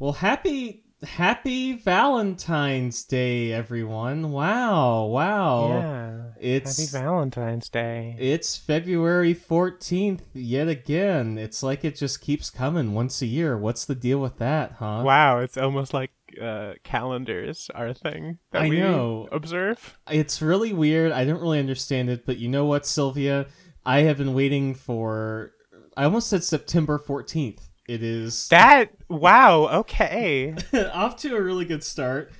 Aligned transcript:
Well, 0.00 0.12
happy 0.14 0.84
happy 1.02 1.74
Valentine's 1.74 3.04
Day, 3.04 3.52
everyone! 3.52 4.32
Wow, 4.32 5.04
wow. 5.04 5.68
Yeah. 5.68 6.20
It's 6.40 6.78
Happy 6.78 7.04
Valentine's 7.04 7.68
Day. 7.68 8.16
it's 8.18 8.56
February 8.56 9.34
14th 9.34 10.22
yet 10.32 10.68
again. 10.68 11.36
It's 11.36 11.62
like 11.62 11.84
it 11.84 11.96
just 11.96 12.22
keeps 12.22 12.48
coming 12.48 12.94
once 12.94 13.20
a 13.20 13.26
year. 13.26 13.58
What's 13.58 13.84
the 13.84 13.94
deal 13.94 14.20
with 14.20 14.38
that, 14.38 14.72
huh? 14.78 15.02
wow, 15.04 15.40
it's 15.40 15.58
almost 15.58 15.92
like 15.92 16.12
uh, 16.40 16.76
calendars 16.82 17.70
are 17.74 17.88
a 17.88 17.94
thing 17.94 18.38
that 18.52 18.62
I 18.62 18.68
we 18.70 18.80
know. 18.80 19.28
observe. 19.30 19.98
It's 20.10 20.40
really 20.40 20.72
weird. 20.72 21.12
I 21.12 21.26
don't 21.26 21.42
really 21.42 21.58
understand 21.58 22.08
it, 22.08 22.24
but 22.24 22.38
you 22.38 22.48
know 22.48 22.64
what, 22.64 22.86
Sylvia? 22.86 23.48
I 23.84 24.00
have 24.04 24.16
been 24.16 24.32
waiting 24.32 24.74
for 24.74 25.52
I 25.94 26.04
almost 26.04 26.30
said 26.30 26.42
September 26.42 26.98
14th. 26.98 27.68
It 27.88 28.02
is 28.02 28.48
That 28.48 28.90
wow, 29.08 29.68
okay. 29.80 30.54
off 30.92 31.16
to 31.18 31.34
a 31.36 31.42
really 31.42 31.64
good 31.64 31.82
start. 31.82 32.30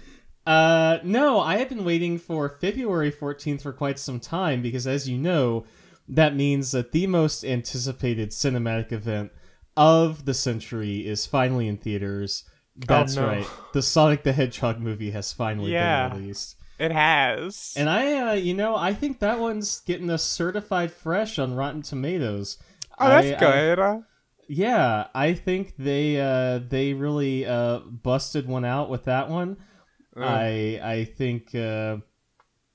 Uh, 0.46 0.98
no, 1.04 1.40
I 1.40 1.56
have 1.58 1.68
been 1.68 1.84
waiting 1.84 2.18
for 2.18 2.48
February 2.60 3.12
14th 3.12 3.62
for 3.62 3.72
quite 3.72 3.98
some 3.98 4.20
time 4.20 4.62
because, 4.62 4.86
as 4.86 5.08
you 5.08 5.18
know, 5.18 5.64
that 6.08 6.34
means 6.34 6.72
that 6.72 6.92
the 6.92 7.06
most 7.06 7.44
anticipated 7.44 8.30
cinematic 8.30 8.90
event 8.92 9.32
of 9.76 10.24
the 10.24 10.34
century 10.34 11.06
is 11.06 11.26
finally 11.26 11.68
in 11.68 11.76
theaters. 11.76 12.44
That's 12.76 13.16
no. 13.16 13.26
right. 13.26 13.46
The 13.72 13.82
Sonic 13.82 14.22
the 14.22 14.32
Hedgehog 14.32 14.80
movie 14.80 15.10
has 15.10 15.32
finally 15.32 15.72
Yeah. 15.72 16.08
been 16.08 16.20
released. 16.22 16.56
It 16.78 16.92
has. 16.92 17.74
And 17.76 17.90
I, 17.90 18.30
uh, 18.30 18.32
you 18.32 18.54
know, 18.54 18.74
I 18.74 18.94
think 18.94 19.18
that 19.18 19.38
one's 19.38 19.80
getting 19.80 20.08
a 20.10 20.16
certified 20.18 20.90
fresh 20.90 21.38
on 21.38 21.54
Rotten 21.54 21.82
Tomatoes. 21.82 22.56
oh, 22.98 23.08
that's 23.08 23.26
I- 23.28 23.34
I- 23.34 23.38
good. 23.38 24.02
Yeah, 24.52 25.06
I 25.14 25.34
think 25.34 25.74
they 25.78 26.20
uh, 26.20 26.58
they 26.58 26.92
really 26.92 27.46
uh, 27.46 27.78
busted 27.78 28.48
one 28.48 28.64
out 28.64 28.90
with 28.90 29.04
that 29.04 29.30
one. 29.30 29.58
Uh, 30.16 30.24
I 30.24 30.80
I 30.82 31.04
think 31.04 31.54
uh, 31.54 31.98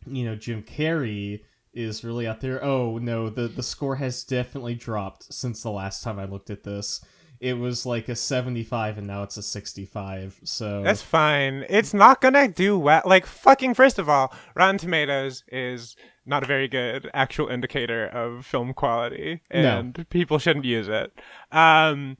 you 0.07 0.23
know 0.23 0.37
Jim 0.37 0.63
Carrey 0.63 1.41
is 1.73 2.01
really 2.05 2.27
out 2.27 2.39
there. 2.39 2.63
Oh 2.63 2.97
no, 2.97 3.29
the 3.29 3.49
the 3.49 3.61
score 3.61 3.97
has 3.97 4.23
definitely 4.23 4.75
dropped 4.75 5.33
since 5.33 5.63
the 5.63 5.69
last 5.69 6.01
time 6.01 6.17
I 6.17 6.23
looked 6.23 6.49
at 6.49 6.63
this. 6.63 7.03
It 7.45 7.57
was 7.59 7.85
like 7.85 8.09
a 8.09 8.15
75 8.15 8.97
and 8.97 9.05
now 9.07 9.21
it's 9.23 9.37
a 9.37 9.43
65. 9.43 10.39
So 10.43 10.81
That's 10.81 11.01
fine. 11.03 11.63
It's 11.69 11.93
not 11.93 12.19
gonna 12.21 12.47
do 12.47 12.77
well. 12.79 13.03
Like 13.05 13.25
fucking. 13.25 13.75
First 13.75 13.99
of 13.99 14.09
all, 14.09 14.33
Rotten 14.55 14.77
Tomatoes 14.79 15.43
is 15.49 15.95
not 16.25 16.41
a 16.43 16.47
very 16.47 16.67
good 16.67 17.07
actual 17.13 17.47
indicator 17.49 18.07
of 18.07 18.45
film 18.47 18.73
quality, 18.73 19.41
No. 19.53 19.77
and 19.79 20.09
people 20.09 20.39
shouldn't 20.39 20.65
use 20.65 20.87
it. 20.87 21.13
Um, 21.51 22.17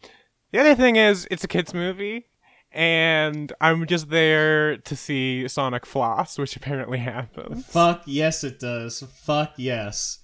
the 0.51 0.59
other 0.59 0.75
thing 0.75 0.95
is, 0.95 1.27
it's 1.31 1.43
a 1.43 1.47
kids 1.47 1.73
movie, 1.73 2.27
and 2.71 3.51
I'm 3.59 3.87
just 3.87 4.09
there 4.11 4.77
to 4.77 4.95
see 4.95 5.47
Sonic 5.47 5.87
floss, 5.87 6.37
which 6.37 6.55
apparently 6.55 6.99
happens. 7.13 7.65
fuck 7.65 8.03
yes 8.05 8.43
it 8.43 8.59
does. 8.59 9.01
Fuck 9.23 9.53
yes. 9.57 10.19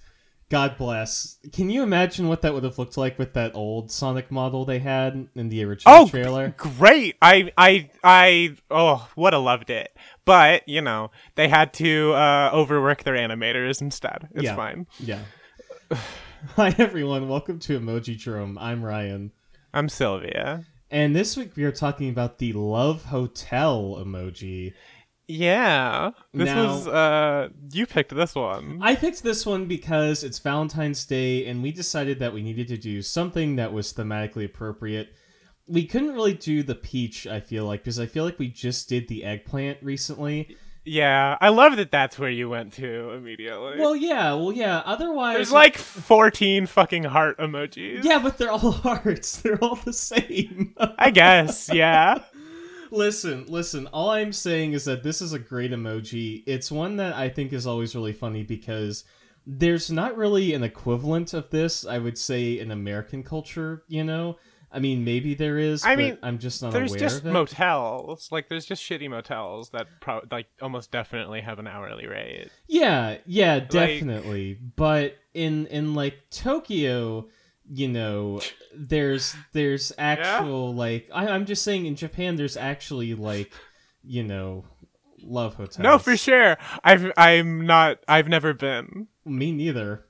God 0.52 0.76
bless. 0.76 1.38
Can 1.54 1.70
you 1.70 1.82
imagine 1.82 2.28
what 2.28 2.42
that 2.42 2.52
would 2.52 2.62
have 2.62 2.76
looked 2.78 2.98
like 2.98 3.18
with 3.18 3.32
that 3.32 3.52
old 3.54 3.90
Sonic 3.90 4.30
model 4.30 4.66
they 4.66 4.80
had 4.80 5.26
in 5.34 5.48
the 5.48 5.64
original 5.64 5.94
Oh, 5.94 6.06
trailer? 6.06 6.52
Great! 6.58 7.16
I, 7.22 7.50
I, 7.56 7.88
I. 8.04 8.56
Oh, 8.70 9.08
would 9.16 9.32
have 9.32 9.40
loved 9.40 9.70
it, 9.70 9.96
but 10.26 10.68
you 10.68 10.82
know 10.82 11.10
they 11.36 11.48
had 11.48 11.72
to 11.74 12.12
uh, 12.12 12.50
overwork 12.52 13.02
their 13.02 13.14
animators 13.14 13.80
instead. 13.80 14.28
It's 14.34 14.44
Yeah. 14.44 14.54
fine. 14.56 14.86
Yeah. 15.00 15.20
Hi 16.56 16.74
everyone, 16.76 17.30
welcome 17.30 17.58
to 17.60 17.80
Emojidrome. 17.80 18.56
I'm 18.60 18.84
Ryan. 18.84 19.32
I'm 19.72 19.88
Sylvia. 19.88 20.64
And 20.90 21.16
this 21.16 21.34
week 21.34 21.56
we 21.56 21.64
are 21.64 21.72
talking 21.72 22.10
about 22.10 22.36
the 22.36 22.52
Love 22.52 23.06
Hotel 23.06 23.96
emoji. 24.04 24.74
Yeah, 25.34 26.10
this 26.34 26.46
Now- 26.46 26.66
was 26.66 26.86
uh, 26.88 27.48
you 27.72 27.86
picked 27.86 28.14
this 28.14 28.34
one. 28.34 28.78
I 28.82 28.94
picked 28.96 29.22
this 29.22 29.46
one 29.46 29.66
because 29.66 30.22
it's 30.24 30.38
Valentine's 30.38 31.04
Day 31.06 31.46
and 31.46 31.62
we 31.62 31.72
decided 31.72 32.18
that 32.18 32.34
we 32.34 32.42
needed 32.42 32.68
to 32.68 32.76
do 32.76 33.00
something 33.02 33.56
that 33.56 33.72
was 33.72 33.92
thematically 33.92 34.44
appropriate. 34.44 35.14
We 35.66 35.86
couldn't 35.86 36.12
really 36.12 36.34
do 36.34 36.62
the 36.62 36.74
peach, 36.74 37.26
I 37.26 37.40
feel 37.40 37.64
like, 37.64 37.80
because 37.82 37.98
I 37.98 38.06
feel 38.06 38.24
like 38.24 38.38
we 38.38 38.48
just 38.48 38.88
did 38.88 39.08
the 39.08 39.24
eggplant 39.24 39.78
recently. 39.82 40.56
yeah, 40.84 41.38
I 41.40 41.48
love 41.50 41.76
that. 41.76 41.92
That's 41.92 42.18
where 42.18 42.28
you 42.28 42.50
went 42.50 42.72
to 42.74 43.10
immediately. 43.12 43.78
Well, 43.78 43.94
yeah, 43.96 44.34
well, 44.34 44.52
yeah. 44.52 44.82
Otherwise, 44.84 45.36
there's 45.36 45.52
like 45.52 45.78
14 45.78 46.66
fucking 46.66 47.04
heart 47.04 47.38
emojis. 47.38 48.02
yeah, 48.04 48.18
but 48.18 48.36
they're 48.36 48.50
all 48.50 48.72
hearts. 48.88 49.40
They're 49.40 49.62
all 49.62 49.76
the 49.76 49.92
same. 49.92 50.74
I 50.98 51.10
guess. 51.10 51.70
Yeah. 51.72 52.18
Listen, 52.92 53.46
listen. 53.48 53.86
All 53.88 54.10
I'm 54.10 54.32
saying 54.32 54.74
is 54.74 54.84
that 54.84 55.02
this 55.02 55.20
is 55.22 55.32
a 55.32 55.38
great 55.38 55.70
emoji. 55.72 56.42
It's 56.46 56.70
one 56.70 56.96
that 56.98 57.14
I 57.14 57.28
think 57.28 57.52
is 57.52 57.66
always 57.66 57.94
really 57.96 58.12
funny 58.12 58.42
because 58.42 59.04
there's 59.46 59.90
not 59.90 60.16
really 60.16 60.52
an 60.54 60.62
equivalent 60.62 61.32
of 61.34 61.50
this, 61.50 61.86
I 61.86 61.98
would 61.98 62.18
say, 62.18 62.58
in 62.58 62.70
American 62.70 63.22
culture, 63.22 63.82
you 63.88 64.04
know? 64.04 64.36
I 64.70 64.78
mean, 64.78 65.04
maybe 65.04 65.34
there 65.34 65.58
is, 65.58 65.84
I 65.84 65.96
but 65.96 65.98
mean, 65.98 66.18
I'm 66.22 66.38
just 66.38 66.62
not 66.62 66.72
There's 66.72 66.92
aware 66.92 67.00
just 67.00 67.20
of 67.20 67.26
it. 67.26 67.32
motels. 67.32 68.28
Like 68.32 68.48
there's 68.48 68.64
just 68.64 68.82
shitty 68.82 69.10
motels 69.10 69.68
that 69.70 69.86
pro- 70.00 70.22
like 70.30 70.46
almost 70.62 70.90
definitely 70.90 71.40
have 71.42 71.58
an 71.58 71.66
hourly 71.66 72.06
rate. 72.06 72.48
yeah, 72.68 73.18
yeah, 73.26 73.58
definitely. 73.60 74.58
but 74.76 75.16
in 75.34 75.66
in 75.66 75.94
like 75.94 76.16
Tokyo, 76.30 77.28
you 77.70 77.88
know, 77.88 78.40
there's 78.74 79.34
there's 79.52 79.92
actual 79.98 80.74
like 80.74 81.08
I, 81.12 81.28
I'm 81.28 81.46
just 81.46 81.62
saying 81.62 81.86
in 81.86 81.96
Japan 81.96 82.36
there's 82.36 82.56
actually 82.56 83.14
like, 83.14 83.52
you 84.02 84.22
know, 84.22 84.64
love 85.22 85.54
hotels. 85.54 85.78
No, 85.78 85.98
for 85.98 86.16
sure. 86.16 86.58
I've 86.84 87.10
I'm 87.16 87.66
not. 87.66 87.98
I've 88.08 88.28
never 88.28 88.52
been. 88.54 89.08
Me 89.24 89.52
neither. 89.52 90.04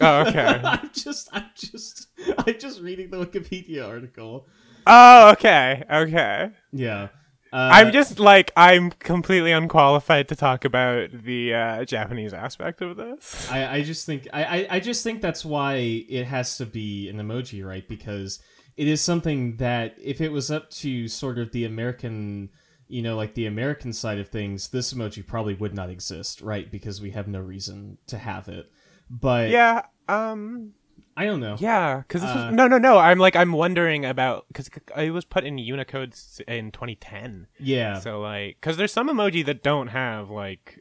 Oh, 0.00 0.20
okay. 0.26 0.60
I'm 0.64 0.90
just, 0.92 1.28
I'm 1.32 1.50
just, 1.54 2.08
I'm 2.38 2.58
just 2.58 2.80
reading 2.80 3.10
the 3.10 3.24
Wikipedia 3.24 3.86
article. 3.86 4.46
oh, 4.86 5.30
okay. 5.32 5.84
Okay. 5.90 6.50
Yeah. 6.72 7.08
Uh, 7.52 7.70
I'm 7.72 7.92
just 7.92 8.18
like 8.18 8.52
I'm 8.56 8.90
completely 8.90 9.52
unqualified 9.52 10.28
to 10.28 10.36
talk 10.36 10.64
about 10.64 11.10
the 11.12 11.54
uh, 11.54 11.84
Japanese 11.84 12.34
aspect 12.34 12.82
of 12.82 12.96
this. 12.96 13.50
I, 13.50 13.76
I 13.76 13.82
just 13.82 14.04
think, 14.04 14.28
I, 14.32 14.44
I, 14.44 14.66
I 14.72 14.80
just 14.80 15.02
think 15.02 15.22
that's 15.22 15.44
why 15.44 15.76
it 16.08 16.24
has 16.24 16.58
to 16.58 16.66
be 16.66 17.08
an 17.08 17.16
emoji, 17.16 17.64
right? 17.64 17.88
Because 17.88 18.40
it 18.76 18.86
is 18.86 19.00
something 19.00 19.56
that 19.56 19.96
if 20.00 20.20
it 20.20 20.30
was 20.30 20.50
up 20.50 20.70
to 20.70 21.08
sort 21.08 21.38
of 21.38 21.50
the 21.52 21.64
American, 21.64 22.50
you 22.86 23.02
know, 23.02 23.16
like 23.16 23.34
the 23.34 23.46
American 23.46 23.92
side 23.92 24.18
of 24.18 24.28
things, 24.28 24.68
this 24.68 24.92
emoji 24.92 25.26
probably 25.26 25.54
would 25.54 25.74
not 25.74 25.90
exist, 25.90 26.42
right? 26.42 26.70
Because 26.70 27.00
we 27.00 27.10
have 27.12 27.28
no 27.28 27.40
reason 27.40 27.98
to 28.08 28.18
have 28.18 28.48
it. 28.48 28.70
But 29.10 29.48
Yeah. 29.50 29.82
Um. 30.06 30.74
I 31.18 31.26
don't 31.26 31.40
know. 31.40 31.56
Yeah. 31.58 31.98
Because 32.06 32.22
Uh, 32.22 32.52
no, 32.52 32.68
no, 32.68 32.78
no. 32.78 32.96
I'm 32.96 33.18
like 33.18 33.34
I'm 33.34 33.50
wondering 33.50 34.04
about 34.04 34.46
because 34.46 34.70
it 34.96 35.10
was 35.10 35.24
put 35.24 35.42
in 35.42 35.58
Unicode 35.58 36.14
in 36.46 36.70
2010. 36.70 37.48
Yeah. 37.58 37.98
So 37.98 38.20
like, 38.20 38.58
because 38.60 38.76
there's 38.76 38.92
some 38.92 39.08
emoji 39.08 39.44
that 39.46 39.64
don't 39.64 39.88
have 39.88 40.30
like 40.30 40.80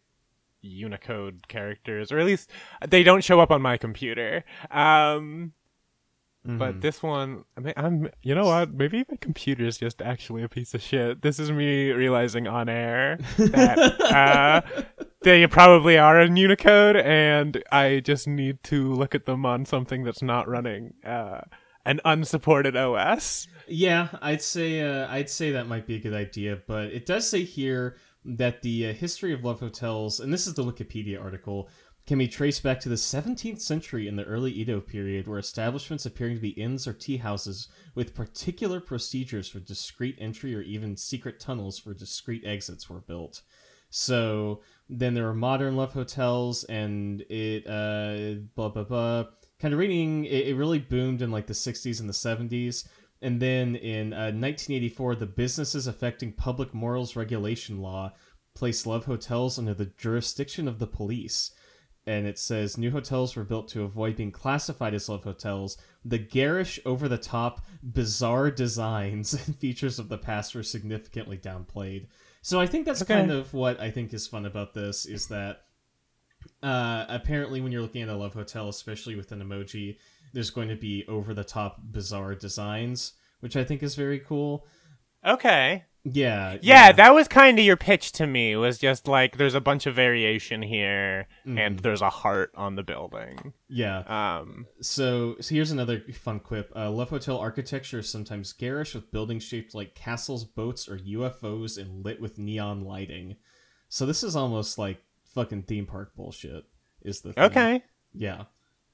Unicode 0.61 1.47
characters, 1.47 2.11
or 2.11 2.19
at 2.19 2.25
least 2.27 2.51
they 2.87 3.01
don't 3.01 3.23
show 3.23 3.39
up 3.39 3.49
on 3.49 3.63
my 3.63 3.77
computer. 3.77 4.45
Um. 4.69 5.53
But 6.47 6.75
Mhm. 6.75 6.81
this 6.81 7.03
one, 7.03 7.43
I 7.57 7.59
mean, 7.59 7.73
I'm, 7.75 8.09
you 8.23 8.33
know 8.33 8.45
what? 8.45 8.73
Maybe 8.73 9.03
my 9.09 9.17
computer 9.19 9.65
is 9.65 9.77
just 9.77 10.01
actually 10.01 10.43
a 10.43 10.47
piece 10.47 10.73
of 10.73 10.81
shit. 10.81 11.21
This 11.21 11.39
is 11.39 11.51
me 11.51 11.91
realizing 11.91 12.47
on 12.47 12.69
air 12.69 13.17
that 13.37 14.01
uh, 14.01 14.61
they 15.23 15.45
probably 15.47 15.97
are 15.97 16.21
in 16.21 16.37
Unicode, 16.37 16.95
and 16.95 17.61
I 17.69 17.99
just 17.99 18.29
need 18.29 18.63
to 18.63 18.93
look 18.93 19.13
at 19.13 19.25
them 19.25 19.45
on 19.45 19.65
something 19.65 20.05
that's 20.05 20.21
not 20.21 20.47
running 20.47 20.93
uh, 21.05 21.41
an 21.85 21.99
unsupported 22.05 22.77
OS. 22.77 23.47
Yeah, 23.67 24.07
I'd 24.21 24.41
say 24.41 24.79
uh, 24.81 25.07
I'd 25.11 25.29
say 25.29 25.51
that 25.51 25.67
might 25.67 25.85
be 25.85 25.95
a 25.95 25.99
good 25.99 26.13
idea, 26.13 26.59
but 26.65 26.85
it 26.85 27.05
does 27.05 27.29
say 27.29 27.43
here 27.43 27.97
that 28.23 28.61
the 28.61 28.87
uh, 28.89 28.93
history 28.93 29.33
of 29.33 29.43
love 29.43 29.59
hotels, 29.59 30.19
and 30.21 30.31
this 30.33 30.47
is 30.47 30.53
the 30.53 30.63
Wikipedia 30.63 31.21
article, 31.21 31.69
can 32.07 32.17
be 32.17 32.27
traced 32.27 32.63
back 32.63 32.79
to 32.79 32.89
the 32.89 32.95
17th 32.95 33.59
century 33.59 34.07
in 34.07 34.15
the 34.15 34.23
early 34.23 34.51
Edo 34.51 34.79
period, 34.79 35.27
where 35.27 35.37
establishments 35.37 36.05
appearing 36.05 36.35
to 36.35 36.41
be 36.41 36.49
inns 36.49 36.87
or 36.87 36.93
tea 36.93 37.17
houses 37.17 37.67
with 37.95 38.15
particular 38.15 38.79
procedures 38.79 39.49
for 39.49 39.59
discreet 39.59 40.15
entry 40.17 40.55
or 40.55 40.61
even 40.61 40.95
secret 40.95 41.37
tunnels 41.37 41.77
for 41.77 41.93
discreet 41.93 42.43
exits 42.45 42.89
were 42.89 43.01
built. 43.01 43.41
So 43.89 44.61
then 44.89 45.13
there 45.13 45.25
were 45.25 45.33
modern 45.33 45.75
love 45.75 45.91
hotels, 45.91 46.63
and 46.65 47.21
it 47.29 47.67
uh, 47.67 48.41
blah 48.55 48.69
blah 48.69 48.83
blah. 48.83 49.25
Kind 49.59 49.73
of 49.73 49.79
reading, 49.79 50.25
it, 50.25 50.47
it 50.47 50.55
really 50.55 50.79
boomed 50.79 51.21
in 51.21 51.31
like 51.31 51.47
the 51.47 51.53
60s 51.53 51.99
and 51.99 52.07
the 52.07 52.13
70s. 52.13 52.87
And 53.21 53.41
then 53.41 53.75
in 53.75 54.13
uh, 54.13 54.29
1984, 54.29 55.15
the 55.15 55.25
Businesses 55.25 55.87
Affecting 55.87 56.33
Public 56.33 56.73
Morals 56.73 57.15
Regulation 57.15 57.81
Law 57.81 58.13
placed 58.53 58.85
love 58.85 59.05
hotels 59.05 59.57
under 59.57 59.73
the 59.73 59.91
jurisdiction 59.97 60.67
of 60.67 60.77
the 60.79 60.87
police. 60.87 61.51
And 62.07 62.25
it 62.25 62.39
says 62.39 62.77
new 62.77 62.89
hotels 62.89 63.35
were 63.35 63.43
built 63.43 63.67
to 63.69 63.83
avoid 63.83 64.15
being 64.15 64.31
classified 64.31 64.93
as 64.93 65.09
love 65.09 65.23
hotels. 65.25 65.77
The 66.05 66.17
garish, 66.17 66.79
over 66.85 67.07
the 67.07 67.17
top, 67.17 67.65
bizarre 67.83 68.49
designs 68.49 69.33
and 69.33 69.55
features 69.57 69.99
of 69.99 70.09
the 70.09 70.17
past 70.17 70.55
were 70.55 70.63
significantly 70.63 71.37
downplayed. 71.37 72.07
So 72.41 72.59
I 72.59 72.65
think 72.65 72.85
that's 72.85 73.01
Okay. 73.01 73.13
kind 73.13 73.29
of 73.31 73.53
what 73.53 73.79
I 73.79 73.91
think 73.91 74.13
is 74.13 74.25
fun 74.25 74.45
about 74.45 74.73
this 74.73 75.05
is 75.05 75.27
that 75.27 75.63
uh, 76.63 77.05
apparently 77.09 77.61
when 77.61 77.71
you're 77.71 77.81
looking 77.81 78.01
at 78.01 78.09
a 78.09 78.15
love 78.15 78.33
hotel, 78.33 78.69
especially 78.69 79.15
with 79.15 79.31
an 79.31 79.41
emoji, 79.41 79.97
there's 80.33 80.49
going 80.49 80.69
to 80.69 80.75
be 80.75 81.05
over 81.07 81.33
the 81.33 81.43
top 81.43 81.81
bizarre 81.91 82.35
designs, 82.35 83.13
which 83.41 83.55
I 83.57 83.63
think 83.63 83.83
is 83.83 83.95
very 83.95 84.19
cool. 84.19 84.65
Okay. 85.25 85.83
Yeah, 86.09 86.57
Yeah, 86.61 86.91
that 86.93 87.13
was 87.13 87.27
kind 87.27 87.59
of 87.59 87.65
your 87.65 87.75
pitch 87.75 88.11
to 88.13 88.27
me. 88.27 88.55
Was 88.55 88.77
just 88.77 89.07
like 89.07 89.37
there's 89.37 89.55
a 89.55 89.59
bunch 89.61 89.85
of 89.85 89.95
variation 89.95 90.61
here, 90.61 91.27
and 91.45 91.57
Mhm. 91.77 91.81
there's 91.81 92.01
a 92.01 92.09
heart 92.09 92.51
on 92.55 92.75
the 92.75 92.83
building. 92.83 93.53
yeah. 93.67 93.99
Um. 94.07 94.67
So, 94.81 95.35
so 95.41 95.53
here's 95.55 95.71
another 95.71 95.99
fun 96.13 96.39
quip. 96.39 96.71
Uh, 96.75 96.89
Love 96.91 97.09
Hotel 97.09 97.37
architecture 97.37 97.99
is 97.99 98.09
sometimes 98.09 98.53
garish 98.53 98.93
with 98.95 99.11
buildings 99.11 99.43
shaped 99.43 99.73
like 99.75 99.95
castles, 99.95 100.45
boats, 100.45 100.87
or 100.87 100.97
UFOs 100.99 101.77
and 101.77 102.05
lit 102.05 102.21
with 102.21 102.37
neon 102.37 102.81
lighting. 102.81 103.35
So 103.89 104.05
this 104.05 104.23
is 104.23 104.35
almost 104.35 104.77
like 104.77 105.03
fucking 105.33 105.63
theme 105.63 105.85
park 105.85 106.15
bullshit. 106.15 106.65
Is 107.01 107.21
the 107.21 107.33
thing. 107.33 107.43
Okay. 107.43 107.83
Yeah, 108.13 108.45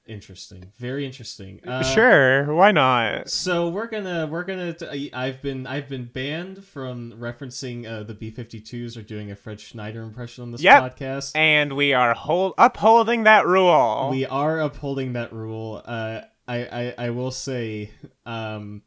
interesting. 0.06 0.72
Very 0.78 1.06
interesting. 1.06 1.60
Uh, 1.66 1.82
sure. 1.82 2.52
Why 2.54 2.72
not? 2.72 3.28
So 3.30 3.68
we're 3.68 3.86
gonna 3.86 4.26
we're 4.26 4.44
gonna. 4.44 4.72
T- 4.74 5.12
I've 5.12 5.40
been 5.42 5.66
I've 5.66 5.88
been 5.88 6.04
banned 6.06 6.64
from 6.64 7.12
referencing 7.12 7.86
uh, 7.86 8.02
the 8.02 8.14
B52s 8.14 8.96
or 8.96 9.02
doing 9.02 9.30
a 9.30 9.36
Fred 9.36 9.60
Schneider 9.60 10.02
impression 10.02 10.42
on 10.42 10.52
this 10.52 10.62
Yep. 10.62 10.96
podcast. 10.98 11.32
And 11.34 11.74
we 11.74 11.92
are 11.92 12.14
hold 12.14 12.54
upholding 12.58 13.24
that 13.24 13.46
rule. 13.46 14.08
We 14.10 14.26
are 14.26 14.60
upholding 14.60 15.14
that 15.14 15.32
rule. 15.32 15.82
Uh, 15.84 16.22
I, 16.46 16.56
I 16.66 16.94
I 17.06 17.10
will 17.10 17.30
say, 17.30 17.90
um, 18.26 18.82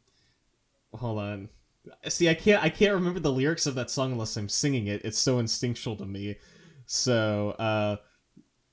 hold 0.94 1.18
on. 1.18 1.48
See, 2.06 2.28
I 2.28 2.34
can't 2.34 2.62
I 2.62 2.68
can't 2.68 2.94
remember 2.94 3.18
the 3.20 3.32
lyrics 3.32 3.66
of 3.66 3.74
that 3.76 3.90
song 3.90 4.12
unless 4.12 4.36
I'm 4.36 4.48
singing 4.48 4.86
it. 4.88 5.02
It's 5.04 5.18
so 5.18 5.38
instinctual 5.38 5.96
to 5.96 6.04
me. 6.06 6.36
So, 6.86 7.50
uh, 7.58 7.96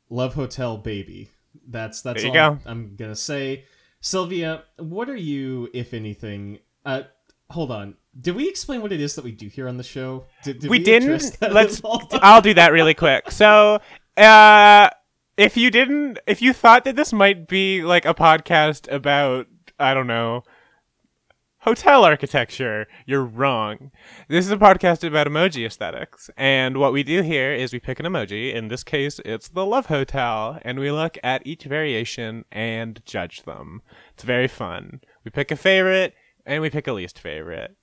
Love 0.10 0.36
Hotel 0.36 0.78
Baby. 0.78 1.32
That's 1.68 2.02
that's 2.02 2.24
all 2.24 2.34
go. 2.34 2.60
I'm 2.66 2.96
gonna 2.96 3.16
say. 3.16 3.66
Sylvia, 4.02 4.64
what 4.78 5.10
are 5.10 5.16
you, 5.16 5.68
if 5.74 5.94
anything? 5.94 6.60
Uh, 6.86 7.04
hold 7.50 7.72
on. 7.72 7.96
Did 8.22 8.36
we 8.36 8.48
explain 8.48 8.82
what 8.82 8.92
it 8.92 9.02
is 9.02 9.16
that 9.16 9.26
we 9.26 9.32
do 9.32 9.48
here 9.48 9.68
on 9.68 9.78
the 9.78 9.84
show? 9.84 10.26
Did, 10.44 10.60
did 10.60 10.70
we, 10.70 10.80
address 10.80 11.32
didn't. 11.32 11.54
Let's. 11.54 11.82
I'll 12.14 12.42
do 12.42 12.54
that 12.54 12.72
really 12.72 12.94
quick. 12.94 13.32
So, 13.32 13.80
uh, 14.16 14.90
if 15.38 15.58
you 15.58 15.72
didn't, 15.72 16.20
if 16.28 16.42
you 16.42 16.54
thought 16.54 16.86
that 16.86 16.96
this 16.96 17.12
might 17.12 17.48
be 17.48 17.84
like 17.84 18.06
a 18.06 18.14
podcast 18.14 18.92
about, 18.94 19.48
I 19.80 19.94
don't 19.94 20.08
know, 20.08 20.44
hotel 21.66 22.06
architecture, 22.06 22.88
you're 23.08 23.24
wrong. 23.26 23.92
This 24.30 24.46
is 24.46 24.52
a 24.52 24.58
podcast 24.58 25.06
about 25.06 25.26
emoji 25.28 25.66
aesthetics, 25.66 26.30
and 26.38 26.78
what 26.78 26.94
we 26.94 27.02
do 27.04 27.24
here 27.24 27.52
is 27.54 27.74
we 27.74 27.80
pick 27.80 28.00
an 28.00 28.06
emoji. 28.06 28.54
In 28.54 28.68
this 28.68 28.84
case, 28.84 29.20
it's 29.26 29.50
the 29.50 29.66
Love 29.66 29.88
Hotel, 29.88 30.60
and 30.62 30.80
we 30.80 30.92
look 30.92 31.18
at 31.24 31.46
each 31.46 31.64
variation 31.64 32.46
and 32.52 33.02
judge 33.06 33.44
them. 33.44 33.82
It's 34.14 34.24
very 34.24 34.48
fun. 34.48 35.02
We 35.24 35.32
pick 35.32 35.50
a 35.52 35.56
favorite 35.56 36.14
and 36.46 36.62
we 36.62 36.70
pick 36.70 36.88
a 36.88 36.94
least 36.94 37.20
favorite. 37.20 37.76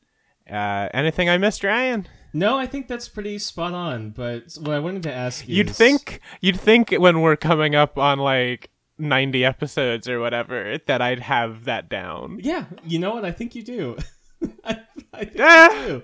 Uh, 0.51 0.89
anything 0.95 1.29
I 1.29 1.39
missed, 1.39 1.65
Ryan? 1.65 2.07
No, 2.33 2.57
I 2.57 2.67
think 2.67 2.87
that's 2.89 3.09
pretty 3.09 3.39
spot 3.39 3.75
on. 3.75 4.11
But 4.11 4.45
what 4.61 4.75
I 4.75 4.79
wanted 4.79 5.03
to 5.05 5.13
ask 5.13 5.47
you 5.47 5.57
You'd 5.57 5.71
is- 5.71 5.77
think 5.77 6.21
you'd 6.41 6.59
think 6.59 6.91
when 6.93 7.21
we're 7.21 7.37
coming 7.37 7.75
up 7.75 7.99
on 7.99 8.19
like 8.19 8.71
90 9.03 9.45
episodes 9.45 10.09
or 10.09 10.21
whatever 10.21 10.79
that 10.87 11.03
I'd 11.03 11.21
have 11.21 11.65
that 11.65 11.89
down. 11.91 12.39
Yeah, 12.43 12.65
you 12.85 12.99
know 12.99 13.13
what? 13.15 13.25
I 13.25 13.33
think 13.33 13.55
you 13.55 13.63
do. 13.63 13.99
I, 14.65 14.79
I 15.13 15.25
think 15.25 15.41
Ah. 15.41 15.75
you 15.83 15.87
do. 15.89 16.03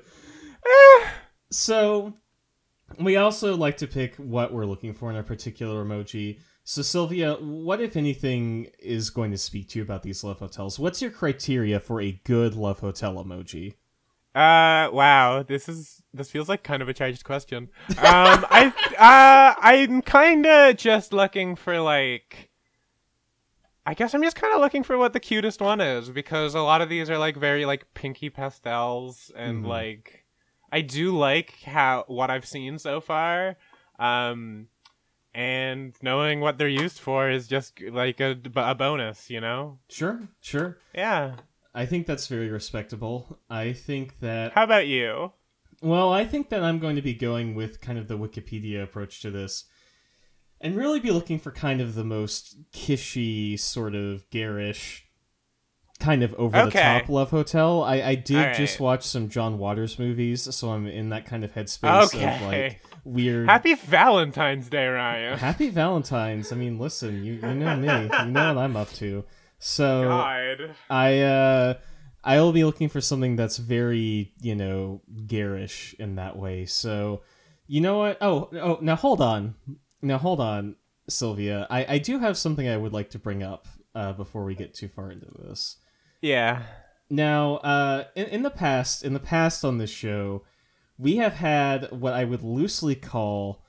Eh. 0.66 1.08
So, 1.50 2.14
we 2.98 3.16
also 3.16 3.56
like 3.56 3.76
to 3.78 3.86
pick 3.86 4.16
what 4.16 4.52
we're 4.52 4.66
looking 4.66 4.92
for 4.92 5.10
in 5.10 5.16
a 5.16 5.22
particular 5.22 5.84
emoji. 5.84 6.40
So, 6.64 6.82
Sylvia, 6.82 7.34
what, 7.36 7.80
if 7.80 7.96
anything, 7.96 8.66
is 8.78 9.08
going 9.10 9.30
to 9.30 9.38
speak 9.38 9.68
to 9.70 9.78
you 9.78 9.82
about 9.82 10.02
these 10.02 10.22
love 10.24 10.40
hotels? 10.40 10.78
What's 10.78 11.00
your 11.00 11.10
criteria 11.10 11.80
for 11.80 12.00
a 12.02 12.20
good 12.24 12.54
love 12.54 12.80
hotel 12.80 13.14
emoji? 13.24 13.74
Uh 14.34 14.90
wow, 14.92 15.42
this 15.42 15.68
is 15.70 16.02
this 16.12 16.30
feels 16.30 16.48
like 16.50 16.62
kind 16.62 16.82
of 16.82 16.88
a 16.88 16.92
charged 16.92 17.24
question. 17.24 17.70
Um 17.88 17.96
I 18.50 18.72
uh 18.98 19.58
I'm 19.60 20.02
kind 20.02 20.44
of 20.46 20.76
just 20.76 21.14
looking 21.14 21.56
for 21.56 21.80
like 21.80 22.47
I 23.90 23.94
guess 23.94 24.12
I'm 24.14 24.22
just 24.22 24.36
kind 24.36 24.52
of 24.54 24.60
looking 24.60 24.82
for 24.82 24.98
what 24.98 25.12
the 25.14 25.20
cutest 25.20 25.60
one 25.62 25.80
is 25.80 26.10
because 26.10 26.54
a 26.54 26.60
lot 26.60 26.82
of 26.82 26.88
these 26.90 27.08
are 27.08 27.16
like 27.18 27.36
very 27.36 27.64
like 27.64 27.86
pinky 27.94 28.28
pastels 28.28 29.32
and 29.34 29.64
Mhm. 29.64 29.68
like 29.68 30.24
I 30.70 30.82
do 30.82 31.16
like 31.16 31.62
how 31.62 32.04
what 32.06 32.30
I've 32.30 32.44
seen 32.46 32.78
so 32.78 33.00
far. 33.00 33.56
Um 33.98 34.68
and 35.34 35.94
knowing 36.02 36.40
what 36.40 36.58
they're 36.58 36.68
used 36.68 36.98
for 36.98 37.30
is 37.30 37.48
just 37.48 37.80
like 37.80 38.20
a, 38.20 38.36
a 38.56 38.74
bonus, 38.74 39.30
you 39.30 39.40
know? 39.40 39.78
Sure, 39.88 40.20
sure. 40.40 40.78
Yeah. 40.94 41.36
I 41.74 41.86
think 41.86 42.06
that's 42.06 42.26
very 42.26 42.50
respectable. 42.50 43.38
I 43.48 43.72
think 43.72 44.20
that 44.20 44.52
How 44.52 44.64
about 44.64 44.86
you? 44.86 45.32
Well, 45.80 46.12
I 46.12 46.24
think 46.24 46.48
that 46.50 46.62
I'm 46.64 46.78
going 46.80 46.96
to 46.96 47.02
be 47.02 47.14
going 47.14 47.54
with 47.54 47.80
kind 47.80 47.98
of 47.98 48.08
the 48.08 48.18
Wikipedia 48.18 48.82
approach 48.82 49.20
to 49.22 49.30
this 49.30 49.64
and 50.60 50.76
really 50.76 51.00
be 51.00 51.10
looking 51.10 51.38
for 51.38 51.50
kind 51.50 51.80
of 51.80 51.94
the 51.94 52.04
most 52.04 52.56
kitschy, 52.72 53.58
sort 53.58 53.94
of 53.94 54.28
garish, 54.30 55.06
kind 56.00 56.22
of 56.22 56.34
over 56.34 56.56
the 56.56 56.66
Okay. 56.68 57.00
top 57.00 57.08
love 57.08 57.30
hotel. 57.30 57.82
I, 57.82 57.96
I 58.02 58.14
did 58.14 58.48
All 58.48 58.54
just 58.54 58.80
watch 58.80 59.04
some 59.04 59.28
John 59.28 59.58
Waters 59.58 59.98
movies, 59.98 60.54
so 60.54 60.70
I'm 60.70 60.86
in 60.86 61.08
that 61.10 61.26
kind 61.26 61.44
of 61.44 61.52
headspace 61.52 62.14
of 62.14 62.42
like 62.42 62.80
weird. 63.04 63.48
Happy 63.48 63.74
Valentine's 63.74 64.68
Day, 64.68 64.86
Ryan. 64.86 65.38
Happy 65.38 65.70
Valentine's. 65.70 66.52
I 66.52 66.56
mean, 66.56 66.78
listen, 66.78 67.24
you, 67.24 67.34
you 67.34 67.54
know 67.54 67.76
me. 67.76 67.86
You 67.88 68.30
know 68.30 68.54
what 68.54 68.58
I'm 68.62 68.76
up 68.76 68.92
to. 68.94 69.24
So 69.58 70.04
God. 70.04 70.74
I 70.88 71.20
uh 71.20 71.74
I 72.22 72.40
will 72.40 72.52
be 72.52 72.64
looking 72.64 72.88
for 72.88 73.00
something 73.00 73.36
that's 73.36 73.56
very, 73.56 74.32
you 74.40 74.54
know, 74.54 75.02
garish 75.26 75.94
in 75.98 76.16
that 76.16 76.36
way. 76.36 76.66
So, 76.66 77.22
you 77.66 77.80
know 77.80 77.98
what? 77.98 78.18
Oh, 78.20 78.50
oh, 78.54 78.78
now 78.82 78.96
hold 78.96 79.20
on. 79.20 79.54
Now 80.02 80.18
hold 80.18 80.40
on, 80.40 80.76
Sylvia. 81.08 81.66
I 81.70 81.94
I 81.94 81.98
do 81.98 82.18
have 82.18 82.36
something 82.36 82.68
I 82.68 82.76
would 82.76 82.92
like 82.92 83.10
to 83.10 83.18
bring 83.18 83.42
up 83.42 83.66
uh 83.94 84.12
before 84.12 84.44
we 84.44 84.54
get 84.54 84.74
too 84.74 84.88
far 84.88 85.10
into 85.10 85.26
this. 85.38 85.76
Yeah. 86.20 86.62
Now, 87.10 87.56
uh 87.56 88.04
in, 88.14 88.26
in 88.26 88.42
the 88.42 88.50
past, 88.50 89.04
in 89.04 89.12
the 89.14 89.20
past 89.20 89.64
on 89.64 89.78
this 89.78 89.90
show, 89.90 90.42
we 90.98 91.16
have 91.16 91.34
had 91.34 91.90
what 91.92 92.12
I 92.14 92.24
would 92.24 92.42
loosely 92.42 92.94
call 92.94 93.64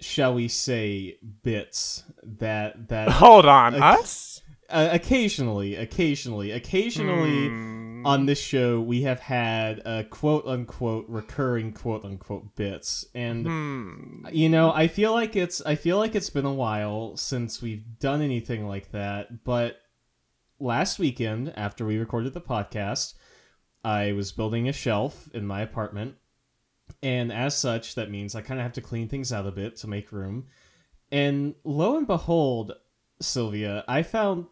shall 0.00 0.34
we 0.34 0.48
say 0.48 1.16
bits 1.42 2.02
that 2.22 2.88
that 2.88 3.08
Hold 3.08 3.46
on. 3.46 3.74
Us? 3.80 4.42
uh, 4.68 4.88
occasionally, 4.92 5.76
occasionally, 5.76 6.50
occasionally 6.50 7.48
Hmm. 7.48 7.83
On 8.04 8.26
this 8.26 8.40
show 8.40 8.80
we 8.80 9.02
have 9.02 9.20
had 9.20 9.82
uh, 9.84 10.02
quote 10.10 10.46
unquote 10.46 11.06
recurring 11.08 11.72
quote 11.72 12.04
unquote 12.04 12.54
bits, 12.56 13.04
and 13.14 13.46
Hmm. 13.46 14.26
you 14.32 14.48
know 14.48 14.72
I 14.72 14.88
feel 14.88 15.12
like 15.12 15.36
it's 15.36 15.60
I 15.62 15.74
feel 15.74 15.98
like 15.98 16.14
it's 16.14 16.30
been 16.30 16.44
a 16.46 16.52
while 16.54 17.16
since 17.16 17.60
we've 17.62 17.84
done 17.98 18.20
anything 18.22 18.66
like 18.68 18.90
that. 18.92 19.44
But 19.44 19.76
last 20.58 20.98
weekend, 20.98 21.52
after 21.56 21.84
we 21.84 21.98
recorded 21.98 22.34
the 22.34 22.40
podcast, 22.40 23.14
I 23.84 24.12
was 24.12 24.32
building 24.32 24.68
a 24.68 24.72
shelf 24.72 25.28
in 25.34 25.46
my 25.46 25.60
apartment, 25.62 26.14
and 27.02 27.32
as 27.32 27.56
such, 27.56 27.94
that 27.96 28.10
means 28.10 28.34
I 28.34 28.40
kind 28.42 28.60
of 28.60 28.64
have 28.64 28.72
to 28.74 28.80
clean 28.80 29.08
things 29.08 29.32
out 29.32 29.46
a 29.46 29.52
bit 29.52 29.76
to 29.78 29.86
make 29.88 30.12
room. 30.12 30.46
And 31.12 31.54
lo 31.64 31.96
and 31.96 32.06
behold, 32.06 32.72
Sylvia, 33.20 33.84
I 33.86 34.02
found 34.02 34.46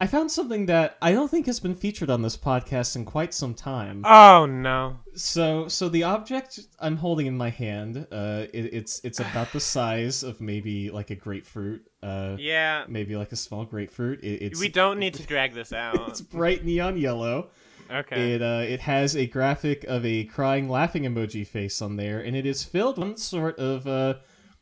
I 0.00 0.06
found 0.06 0.30
something 0.30 0.66
that 0.66 0.96
I 1.02 1.10
don't 1.10 1.28
think 1.28 1.46
has 1.46 1.58
been 1.58 1.74
featured 1.74 2.08
on 2.08 2.22
this 2.22 2.36
podcast 2.36 2.94
in 2.94 3.04
quite 3.04 3.34
some 3.34 3.52
time. 3.52 4.02
Oh 4.04 4.46
no. 4.46 4.98
So, 5.14 5.66
so 5.66 5.88
the 5.88 6.04
object 6.04 6.60
I'm 6.78 6.96
holding 6.96 7.26
in 7.26 7.36
my 7.36 7.50
hand, 7.50 8.06
uh, 8.12 8.46
it, 8.52 8.72
it's 8.74 9.00
it's 9.02 9.18
about 9.18 9.52
the 9.52 9.58
size 9.58 10.22
of 10.22 10.40
maybe 10.40 10.90
like 10.92 11.10
a 11.10 11.16
grapefruit, 11.16 11.82
uh, 12.04 12.36
Yeah. 12.38 12.84
maybe 12.88 13.16
like 13.16 13.32
a 13.32 13.36
small 13.36 13.64
grapefruit. 13.64 14.22
It, 14.22 14.42
it's 14.42 14.60
We 14.60 14.68
don't 14.68 14.98
need 15.04 15.14
to 15.14 15.24
drag 15.24 15.52
this 15.54 15.72
out. 15.84 16.08
it's 16.10 16.20
bright 16.20 16.64
neon 16.64 16.96
yellow. 16.96 17.50
Okay. 17.90 18.34
It 18.34 18.42
uh, 18.42 18.62
it 18.68 18.80
has 18.80 19.16
a 19.16 19.26
graphic 19.26 19.82
of 19.84 20.04
a 20.06 20.24
crying, 20.24 20.68
laughing 20.68 21.04
emoji 21.04 21.44
face 21.44 21.82
on 21.82 21.96
there, 21.96 22.20
and 22.20 22.36
it 22.36 22.46
is 22.46 22.62
filled 22.62 22.98
with 22.98 23.08
some 23.08 23.40
sort 23.40 23.58
of 23.58 23.86
uh, 23.88 24.14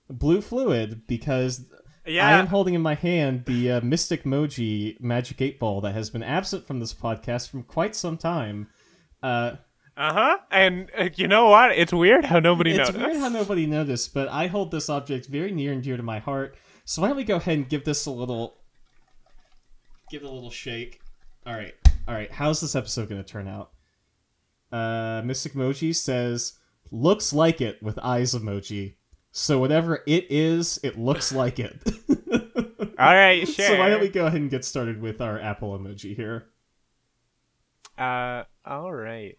blue 0.08 0.40
fluid 0.40 1.02
because 1.06 1.66
I 2.06 2.32
am 2.38 2.46
holding 2.46 2.74
in 2.74 2.82
my 2.82 2.94
hand 2.94 3.44
the 3.46 3.72
uh, 3.72 3.80
Mystic 3.80 4.24
Moji 4.24 5.00
Magic 5.00 5.40
Eight 5.40 5.58
Ball 5.58 5.80
that 5.80 5.94
has 5.94 6.10
been 6.10 6.22
absent 6.22 6.66
from 6.66 6.80
this 6.80 6.94
podcast 6.94 7.48
from 7.50 7.62
quite 7.64 7.96
some 7.96 8.16
time. 8.16 8.68
Uh, 9.22 9.56
Uh 9.96 10.12
huh. 10.12 10.38
And 10.50 10.90
uh, 10.96 11.08
you 11.16 11.26
know 11.26 11.48
what? 11.48 11.72
It's 11.72 11.92
weird 11.92 12.24
how 12.26 12.38
nobody 12.38 12.70
it's 12.72 12.90
noticed. 12.90 12.98
weird 12.98 13.16
how 13.18 13.28
nobody 13.28 13.66
noticed, 13.66 14.14
but 14.14 14.28
I 14.28 14.46
hold 14.46 14.70
this 14.70 14.88
object 14.88 15.26
very 15.26 15.50
near 15.52 15.72
and 15.72 15.82
dear 15.82 15.96
to 15.96 16.02
my 16.02 16.18
heart. 16.18 16.56
So 16.84 17.02
why 17.02 17.08
don't 17.08 17.16
we 17.16 17.24
go 17.24 17.36
ahead 17.36 17.58
and 17.58 17.68
give 17.68 17.84
this 17.84 18.06
a 18.06 18.10
little, 18.12 18.58
give 20.10 20.22
it 20.22 20.28
a 20.28 20.30
little 20.30 20.50
shake. 20.50 21.00
All 21.46 21.54
right, 21.54 21.74
all 22.06 22.14
right. 22.14 22.30
How's 22.30 22.60
this 22.60 22.76
episode 22.76 23.08
going 23.08 23.22
to 23.22 23.28
turn 23.28 23.48
out? 23.48 23.70
Uh, 24.70 25.22
Mystic 25.24 25.54
Moji 25.54 25.94
says, 25.94 26.52
"Looks 26.92 27.32
like 27.32 27.60
it" 27.60 27.82
with 27.82 27.98
eyes 28.00 28.34
emoji. 28.34 28.94
So 29.38 29.58
whatever 29.58 30.02
it 30.06 30.28
is, 30.30 30.80
it 30.82 30.98
looks 30.98 31.30
like 31.30 31.58
it. 31.58 31.78
All 32.98 33.12
right, 33.14 33.46
sure. 33.46 33.66
So 33.66 33.78
why 33.78 33.90
don't 33.90 34.00
we 34.00 34.08
go 34.08 34.24
ahead 34.24 34.40
and 34.40 34.48
get 34.50 34.64
started 34.64 34.98
with 35.02 35.20
our 35.20 35.38
Apple 35.38 35.78
emoji 35.78 36.16
here? 36.16 36.46
Uh, 37.98 38.44
all 38.64 38.90
right. 38.92 39.36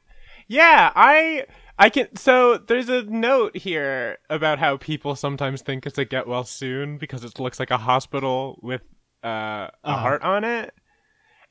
Yeah, 0.48 0.92
I 0.96 1.46
I 1.80 1.90
can 1.90 2.16
so 2.16 2.58
there's 2.60 2.90
a 2.90 3.02
note 3.04 3.58
here 3.58 4.20
about 4.30 4.60
how 4.60 4.78
people 4.78 5.16
sometimes 5.16 5.64
think 5.64 5.88
it's 5.88 5.98
a 5.98 6.06
get 6.06 6.28
well 6.28 6.44
soon 6.44 7.00
because 7.00 7.24
it 7.24 7.40
looks 7.40 7.60
like 7.60 7.72
a 7.72 7.78
hospital 7.80 8.60
with 8.62 8.82
uh, 9.24 9.28
a 9.28 9.72
Uh-huh. 9.84 9.98
heart 9.98 10.22
on 10.22 10.44
it. 10.44 10.76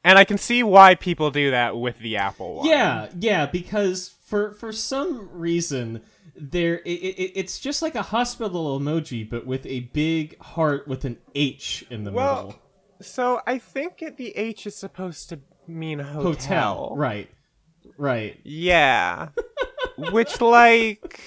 And 0.04 0.18
I 0.20 0.24
can 0.24 0.38
see 0.38 0.62
why 0.62 0.94
people 0.94 1.32
do 1.32 1.50
that 1.50 1.76
with 1.76 1.98
the 1.98 2.16
Apple 2.16 2.56
one. 2.56 2.68
Yeah, 2.68 3.08
yeah, 3.18 3.46
because 3.46 4.14
for 4.24 4.52
for 4.52 4.70
some 4.72 5.28
reason 5.32 6.02
there 6.38 6.78
it, 6.78 6.90
it, 6.90 7.32
it's 7.34 7.58
just 7.58 7.82
like 7.82 7.94
a 7.94 8.02
hospital 8.02 8.78
emoji 8.78 9.28
but 9.28 9.46
with 9.46 9.64
a 9.66 9.80
big 9.92 10.38
heart 10.40 10.86
with 10.86 11.04
an 11.04 11.18
H 11.34 11.84
in 11.90 12.04
the 12.04 12.12
Well, 12.12 12.46
middle. 12.46 12.62
So 13.00 13.40
I 13.46 13.58
think 13.58 14.02
it, 14.02 14.16
the 14.16 14.36
H 14.36 14.66
is 14.66 14.74
supposed 14.76 15.28
to 15.30 15.40
mean 15.66 15.98
hotel. 15.98 16.22
Hotel. 16.22 16.92
Right. 16.96 17.30
Right. 17.98 18.40
Yeah. 18.44 19.28
Which 20.12 20.40
like 20.40 21.20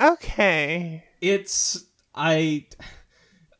Okay. 0.00 1.04
It's 1.20 1.84
I 2.14 2.66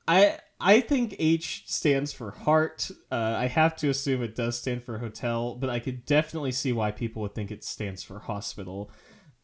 I 0.07 0.39
I 0.61 0.81
think 0.81 1.17
H 1.19 1.65
stands 1.67 2.13
for 2.13 2.31
heart. 2.31 2.91
Uh, 3.11 3.35
I 3.37 3.47
have 3.47 3.77
to 3.77 3.89
assume 3.91 4.23
it 4.23 4.35
does 4.35 4.59
stand 4.59 4.83
for 4.83 4.99
hotel, 4.99 5.57
but 5.57 5.69
I 5.69 5.79
could 5.79 6.07
definitely 6.07 6.53
see 6.53 6.73
why 6.73 6.91
people 6.91 7.23
would 7.23 7.35
think 7.35 7.51
it 7.51 7.65
stands 7.65 8.03
for 8.03 8.19
hospital. 8.21 8.91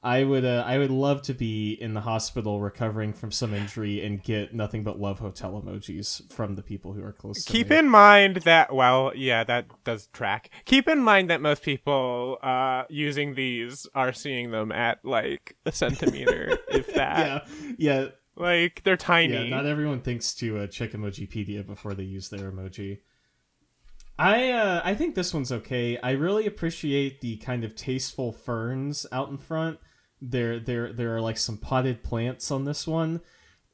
I 0.03 0.25
would 0.25 0.47
uh, 0.47 0.65
I 0.67 0.79
would 0.79 0.91
love 0.91 1.21
to 1.23 1.35
be 1.35 1.73
in 1.75 1.93
the 1.93 2.01
hospital 2.01 2.59
recovering 2.61 3.13
from 3.13 3.31
some 3.31 3.53
injury 3.53 4.03
and 4.03 4.23
get 4.23 4.55
nothing 4.55 4.83
but 4.83 4.99
love 4.99 5.19
hotel 5.19 5.61
emojis 5.63 6.33
from 6.33 6.55
the 6.55 6.63
people 6.63 6.95
who 6.95 7.05
are 7.05 7.13
close 7.13 7.45
to 7.45 7.53
Keep 7.53 7.71
in 7.71 7.87
mind 7.89 8.37
that 8.47 8.75
well, 8.75 9.13
yeah, 9.15 9.45
that 9.45 9.67
does 9.85 10.07
track. 10.09 10.49
Keep 10.65 10.89
in 10.89 11.01
mind 11.03 11.29
that 11.29 11.43
most 11.43 11.63
people 11.63 12.39
uh 12.43 12.85
using 12.89 13.35
these 13.35 13.87
are 13.95 14.13
seeing 14.15 14.51
them 14.53 14.73
at 14.73 15.05
like 15.05 15.57
a 15.67 15.73
centimeter, 15.73 16.57
if 16.71 16.95
that. 16.95 17.47
yeah, 17.47 17.75
yeah, 17.77 18.07
Like 18.37 18.81
they're 18.85 18.97
tiny. 18.97 19.35
yeah. 19.51 19.55
Not 19.55 19.67
everyone 19.67 20.01
thinks 20.01 20.35
to 20.37 20.61
uh, 20.61 20.67
check 20.67 20.93
Emojipedia 20.93 21.67
before 21.67 21.93
they 21.93 22.05
use 22.05 22.31
their 22.31 22.51
emoji. 22.51 23.01
I 24.19 24.51
uh, 24.51 24.81
I 24.83 24.95
think 24.95 25.15
this 25.15 25.33
one's 25.35 25.53
okay. 25.53 25.99
I 26.03 26.13
really 26.13 26.47
appreciate 26.47 27.21
the 27.21 27.37
kind 27.37 27.65
of 27.65 27.75
tasteful 27.75 28.33
ferns 28.33 29.07
out 29.13 29.29
in 29.29 29.37
front. 29.39 29.79
There 30.23 30.59
there 30.59 30.93
there 30.93 31.17
are 31.17 31.21
like 31.21 31.39
some 31.39 31.57
potted 31.57 32.03
plants 32.03 32.51
on 32.51 32.65
this 32.65 32.87
one. 32.87 33.21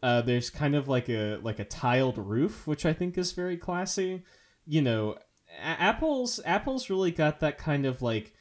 Uh, 0.02 0.20
there's 0.22 0.50
kind 0.50 0.74
of 0.76 0.88
like 0.88 1.08
a 1.08 1.38
like 1.42 1.58
a 1.58 1.64
tiled 1.64 2.18
roof, 2.18 2.66
which 2.66 2.86
I 2.86 2.92
think 2.92 3.18
is 3.18 3.32
very 3.32 3.56
classy. 3.56 4.22
You 4.66 4.82
know, 4.82 5.16
A- 5.60 5.82
Apple's 5.82 6.38
Apple's 6.44 6.88
really 6.90 7.10
got 7.10 7.40
that 7.40 7.58
kind 7.58 7.86
of 7.86 8.02
like 8.02 8.32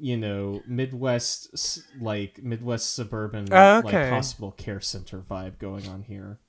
you 0.00 0.16
know 0.16 0.62
Midwest 0.66 1.78
like 2.00 2.42
Midwest 2.42 2.94
suburban 2.94 3.46
Oh, 3.52 3.82
like 3.84 3.94
hospital 4.10 4.50
care 4.52 4.80
center 4.80 5.20
vibe 5.20 5.58
going 5.58 5.86
on 5.88 6.02
here. 6.02 6.40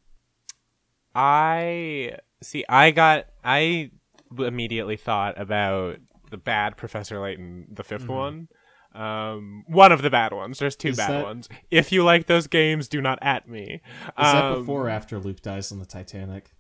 I 1.15 2.17
see. 2.41 2.65
I 2.67 2.91
got. 2.91 3.27
I 3.43 3.91
immediately 4.37 4.97
thought 4.97 5.39
about 5.39 5.97
the 6.31 6.37
bad 6.37 6.77
Professor 6.77 7.19
Layton, 7.21 7.67
the 7.69 7.83
5th 7.83 8.07
one. 8.07 8.47
Um, 8.93 9.63
one 9.67 9.91
of 9.91 10.01
the 10.01 10.09
bad 10.09 10.33
ones. 10.33 10.59
There's 10.59 10.75
two. 10.75 10.89
Is 10.89 10.97
bad 10.97 11.09
that- 11.11 11.23
ones. 11.23 11.49
If 11.71 11.91
you 11.91 12.03
like 12.03 12.27
those 12.27 12.47
games, 12.47 12.87
do 12.87 13.01
not 13.01 13.19
at 13.21 13.47
me. 13.49 13.81
Is 14.05 14.11
that 14.17 14.43
Um, 14.45 14.59
before 14.59 14.85
or 14.87 14.89
after 14.89 15.17
Luke 15.19 15.41
dies 15.41 15.71
on 15.71 15.79
the 15.79 15.85
Titanic? 15.85 16.51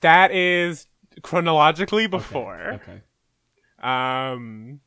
That 0.00 0.30
is 0.30 0.86
chronologically 1.22 2.04
Okay, 2.04 2.10
before. 2.10 2.72
Okay. 2.74 3.00
Um, 3.82 4.80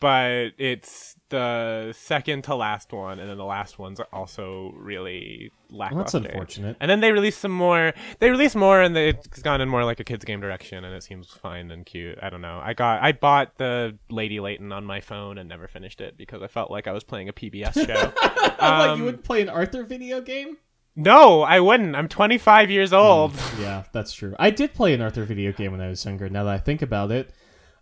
but 0.00 0.52
it's 0.58 1.14
the 1.28 1.94
second 1.96 2.42
to 2.44 2.54
last 2.56 2.92
one, 2.92 3.20
and 3.20 3.30
then 3.30 3.36
the 3.36 3.44
last 3.44 3.78
one's 3.78 4.00
are 4.00 4.08
also 4.12 4.72
really 4.76 5.52
Well, 5.70 5.90
that's 5.94 6.14
unfortunate. 6.14 6.76
And 6.80 6.90
then 6.90 7.00
they 7.00 7.12
release 7.12 7.36
some 7.36 7.52
more. 7.52 7.92
They 8.18 8.30
release 8.30 8.56
more, 8.56 8.80
and 8.80 8.96
it's 8.96 9.28
gone 9.40 9.60
in 9.60 9.68
more 9.68 9.84
like 9.84 10.00
a 10.00 10.04
kids 10.04 10.24
game 10.24 10.40
direction, 10.40 10.84
and 10.84 10.94
it 10.94 11.02
seems 11.04 11.28
fine 11.28 11.70
and 11.70 11.86
cute. 11.86 12.18
I 12.20 12.30
don't 12.30 12.40
know. 12.40 12.60
I 12.62 12.72
got, 12.72 13.02
I 13.02 13.12
bought 13.12 13.56
the 13.58 13.96
Lady 14.08 14.40
Layton 14.40 14.72
on 14.72 14.84
my 14.84 15.00
phone 15.00 15.38
and 15.38 15.48
never 15.48 15.68
finished 15.68 16.00
it 16.00 16.16
because 16.16 16.42
I 16.42 16.48
felt 16.48 16.70
like 16.70 16.86
I 16.88 16.92
was 16.92 17.04
playing 17.04 17.28
a 17.28 17.32
PBS 17.32 17.74
show. 17.86 18.12
I'm 18.60 18.78
like, 18.80 18.90
Um, 18.90 18.98
you 18.98 19.04
would 19.04 19.22
play 19.22 19.42
an 19.42 19.48
Arthur 19.48 19.84
video 19.84 20.20
game? 20.20 20.56
no, 20.96 21.42
I 21.42 21.60
wouldn't. 21.60 21.94
I'm 21.94 22.08
25 22.08 22.70
years 22.70 22.92
old. 22.92 23.32
Yeah, 23.60 23.84
that's 23.92 24.12
true. 24.12 24.34
I 24.38 24.50
did 24.50 24.74
play 24.74 24.92
an 24.92 25.00
Arthur 25.00 25.24
video 25.24 25.52
game 25.52 25.70
when 25.70 25.80
I 25.80 25.88
was 25.88 26.04
younger. 26.04 26.28
Now 26.28 26.42
that 26.44 26.54
I 26.54 26.58
think 26.58 26.82
about 26.82 27.12
it, 27.12 27.30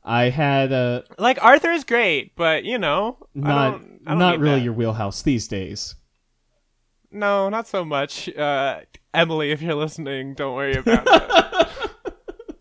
I 0.05 0.31
had 0.31 0.73
a 0.73 1.05
Like 1.19 1.38
Arthur 1.43 1.71
is 1.71 1.85
great, 1.85 2.35
but 2.37 2.64
you 2.64 2.78
know, 2.78 3.19
I 3.37 3.38
not 3.40 3.71
don't, 3.73 4.00
I 4.07 4.11
don't 4.11 4.19
not 4.19 4.38
really 4.38 4.57
that. 4.61 4.64
your 4.64 4.73
wheelhouse 4.73 5.23
these 5.23 5.47
days. 5.49 5.97
No, 7.11 7.49
not 7.49 7.67
so 7.67 7.85
much. 7.85 8.28
Uh, 8.35 8.81
Emily, 9.14 9.50
if 9.50 9.62
you're 9.62 9.75
listening, 9.75 10.35
don't 10.35 10.55
worry 10.55 10.75
about 10.76 11.07
it. 11.07 11.90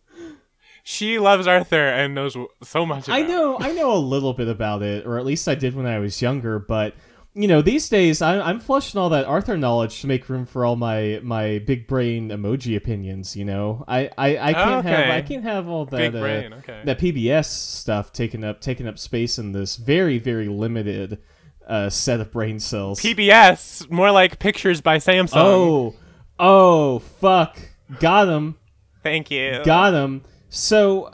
she 0.83 1.19
loves 1.19 1.47
Arthur 1.47 1.87
and 1.87 2.15
knows 2.15 2.37
so 2.63 2.85
much. 2.85 3.07
About 3.07 3.15
I 3.15 3.19
it. 3.19 3.27
know 3.27 3.57
I 3.59 3.71
know 3.73 3.93
a 3.93 3.97
little 3.99 4.33
bit 4.33 4.47
about 4.47 4.81
it, 4.81 5.05
or 5.05 5.17
at 5.17 5.25
least 5.25 5.47
I 5.47 5.55
did 5.55 5.75
when 5.75 5.85
I 5.85 5.99
was 5.99 6.21
younger. 6.21 6.59
But 6.59 6.95
you 7.37 7.47
know, 7.47 7.61
these 7.61 7.87
days 7.87 8.21
I, 8.21 8.39
I'm 8.39 8.59
flushing 8.59 8.99
all 8.99 9.09
that 9.09 9.25
Arthur 9.25 9.57
knowledge 9.57 10.01
to 10.01 10.07
make 10.07 10.27
room 10.27 10.45
for 10.45 10.65
all 10.65 10.75
my 10.75 11.19
my 11.21 11.59
big 11.59 11.87
brain 11.87 12.29
emoji 12.29 12.75
opinions. 12.75 13.35
You 13.35 13.45
know, 13.45 13.85
I 13.87 14.09
I, 14.17 14.37
I 14.37 14.53
can't 14.53 14.85
have 14.85 14.99
Okay. 14.99 15.17
I 15.17 15.21
can't 15.21 15.43
have 15.43 15.67
all 15.67 15.85
that 15.85 16.15
uh. 16.15 16.55
Okay. 16.57 16.81
that 16.85 16.99
PBS 16.99 17.45
stuff 17.45 18.11
taking 18.11 18.43
up 18.43 18.59
taking 18.59 18.87
up 18.87 18.97
space 18.97 19.37
in 19.37 19.51
this 19.51 19.75
very 19.75 20.17
very 20.17 20.47
limited 20.47 21.19
uh, 21.67 21.89
set 21.89 22.19
of 22.19 22.31
brain 22.31 22.59
cells. 22.59 22.99
PBS, 22.99 23.89
more 23.91 24.11
like 24.11 24.39
pictures 24.39 24.81
by 24.81 24.97
Samsung. 24.97 25.35
oh, 25.35 25.95
oh, 26.39 26.99
fuck! 26.99 27.59
Got 27.99 28.29
him, 28.29 28.55
thank 29.03 29.29
you. 29.29 29.61
got 29.63 29.93
him. 29.93 30.23
So, 30.49 31.11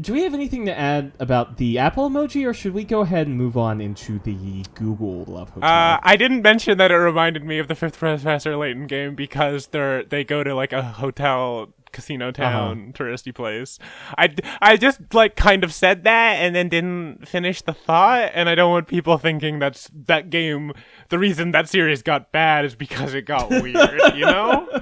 do 0.00 0.12
we 0.12 0.22
have 0.22 0.34
anything 0.34 0.66
to 0.66 0.78
add 0.78 1.12
about 1.18 1.56
the 1.56 1.78
Apple 1.78 2.08
emoji, 2.08 2.46
or 2.46 2.54
should 2.54 2.74
we 2.74 2.84
go 2.84 3.00
ahead 3.00 3.26
and 3.26 3.36
move 3.36 3.56
on 3.56 3.80
into 3.80 4.18
the 4.20 4.64
Google 4.74 5.24
Love 5.24 5.50
Hotel? 5.50 5.68
Uh, 5.68 5.98
I 6.02 6.16
didn't 6.16 6.42
mention 6.42 6.78
that 6.78 6.90
it 6.90 6.96
reminded 6.96 7.44
me 7.44 7.58
of 7.58 7.68
the 7.68 7.74
Fifth 7.74 7.98
Professor 7.98 8.56
Layton 8.56 8.86
game 8.86 9.14
because 9.14 9.68
they're 9.68 10.04
they 10.04 10.24
go 10.24 10.42
to 10.44 10.54
like 10.54 10.72
a 10.72 10.82
hotel 10.82 11.72
casino 11.92 12.30
town 12.30 12.92
touristy 12.92 13.34
place. 13.34 13.78
I, 14.16 14.34
I 14.60 14.76
just 14.76 15.12
like 15.12 15.36
kind 15.36 15.64
of 15.64 15.74
said 15.74 16.04
that 16.04 16.34
and 16.34 16.54
then 16.54 16.68
didn't 16.68 17.26
finish 17.26 17.62
the 17.62 17.72
thought, 17.72 18.30
and 18.34 18.48
I 18.48 18.54
don't 18.54 18.70
want 18.70 18.86
people 18.88 19.18
thinking 19.18 19.58
that's 19.58 19.90
that 20.06 20.30
game. 20.30 20.72
The 21.08 21.18
reason 21.18 21.50
that 21.50 21.68
series 21.68 22.02
got 22.02 22.32
bad 22.32 22.64
is 22.64 22.74
because 22.74 23.14
it 23.14 23.22
got 23.22 23.50
weird, 23.50 24.14
you 24.14 24.26
know. 24.26 24.68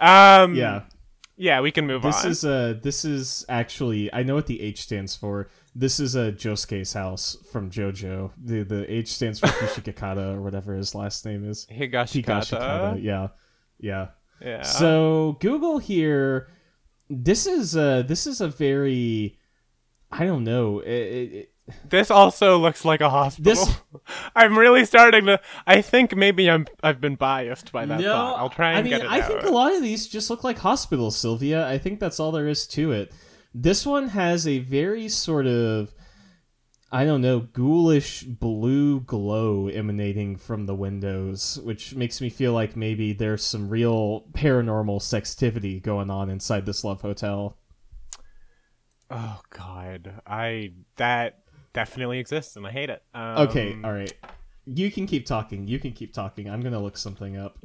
Um, 0.00 0.54
yeah, 0.54 0.82
yeah, 1.38 1.60
we 1.60 1.70
can 1.70 1.86
move 1.86 2.02
this 2.02 2.16
on. 2.22 2.28
This 2.28 2.38
is 2.38 2.44
uh, 2.44 2.74
this 2.82 3.04
is 3.04 3.46
actually 3.48 4.12
I 4.12 4.22
know 4.24 4.34
what 4.34 4.46
the 4.46 4.60
H 4.60 4.82
stands 4.82 5.16
for. 5.16 5.48
This 5.74 6.00
is 6.00 6.16
a 6.16 6.32
Josuke's 6.32 6.92
house 6.92 7.36
from 7.52 7.70
JoJo. 7.70 8.32
The 8.44 8.64
the 8.64 8.92
H 8.92 9.08
stands 9.14 9.38
for 9.38 9.46
Hishikakata 9.46 10.34
or 10.34 10.42
whatever 10.42 10.74
his 10.74 10.94
last 10.94 11.24
name 11.24 11.48
is. 11.48 11.66
Higashikata. 11.70 12.24
Higashikata. 12.24 13.02
Yeah, 13.02 13.28
yeah. 13.78 14.08
Yeah. 14.42 14.62
So 14.62 15.36
Google 15.40 15.78
here, 15.78 16.48
this 17.08 17.46
is 17.46 17.74
a 17.76 18.04
this 18.06 18.26
is 18.26 18.40
a 18.40 18.48
very, 18.48 19.38
I 20.10 20.26
don't 20.26 20.44
know. 20.44 20.80
It, 20.80 20.90
it- 20.90 21.52
This 21.88 22.10
also 22.10 22.58
looks 22.58 22.84
like 22.84 23.00
a 23.00 23.10
hospital. 23.10 23.54
This- 23.54 23.80
I'm 24.36 24.58
really 24.58 24.84
starting 24.84 25.26
to. 25.26 25.40
I 25.66 25.82
think 25.82 26.14
maybe 26.16 26.50
I'm. 26.50 26.66
I've 26.82 27.00
been 27.00 27.16
biased 27.16 27.72
by 27.72 27.86
that 27.86 28.00
no, 28.00 28.12
thought. 28.12 28.38
I'll 28.38 28.50
try 28.50 28.70
and 28.70 28.78
I 28.78 28.82
mean, 28.82 28.90
get 28.92 29.02
it 29.02 29.10
I 29.10 29.20
out. 29.20 29.28
think 29.28 29.42
a 29.42 29.50
lot 29.50 29.74
of 29.74 29.82
these 29.82 30.06
just 30.06 30.30
look 30.30 30.44
like 30.44 30.58
hospitals, 30.58 31.16
Sylvia. 31.16 31.68
I 31.68 31.78
think 31.78 32.00
that's 32.00 32.20
all 32.20 32.32
there 32.32 32.48
is 32.48 32.66
to 32.68 32.92
it. 32.92 33.12
This 33.54 33.86
one 33.86 34.08
has 34.08 34.46
a 34.46 34.58
very 34.60 35.08
sort 35.08 35.46
of, 35.46 35.94
I 36.92 37.04
don't 37.04 37.22
know, 37.22 37.40
ghoulish 37.40 38.22
blue 38.22 39.00
glow 39.00 39.68
emanating 39.68 40.36
from 40.36 40.66
the 40.66 40.74
windows, 40.74 41.58
which 41.64 41.94
makes 41.94 42.20
me 42.20 42.28
feel 42.28 42.52
like 42.52 42.76
maybe 42.76 43.12
there's 43.12 43.42
some 43.44 43.68
real 43.68 44.26
paranormal 44.32 45.00
sextivity 45.00 45.82
going 45.82 46.10
on 46.10 46.30
inside 46.30 46.66
this 46.66 46.84
love 46.84 47.00
hotel. 47.00 47.56
Oh 49.10 49.40
God, 49.50 50.20
I 50.26 50.72
that 50.96 51.40
definitely 51.78 52.18
exists, 52.18 52.56
and 52.56 52.66
I 52.66 52.72
hate 52.72 52.90
it. 52.90 53.04
Um, 53.14 53.38
Okay, 53.46 53.76
all 53.84 53.92
right. 53.92 54.12
You 54.64 54.90
can 54.90 55.06
keep 55.06 55.26
talking. 55.26 55.68
You 55.68 55.78
can 55.78 55.92
keep 55.92 56.12
talking. 56.12 56.50
I'm 56.50 56.60
gonna 56.60 56.80
look 56.80 56.96
something 56.96 57.36
up. 57.36 57.56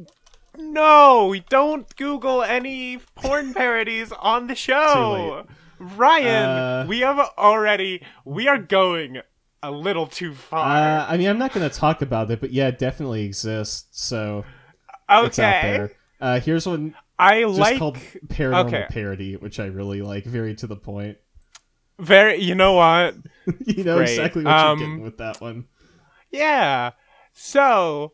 No, 0.55 1.27
we 1.32 1.39
don't 1.50 1.93
Google 1.96 2.43
any 2.43 3.00
porn 3.15 3.53
parodies 3.55 4.12
on 4.12 4.46
the 4.46 4.53
show. 4.53 5.48
Ryan, 5.79 6.50
Uh, 6.50 6.86
we 6.88 7.00
have 7.00 7.17
already 7.39 8.03
we 8.24 8.48
are 8.48 8.60
going 8.60 9.22
a 9.63 9.72
little 9.72 10.05
too 10.05 10.36
far. 10.36 10.60
Uh, 10.60 11.05
I 11.10 11.17
mean, 11.17 11.27
I'm 11.27 11.39
not 11.39 11.51
gonna 11.51 11.72
talk 11.72 12.03
about 12.03 12.29
it, 12.29 12.39
but 12.39 12.51
yeah, 12.51 12.67
it 12.67 12.77
definitely 12.77 13.25
exists. 13.25 13.88
So 14.00 14.46
it's 15.10 15.39
out 15.39 15.55
okay. 15.55 15.77
there. 15.77 15.91
Uh, 16.22 16.39
here's 16.39 16.67
one 16.67 16.93
I 17.17 17.41
just 17.41 17.60
like 17.60 17.79
called 17.79 17.98
paranormal 18.27 18.67
okay. 18.67 18.86
parody, 18.89 19.38
which 19.38 19.60
I 19.60 19.65
really 19.65 20.03
like. 20.03 20.24
Very 20.24 20.53
to 20.58 20.67
the 20.67 20.75
point. 20.75 21.17
Very 22.00 22.41
you 22.41 22.55
know 22.55 22.73
what? 22.73 23.15
you 23.65 23.83
know 23.83 24.00
Great. 24.00 24.00
exactly 24.00 24.45
what 24.45 24.51
Um, 24.51 24.62
you're 24.63 24.73
getting 24.73 25.01
with 25.03 25.17
that 25.17 25.41
one. 25.41 25.67
Yeah. 26.31 26.91
So 27.33 28.13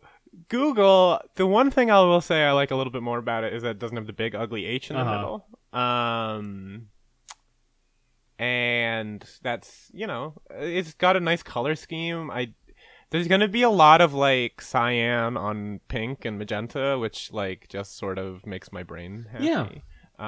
Google, 0.50 1.22
the 1.36 1.48
one 1.48 1.72
thing 1.72 1.92
I 1.92 2.00
will 2.02 2.22
say 2.22 2.44
I 2.46 2.52
like 2.52 2.72
a 2.72 2.76
little 2.76 2.92
bit 2.94 3.04
more 3.04 3.18
about 3.20 3.44
it 3.44 3.54
is 3.54 3.64
that 3.64 3.72
it 3.72 3.80
doesn't 3.80 3.98
have 3.98 4.08
the 4.08 4.14
big 4.14 4.36
ugly 4.36 4.66
H 4.66 4.92
in 4.92 4.98
the 4.98 5.04
Uh-huh. 5.04 5.06
middle. 5.06 5.48
Um 5.74 6.90
and 8.38 9.24
that's, 9.42 9.90
you 9.94 10.08
know, 10.08 10.34
it's 10.50 10.94
got 10.94 11.18
a 11.18 11.20
nice 11.20 11.44
color 11.44 11.76
scheme. 11.76 12.32
I 12.32 12.54
there's 13.12 13.28
going 13.28 13.42
to 13.42 13.48
be 13.48 13.64
a 13.64 13.70
lot 13.70 14.02
of 14.02 14.14
like 14.14 14.62
cyan 14.62 15.38
on 15.38 15.82
pink 15.90 16.26
and 16.26 16.38
magenta, 16.38 16.98
which 17.00 17.34
like 17.34 17.68
just 17.70 17.98
sort 17.98 18.18
of 18.20 18.46
makes 18.46 18.72
my 18.72 18.84
brain 18.84 19.28
happy. 19.32 19.84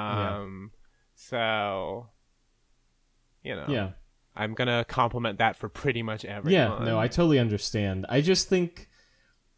Yeah. 0.08 0.36
Um 0.38 0.72
so 1.14 2.08
you 3.42 3.54
know, 3.56 3.66
Yeah. 3.68 3.90
I'm 4.34 4.54
going 4.54 4.68
to 4.68 4.84
compliment 4.88 5.38
that 5.38 5.56
for 5.56 5.68
pretty 5.68 6.02
much 6.02 6.24
everyone. 6.24 6.52
Yeah, 6.80 6.84
no, 6.86 6.98
I 6.98 7.06
totally 7.08 7.38
understand. 7.38 8.06
I 8.08 8.20
just 8.22 8.48
think 8.48 8.88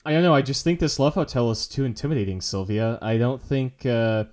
I 0.06 0.12
don't 0.12 0.22
know, 0.22 0.34
I 0.34 0.42
just 0.42 0.64
think 0.64 0.80
this 0.80 0.98
love 0.98 1.14
hotel 1.14 1.50
is 1.50 1.66
too 1.68 1.84
intimidating, 1.84 2.40
Sylvia. 2.40 2.98
I 3.00 3.16
don't 3.16 3.40
think 3.40 3.86
uh 3.86 4.24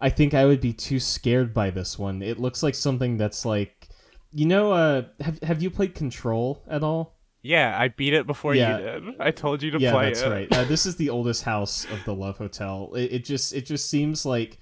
I 0.00 0.08
think 0.10 0.32
I 0.34 0.44
would 0.46 0.60
be 0.60 0.72
too 0.72 1.00
scared 1.00 1.52
by 1.52 1.70
this 1.70 1.98
one. 1.98 2.22
It 2.22 2.38
looks 2.38 2.62
like 2.62 2.74
something 2.76 3.16
that's 3.16 3.44
like 3.44 3.88
you 4.32 4.46
know, 4.46 4.72
uh 4.72 5.02
have 5.20 5.42
have 5.42 5.62
you 5.62 5.70
played 5.70 5.94
Control 5.94 6.62
at 6.68 6.82
all? 6.84 7.16
Yeah, 7.42 7.76
I 7.78 7.88
beat 7.88 8.14
it 8.14 8.26
before 8.26 8.54
Yeah. 8.54 8.78
you 8.78 9.00
did. 9.00 9.20
I 9.20 9.30
told 9.32 9.62
you 9.62 9.70
to 9.72 9.78
play. 9.78 9.84
yeah, 9.86 9.92
play 9.92 10.06
that's 10.06 10.22
it. 10.22 10.28
right. 10.30 10.52
Uh, 10.56 10.64
this 10.64 10.86
is 10.86 10.96
the 10.96 11.10
oldest 11.10 11.42
house 11.44 11.84
of 11.86 12.02
the 12.04 12.14
Love 12.14 12.38
Hotel. 12.38 12.92
It, 12.94 13.12
it 13.12 13.24
just 13.24 13.52
it 13.52 13.66
just 13.66 13.88
seems 13.90 14.24
like 14.24 14.58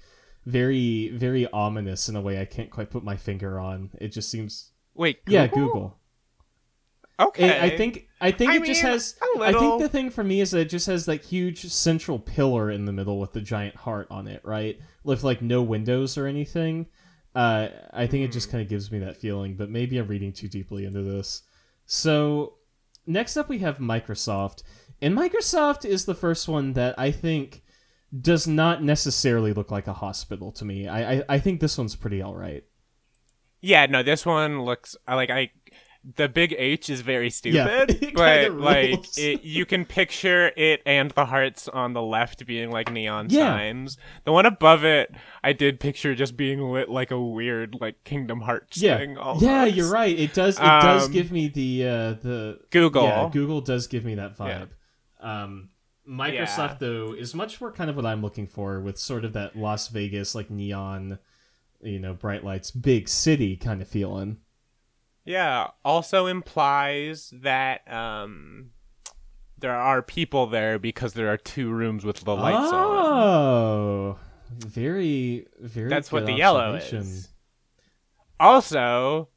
very 0.47 1.09
very 1.09 1.45
ominous 1.51 2.07
in 2.09 2.15
a 2.15 2.21
way 2.21 2.39
I 2.41 2.45
can't 2.45 2.69
quite 2.71 2.89
put 2.89 3.03
my 3.03 3.17
finger 3.17 3.59
on. 3.59 3.89
It 3.99 4.09
just 4.09 4.31
seems 4.31 4.71
Wait, 4.95 5.23
Google? 5.25 5.33
yeah, 5.41 5.47
Google. 5.47 5.97
Okay, 7.19 7.49
It- 7.49 7.61
I 7.73 7.75
think 7.75 8.07
I 8.21 8.31
think 8.31 8.51
I 8.51 8.55
it 8.57 8.65
just 8.65 8.83
mean, 8.83 8.91
has. 8.93 9.15
I 9.41 9.51
think 9.53 9.81
the 9.81 9.89
thing 9.89 10.09
for 10.11 10.23
me 10.23 10.39
is 10.41 10.51
that 10.51 10.59
it 10.61 10.69
just 10.69 10.85
has 10.87 11.05
that 11.07 11.23
huge 11.23 11.65
central 11.65 12.17
pillar 12.19 12.69
in 12.71 12.85
the 12.85 12.91
middle 12.91 13.19
with 13.19 13.31
the 13.33 13.41
giant 13.41 13.75
heart 13.75 14.07
on 14.11 14.27
it, 14.27 14.41
right? 14.45 14.79
With 15.03 15.23
like 15.23 15.41
no 15.41 15.61
windows 15.63 16.17
or 16.17 16.27
anything. 16.27 16.87
Uh, 17.35 17.69
I 17.91 18.07
think 18.07 18.23
it 18.23 18.27
Hmm. 18.27 18.31
just 18.33 18.49
kind 18.51 18.61
of 18.63 18.69
gives 18.69 18.91
me 18.91 18.99
that 18.99 19.17
feeling, 19.17 19.55
but 19.55 19.69
maybe 19.69 19.97
I'm 19.97 20.07
reading 20.07 20.31
too 20.31 20.47
deeply 20.47 20.85
into 20.85 21.01
this. 21.01 21.43
So 21.85 22.55
next 23.05 23.35
up 23.37 23.49
we 23.49 23.59
have 23.59 23.77
Microsoft, 23.79 24.63
and 25.01 25.15
Microsoft 25.15 25.85
is 25.85 26.05
the 26.05 26.15
first 26.15 26.47
one 26.47 26.73
that 26.73 26.95
I 26.97 27.11
think 27.11 27.63
does 28.21 28.47
not 28.47 28.83
necessarily 28.83 29.53
look 29.53 29.71
like 29.71 29.87
a 29.87 29.93
hospital 29.93 30.51
to 30.53 30.65
me. 30.65 30.87
I 30.87 31.13
I, 31.15 31.23
I 31.29 31.39
think 31.39 31.59
this 31.59 31.77
one's 31.77 31.95
pretty 31.95 32.21
all 32.21 32.35
right. 32.35 32.63
yeah, 33.61 33.85
no, 33.87 34.03
this 34.03 34.25
one 34.25 34.63
looks 34.63 34.95
I 35.07 35.15
like 35.15 35.29
I. 35.29 35.51
The 36.15 36.29
big 36.29 36.55
H 36.57 36.89
is 36.89 37.01
very 37.01 37.25
Yeah, 37.43 37.85
stupid, 37.89 38.01
it 38.01 38.13
but 38.15 38.53
like 38.53 39.05
it, 39.17 39.43
you 39.43 39.65
can 39.65 39.83
picture 39.83 40.53
it 40.55 40.81
and 40.85 41.11
the 41.11 41.25
hearts 41.25 41.67
on 41.67 41.91
the 41.91 42.01
left 42.01 42.45
being 42.45 42.71
like 42.71 42.89
neon 42.89 43.29
Yeah. 43.29 43.49
signs. 43.49 43.97
The 44.23 44.31
one 44.31 44.45
above 44.45 44.85
it, 44.85 45.13
I 45.43 45.51
did 45.51 45.81
picture 45.81 46.15
just 46.15 46.37
being 46.37 46.61
lit 46.61 46.87
like 46.87 47.11
a 47.11 47.19
weird 47.19 47.75
like 47.81 48.05
Kingdom 48.05 48.39
Hearts 48.41 48.77
Yeah, 48.81 48.99
thing. 48.99 49.17
Almost. 49.17 49.43
yeah, 49.43 49.65
you're 49.65 49.89
right. 49.91 50.17
It 50.17 50.33
does. 50.33 50.57
It 50.59 50.61
does 50.61 51.07
Um, 51.07 51.11
give 51.11 51.29
me 51.29 51.49
the 51.49 51.83
uh, 51.85 52.13
the 52.13 52.59
Google. 52.69 53.03
Yeah, 53.03 53.29
Google 53.33 53.59
does 53.59 53.87
give 53.87 54.05
me 54.05 54.15
that 54.15 54.35
Yeah. 54.39 54.65
vibe. 54.65 54.69
Um, 55.19 55.69
Microsoft 56.07 56.79
though 56.79 57.13
is 57.13 57.35
much 57.35 57.59
more 57.59 57.71
kind 57.71 57.89
of 57.89 57.95
what 57.95 58.05
I'm 58.05 58.21
looking 58.21 58.47
for 58.47 58.79
with 58.79 58.97
sort 58.97 59.25
of 59.25 59.33
that 59.33 59.55
Las 59.55 59.89
Vegas 59.89 60.33
like 60.35 60.49
neon, 60.49 61.19
you 61.81 61.99
know, 61.99 62.13
bright 62.13 62.43
lights, 62.43 62.71
big 62.71 63.09
city 63.09 63.57
kind 63.57 63.81
of 63.81 63.87
feeling. 63.87 64.37
Yeah, 65.25 65.67
also 65.83 66.25
implies 66.27 67.33
that 67.41 67.91
um 67.91 68.71
there 69.57 69.75
are 69.75 70.01
people 70.01 70.47
there 70.47 70.79
because 70.79 71.13
there 71.13 71.29
are 71.31 71.37
two 71.37 71.69
rooms 71.71 72.05
with 72.05 72.23
the 72.23 72.35
lights 72.35 72.71
on. 72.71 72.73
oh, 72.73 74.19
very 74.49 75.47
very. 75.59 75.89
That's 75.89 76.11
what 76.11 76.25
the 76.25 76.33
yellow 76.33 76.75
is. 76.75 77.29
Also, 78.39 79.29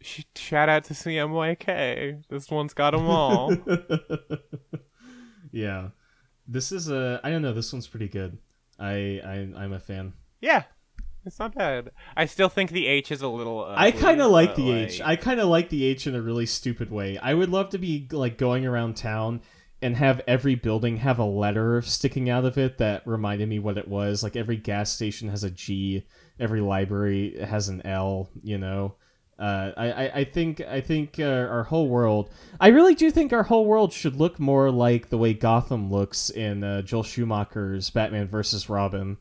sh- 0.00 0.24
shout 0.36 0.68
out 0.68 0.84
to 0.84 0.94
CMYK. 0.94 2.24
This 2.28 2.50
one's 2.50 2.74
got 2.74 2.90
them 2.92 3.06
all. 3.06 3.56
yeah, 5.56 5.88
this 6.46 6.70
is 6.70 6.90
a. 6.90 7.20
I 7.24 7.30
don't 7.30 7.42
know. 7.42 7.52
This 7.52 7.72
one's 7.72 7.88
pretty 7.88 8.08
good. 8.08 8.38
I, 8.78 9.20
I 9.24 9.48
I'm 9.56 9.72
a 9.72 9.80
fan. 9.80 10.12
yeah, 10.40 10.64
it's 11.24 11.38
not 11.38 11.54
bad. 11.54 11.90
I 12.16 12.26
still 12.26 12.50
think 12.50 12.70
the 12.70 12.86
H 12.86 13.10
is 13.10 13.22
a 13.22 13.28
little. 13.28 13.64
I 13.66 13.90
kind 13.90 14.20
of 14.20 14.30
like 14.30 14.54
the 14.54 14.70
H. 14.70 15.00
I 15.02 15.16
kind 15.16 15.40
of 15.40 15.48
like 15.48 15.70
the 15.70 15.84
H 15.84 16.06
in 16.06 16.14
a 16.14 16.20
really 16.20 16.46
stupid 16.46 16.90
way. 16.90 17.18
I 17.18 17.32
would 17.34 17.48
love 17.48 17.70
to 17.70 17.78
be 17.78 18.06
like 18.12 18.36
going 18.36 18.66
around 18.66 18.96
town 18.96 19.40
and 19.82 19.96
have 19.96 20.20
every 20.26 20.54
building 20.54 20.98
have 20.98 21.18
a 21.18 21.24
letter 21.24 21.82
sticking 21.82 22.30
out 22.30 22.44
of 22.44 22.58
it 22.58 22.78
that 22.78 23.06
reminded 23.06 23.48
me 23.48 23.58
what 23.58 23.78
it 23.78 23.88
was. 23.88 24.22
Like 24.22 24.36
every 24.36 24.56
gas 24.56 24.92
station 24.92 25.28
has 25.30 25.42
a 25.42 25.50
G, 25.50 26.06
every 26.38 26.60
library 26.60 27.38
has 27.42 27.68
an 27.68 27.84
L. 27.86 28.28
You 28.42 28.58
know, 28.58 28.96
uh, 29.38 29.72
I, 29.76 30.08
I 30.20 30.24
think 30.24 30.60
I 30.62 30.80
think 30.80 31.18
uh, 31.18 31.24
our 31.24 31.64
whole 31.64 31.88
world. 31.88 32.30
I 32.58 32.68
really 32.68 32.94
do 32.94 33.10
think 33.10 33.32
our 33.32 33.42
whole 33.42 33.66
world 33.66 33.92
should 33.92 34.16
look 34.16 34.38
more 34.38 34.70
like 34.70 35.10
the 35.10 35.18
way 35.18 35.34
Gotham 35.34 35.90
looks 35.90 36.30
in 36.30 36.64
uh, 36.64 36.82
Joel 36.82 37.02
Schumacher's 37.02 37.90
Batman 37.90 38.26
versus 38.28 38.68
Robin. 38.70 39.18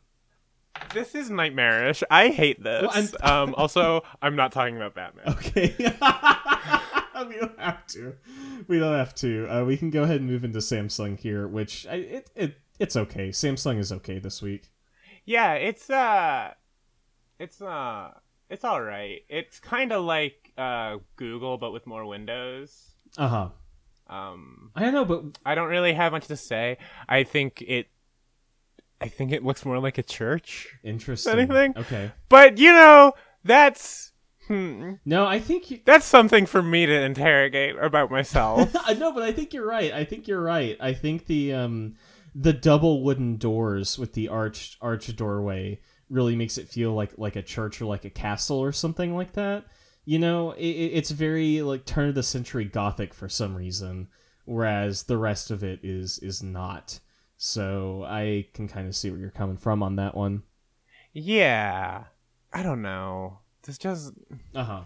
This 0.93 1.15
is 1.15 1.29
nightmarish. 1.29 2.03
I 2.09 2.29
hate 2.29 2.63
this. 2.63 2.83
Well, 2.83 2.91
I'm- 2.91 3.09
um, 3.49 3.55
also, 3.55 4.03
I'm 4.21 4.35
not 4.35 4.51
talking 4.51 4.77
about 4.77 4.95
Batman. 4.95 5.25
Okay. 5.35 5.73
we 7.27 7.35
don't 7.37 7.59
have 7.59 7.85
to. 7.87 8.15
We 8.67 8.79
don't 8.79 8.93
have 8.95 9.15
to. 9.15 9.47
Uh, 9.47 9.63
we 9.65 9.77
can 9.77 9.89
go 9.89 10.03
ahead 10.03 10.17
and 10.17 10.29
move 10.29 10.43
into 10.43 10.59
Samsung 10.59 11.19
here, 11.19 11.47
which 11.47 11.87
I, 11.87 11.95
it, 11.95 12.29
it 12.35 12.57
it's 12.79 12.95
okay. 12.95 13.29
Samsung 13.29 13.79
is 13.79 13.91
okay 13.91 14.19
this 14.19 14.41
week. 14.41 14.69
Yeah, 15.25 15.53
it's 15.53 15.89
uh, 15.89 16.53
it's 17.39 17.61
uh, 17.61 18.11
it's 18.55 18.63
all 18.63 18.81
right. 18.81 19.19
It's 19.27 19.59
kind 19.59 19.91
of 19.91 20.05
like 20.05 20.53
uh 20.57 20.97
Google, 21.17 21.57
but 21.57 21.71
with 21.73 21.85
more 21.85 22.05
windows. 22.05 22.91
Uh 23.17 23.27
huh. 23.27 23.49
Um, 24.07 24.71
I 24.75 24.81
don't 24.81 24.93
know, 24.93 25.03
but 25.03 25.39
I 25.45 25.55
don't 25.55 25.67
really 25.69 25.93
have 25.93 26.13
much 26.13 26.27
to 26.27 26.37
say. 26.37 26.77
I 27.09 27.23
think 27.23 27.61
it, 27.61 27.87
I 29.01 29.07
think 29.09 29.31
it 29.33 29.43
looks 29.43 29.65
more 29.65 29.79
like 29.79 29.97
a 29.97 30.03
church. 30.03 30.69
interesting. 30.83 31.33
Anything? 31.33 31.73
Okay. 31.75 32.11
But 32.29 32.57
you 32.57 32.71
know, 32.71 33.13
that's 33.43 34.13
hmm, 34.47 34.93
No, 35.05 35.25
I 35.25 35.39
think 35.39 35.69
you. 35.69 35.79
that's 35.85 36.05
something 36.05 36.45
for 36.45 36.61
me 36.61 36.85
to 36.85 37.01
interrogate 37.01 37.75
about 37.77 38.09
myself. 38.09 38.73
no, 38.97 39.11
but 39.11 39.23
I 39.23 39.33
think 39.33 39.53
you're 39.53 39.67
right. 39.67 39.91
I 39.91 40.05
think 40.05 40.27
you're 40.29 40.41
right. 40.41 40.77
I 40.79 40.93
think 40.93 41.25
the 41.25 41.53
um 41.53 41.95
the 42.33 42.53
double 42.53 43.03
wooden 43.03 43.37
doors 43.37 43.97
with 43.97 44.13
the 44.13 44.29
arched 44.29 44.77
arch 44.81 45.13
doorway 45.15 45.79
really 46.09 46.35
makes 46.35 46.57
it 46.57 46.67
feel 46.69 46.93
like 46.93 47.13
like 47.17 47.35
a 47.35 47.41
church 47.41 47.81
or 47.81 47.85
like 47.85 48.05
a 48.05 48.09
castle 48.09 48.57
or 48.59 48.71
something 48.71 49.15
like 49.15 49.33
that. 49.33 49.65
You 50.05 50.19
know, 50.19 50.51
it, 50.51 50.65
it- 50.65 50.93
it's 50.97 51.11
very 51.11 51.61
like 51.61 51.85
turn 51.85 52.09
of 52.09 52.15
the 52.15 52.23
century 52.23 52.65
gothic 52.65 53.13
for 53.13 53.27
some 53.27 53.55
reason, 53.55 54.07
whereas 54.45 55.03
the 55.03 55.17
rest 55.17 55.49
of 55.51 55.63
it 55.63 55.79
is 55.83 56.19
is 56.19 56.43
not. 56.43 56.99
So 57.37 58.03
I 58.07 58.47
can 58.53 58.67
kind 58.67 58.87
of 58.87 58.95
see 58.95 59.09
where 59.09 59.19
you're 59.19 59.31
coming 59.31 59.57
from 59.57 59.81
on 59.83 59.95
that 59.97 60.15
one. 60.15 60.43
yeah, 61.13 62.03
I 62.53 62.63
don't 62.63 62.81
know. 62.81 63.39
This 63.63 63.77
just 63.79 64.13
Uh 64.53 64.63
huh. 64.63 64.83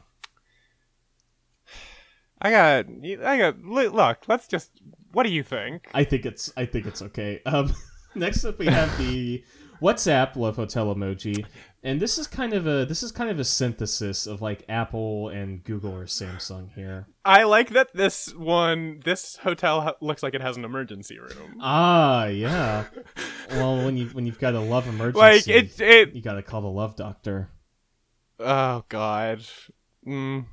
I 2.42 2.52
got 2.52 2.86
I 3.26 3.38
got 3.38 3.62
look. 3.64 4.24
Let's 4.28 4.48
just. 4.48 4.72
What 5.12 5.24
do 5.24 5.30
you 5.32 5.44
think? 5.44 5.88
I 5.94 6.04
think 6.04 6.26
it's 6.26 6.52
I 6.56 6.66
think 6.66 6.86
it's 6.86 7.02
okay. 7.02 7.42
Um, 7.46 7.74
next 8.16 8.46
up 8.46 8.58
we 8.60 8.68
have 8.68 8.96
the 8.98 9.44
WhatsApp 9.82 10.36
Love 10.36 10.56
Hotel 10.56 10.94
emoji, 10.94 11.46
and 11.84 12.00
this 12.00 12.18
is 12.18 12.28
kind 12.28 12.54
of 12.54 12.68
a 12.68 12.86
this 12.86 13.04
is 13.04 13.12
kind 13.12 13.30
of 13.30 13.40
a 13.40 13.44
synthesis 13.46 14.28
of 14.28 14.42
like 14.42 14.66
Apple 14.70 15.30
and 15.30 15.64
Google 15.64 15.96
or 15.96 16.06
Samsung 16.06 16.74
here. 16.74 17.08
I 17.24 17.44
like 17.44 17.70
that 17.70 17.94
this 17.94 18.34
one. 18.36 19.02
This 19.06 19.38
hotel 19.38 19.82
ha- 19.82 19.96
looks 20.02 20.22
like 20.24 20.34
it 20.34 20.42
has 20.42 20.58
an 20.58 20.66
emergency 20.66 21.20
room. 21.20 21.58
Ah, 21.62 22.26
yeah. 22.26 22.86
well, 23.52 23.78
when 23.86 23.98
you 23.98 24.08
when 24.08 24.26
you've 24.26 24.40
got 24.40 24.56
a 24.56 24.60
love 24.60 24.88
emergency, 24.88 25.20
Like 25.20 25.48
it. 25.48 25.80
It. 25.80 26.14
you 26.14 26.22
got 26.22 26.34
to 26.34 26.44
call 26.44 26.62
the 26.62 26.68
love 26.68 26.96
doctor. 26.96 27.50
Oh 28.40 28.84
God. 28.90 29.44
Mm, 30.08 30.46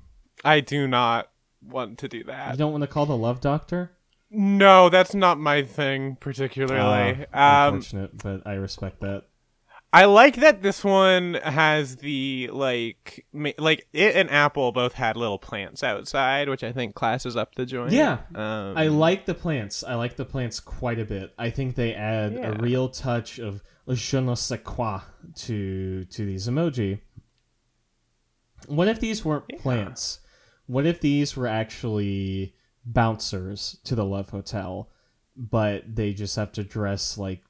I 0.44 0.60
do 0.60 0.86
not 0.86 1.30
want 1.62 1.98
to 1.98 2.08
do 2.08 2.24
that. 2.24 2.52
You 2.52 2.58
don't 2.58 2.72
want 2.72 2.82
to 2.82 2.88
call 2.88 3.06
the 3.06 3.16
Love 3.16 3.40
Doctor? 3.40 3.92
No, 4.30 4.88
that's 4.88 5.14
not 5.14 5.38
my 5.38 5.62
thing 5.62 6.16
particularly. 6.20 7.26
Ah, 7.32 7.66
um, 7.68 7.74
unfortunate, 7.74 8.18
but 8.22 8.46
I 8.46 8.54
respect 8.54 9.00
that. 9.00 9.24
I 9.92 10.04
like 10.06 10.36
that 10.36 10.62
this 10.62 10.84
one 10.84 11.34
has 11.42 11.96
the 11.96 12.50
like 12.52 13.24
ma- 13.32 13.52
like 13.56 13.86
it 13.92 14.16
and 14.16 14.28
Apple 14.30 14.72
both 14.72 14.92
had 14.92 15.16
little 15.16 15.38
plants 15.38 15.82
outside, 15.82 16.48
which 16.48 16.64
I 16.64 16.72
think 16.72 16.94
classes 16.94 17.36
up 17.36 17.54
the 17.54 17.64
joint. 17.64 17.92
Yeah, 17.92 18.18
um, 18.34 18.76
I 18.76 18.88
like 18.88 19.26
the 19.26 19.32
plants. 19.34 19.84
I 19.84 19.94
like 19.94 20.16
the 20.16 20.24
plants 20.24 20.60
quite 20.60 20.98
a 20.98 21.04
bit. 21.04 21.32
I 21.38 21.50
think 21.50 21.76
they 21.76 21.94
add 21.94 22.34
Yeah. 22.34 22.48
a 22.48 22.52
real 22.58 22.88
touch 22.88 23.38
of 23.38 23.62
je 23.88 24.20
ne 24.20 24.34
sais 24.34 24.60
quoi 24.64 25.00
to 25.36 26.04
to 26.04 26.26
these 26.26 26.48
emoji. 26.48 27.00
What 28.66 28.88
if 28.88 29.00
these 29.00 29.24
weren't 29.24 29.44
Yeah. 29.48 29.60
plants? 29.60 30.20
What 30.66 30.84
if 30.84 31.00
these 31.00 31.36
were 31.36 31.46
actually 31.46 32.54
bouncers 32.87 33.79
to 33.85 33.94
the 33.94 34.05
Love 34.05 34.31
Hotel, 34.31 34.88
but 35.37 35.83
they 35.96 36.12
just 36.14 36.37
have 36.37 36.53
to 36.53 36.64
dress 36.64 37.18
like 37.18 37.42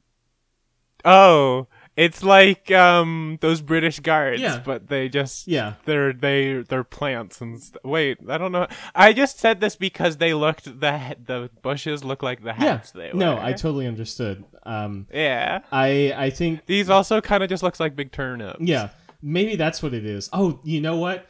Oh, 1.05 1.69
it's 1.95 2.25
like 2.25 2.71
um 2.73 3.39
those 3.41 3.61
British 3.61 4.01
guards, 4.01 4.41
Yeah. 4.43 4.61
but 4.65 4.89
they 4.89 5.09
just 5.09 5.47
yeah, 5.47 5.75
they're 5.85 6.13
they 6.13 6.65
they're 6.69 6.83
plants 6.83 7.41
and 7.41 7.63
st- 7.63 7.85
wait, 7.85 8.19
I 8.29 8.39
don't 8.39 8.51
know. 8.51 8.67
I 8.95 9.13
just 9.13 9.39
said 9.39 9.61
this 9.61 9.77
because 9.77 10.17
they 10.17 10.35
looked 10.35 10.65
the 10.65 11.17
the 11.25 11.49
bushes 11.63 12.03
look 12.03 12.25
like 12.25 12.41
the 12.41 12.47
yeah. 12.47 12.55
hats 12.55 12.91
they 12.91 13.13
wear. 13.13 13.15
No, 13.15 13.39
I 13.41 13.53
totally 13.53 13.87
understood. 13.87 14.45
Um, 14.65 15.07
yeah. 15.13 15.61
I 15.71 16.13
I 16.17 16.31
think 16.31 16.67
These 16.67 16.91
also 16.91 17.21
kind 17.21 17.45
of 17.45 17.49
just 17.49 17.63
looks 17.63 17.79
like 17.79 17.95
big 17.95 18.11
turnips. 18.11 18.59
Yeah, 18.61 18.89
maybe 19.23 19.55
that's 19.55 19.81
what 19.83 19.95
it 19.95 20.05
is. 20.05 20.29
Oh, 20.33 20.59
you 20.65 20.81
know 20.81 20.97
what? 20.97 21.27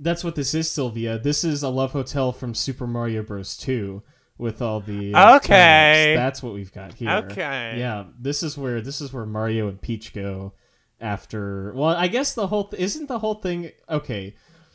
That's 0.00 0.22
what 0.24 0.34
this 0.34 0.54
is, 0.54 0.70
Sylvia. 0.70 1.18
This 1.18 1.42
is 1.44 1.62
a 1.62 1.68
love 1.68 1.92
hotel 1.92 2.32
from 2.32 2.54
Super 2.54 2.86
Mario 2.86 3.22
Bros. 3.22 3.56
2 3.56 4.02
with 4.38 4.62
all 4.62 4.80
the 4.80 5.12
uh, 5.14 5.36
Okay. 5.36 6.14
turnips. 6.14 6.18
That's 6.18 6.42
what 6.42 6.54
we've 6.54 6.72
got 6.72 6.94
here. 6.94 7.10
Okay. 7.10 7.74
Yeah, 7.78 8.04
this 8.18 8.42
is 8.44 8.56
where 8.56 8.80
this 8.80 9.00
is 9.00 9.12
where 9.12 9.26
Mario 9.26 9.68
and 9.68 9.80
Peach 9.80 10.12
go 10.12 10.52
after. 11.00 11.72
Well, 11.74 11.96
I 11.96 12.06
guess 12.08 12.34
the 12.34 12.46
whole 12.46 12.64
th- 12.68 12.80
isn't 12.82 13.06
the 13.08 13.18
whole 13.18 13.34
thing 13.34 13.70
okay. 13.88 14.34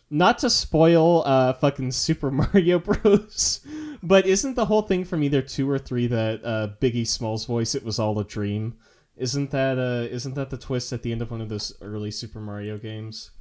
Not 0.10 0.40
to 0.40 0.50
spoil 0.50 1.24
uh 1.26 1.54
fucking 1.54 1.92
Super 1.92 2.30
Mario 2.42 2.80
Bros, 2.80 3.62
but 4.04 4.26
isn't 4.28 4.56
the 4.56 4.66
whole 4.66 4.82
thing 4.84 5.06
from 5.06 5.24
either 5.24 5.42
two 5.42 5.70
or 5.70 5.80
three 5.80 6.08
that 6.08 6.44
uh 6.44 6.68
Biggie 6.82 7.08
Smalls 7.08 7.46
voice 7.46 7.74
it 7.76 7.86
was 7.86 8.00
all 8.00 8.20
a 8.20 8.24
dream? 8.26 8.76
Isn't 9.16 9.52
that 9.52 9.78
uh 9.80 10.08
isn't 10.14 10.36
that 10.36 10.50
the 10.50 10.58
twist 10.58 10.92
at 10.92 11.04
the 11.04 11.12
end 11.14 11.22
of 11.22 11.32
one 11.32 11.40
of 11.42 11.50
those 11.50 11.74
early 11.82 12.12
Super 12.12 12.40
Mario 12.42 12.78
games? 12.78 13.32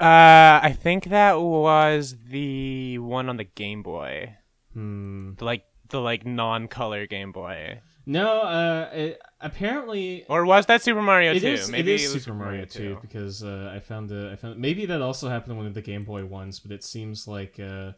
Uh, 0.00 0.60
I 0.62 0.72
think 0.80 1.04
that 1.10 1.40
was 1.40 2.16
the 2.28 2.98
one 2.98 3.28
on 3.28 3.36
the 3.36 3.44
Game 3.44 3.82
Boy, 3.82 4.36
Hmm. 4.72 5.34
the, 5.36 5.44
like 5.44 5.64
the 5.88 6.00
like 6.00 6.24
non-color 6.24 7.06
Game 7.06 7.32
Boy, 7.32 7.80
No, 8.06 8.40
uh 8.40 8.90
it, 8.92 9.20
apparently 9.40 10.24
or 10.28 10.46
was 10.46 10.66
that 10.66 10.80
Super 10.82 11.02
Mario 11.02 11.32
It 11.34 11.40
2? 11.40 11.46
is. 11.48 11.68
Maybe 11.70 11.92
it 11.92 12.00
is 12.00 12.14
was 12.14 12.22
Super 12.24 12.34
Mario 12.36 12.64
2 12.64 12.98
because 13.02 13.42
uh, 13.44 13.72
I 13.74 13.80
found 13.80 14.10
a, 14.10 14.30
I 14.32 14.36
found 14.36 14.58
maybe 14.58 14.86
that 14.86 15.02
also 15.02 15.28
happened 15.28 15.52
on 15.52 15.58
one 15.58 15.66
of 15.66 15.74
the 15.74 15.82
Game 15.82 16.04
Boy 16.04 16.24
ones, 16.24 16.60
but 16.60 16.72
it 16.72 16.82
seems 16.84 17.28
like 17.28 17.60
uh, 17.60 17.92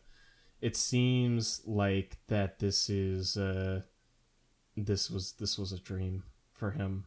it 0.61 0.75
seems 0.77 1.63
like 1.67 2.19
that 2.29 2.59
this 2.59 2.89
is 2.91 3.37
uh, 3.37 3.83
this 4.77 5.09
was 5.11 5.35
this 5.39 5.59
was 5.59 5.71
a 5.73 5.79
dream 5.79 6.25
for 6.53 6.71
him 6.73 7.05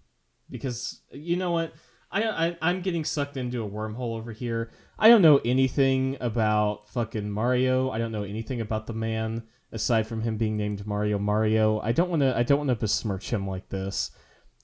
because 0.49 1.01
you 1.11 1.35
know 1.35 1.51
what 1.51 1.73
I, 2.15 2.47
I 2.47 2.57
I'm 2.61 2.81
getting 2.81 3.03
sucked 3.03 3.35
into 3.35 3.63
a 3.63 3.69
wormhole 3.69 4.17
over 4.17 4.31
here. 4.31 4.71
I 4.97 5.09
don't 5.09 5.21
know 5.21 5.41
anything 5.43 6.17
about 6.21 6.87
fucking 6.89 7.29
Mario. 7.29 7.89
I 7.89 7.97
don't 7.97 8.13
know 8.13 8.23
anything 8.23 8.61
about 8.61 8.87
the 8.87 8.93
man 8.93 9.43
aside 9.71 10.07
from 10.07 10.21
him 10.21 10.37
being 10.37 10.55
named 10.55 10.87
Mario 10.87 11.19
Mario. 11.19 11.81
I 11.81 11.91
don't 11.91 12.09
want 12.09 12.21
to 12.21 12.35
I 12.35 12.43
don't 12.43 12.59
want 12.59 12.69
to 12.69 12.75
besmirch 12.75 13.31
him 13.31 13.45
like 13.45 13.67
this. 13.69 14.11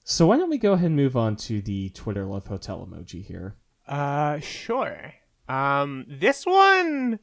So 0.04 0.26
why 0.26 0.38
don't 0.38 0.50
we 0.50 0.58
go 0.58 0.72
ahead 0.72 0.86
and 0.86 0.96
move 0.96 1.16
on 1.16 1.36
to 1.36 1.60
the 1.60 1.90
Twitter 1.90 2.24
Love 2.24 2.46
Hotel 2.46 2.88
emoji 2.88 3.24
here? 3.24 3.56
Uh, 3.86 4.40
sure. 4.40 5.12
Um, 5.48 6.06
this 6.08 6.44
one, 6.46 7.20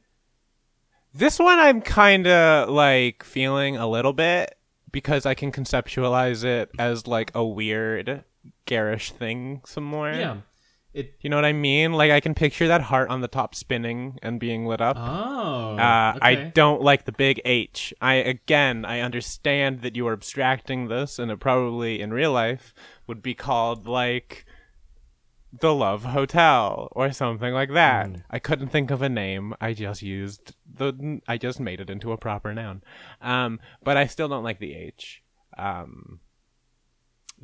this 1.12 1.38
one, 1.38 1.58
I'm 1.58 1.82
kind 1.82 2.26
of 2.26 2.68
like 2.68 3.24
feeling 3.24 3.76
a 3.76 3.88
little 3.88 4.12
bit 4.12 4.56
because 4.92 5.26
I 5.26 5.34
can 5.34 5.52
conceptualize 5.52 6.44
it 6.44 6.70
as 6.78 7.06
like 7.06 7.32
a 7.34 7.44
weird, 7.44 8.24
garish 8.66 9.12
thing 9.12 9.62
somewhere. 9.64 10.18
Yeah. 10.18 10.36
It 10.92 11.14
You 11.20 11.30
know 11.30 11.36
what 11.36 11.44
I 11.44 11.52
mean? 11.52 11.92
Like 11.92 12.10
I 12.10 12.18
can 12.20 12.34
picture 12.34 12.66
that 12.66 12.82
heart 12.82 13.10
on 13.10 13.20
the 13.20 13.28
top 13.28 13.54
spinning 13.54 14.18
and 14.22 14.40
being 14.40 14.66
lit 14.66 14.80
up. 14.80 14.96
Oh. 14.98 15.76
Uh, 15.76 16.18
I 16.20 16.50
don't 16.52 16.82
like 16.82 17.04
the 17.04 17.12
big 17.12 17.40
H. 17.44 17.94
I 18.00 18.14
again, 18.14 18.84
I 18.84 19.00
understand 19.00 19.82
that 19.82 19.94
you 19.94 20.06
are 20.08 20.12
abstracting 20.12 20.88
this, 20.88 21.18
and 21.18 21.30
it 21.30 21.38
probably 21.38 22.00
in 22.00 22.12
real 22.12 22.32
life 22.32 22.74
would 23.06 23.22
be 23.22 23.34
called 23.34 23.86
like 23.86 24.46
the 25.52 25.74
Love 25.74 26.04
Hotel 26.04 26.88
or 26.92 27.12
something 27.12 27.52
like 27.52 27.72
that. 27.72 28.06
Hmm. 28.06 28.14
I 28.30 28.38
couldn't 28.40 28.68
think 28.68 28.90
of 28.90 29.02
a 29.02 29.08
name. 29.08 29.54
I 29.60 29.74
just 29.74 30.02
used 30.02 30.54
the. 30.72 31.20
I 31.28 31.38
just 31.38 31.60
made 31.60 31.80
it 31.80 31.90
into 31.90 32.10
a 32.10 32.18
proper 32.18 32.52
noun. 32.52 32.82
Um, 33.20 33.60
but 33.84 33.96
I 33.96 34.06
still 34.06 34.28
don't 34.28 34.44
like 34.44 34.58
the 34.58 34.74
H. 34.74 35.22
Um, 35.56 36.20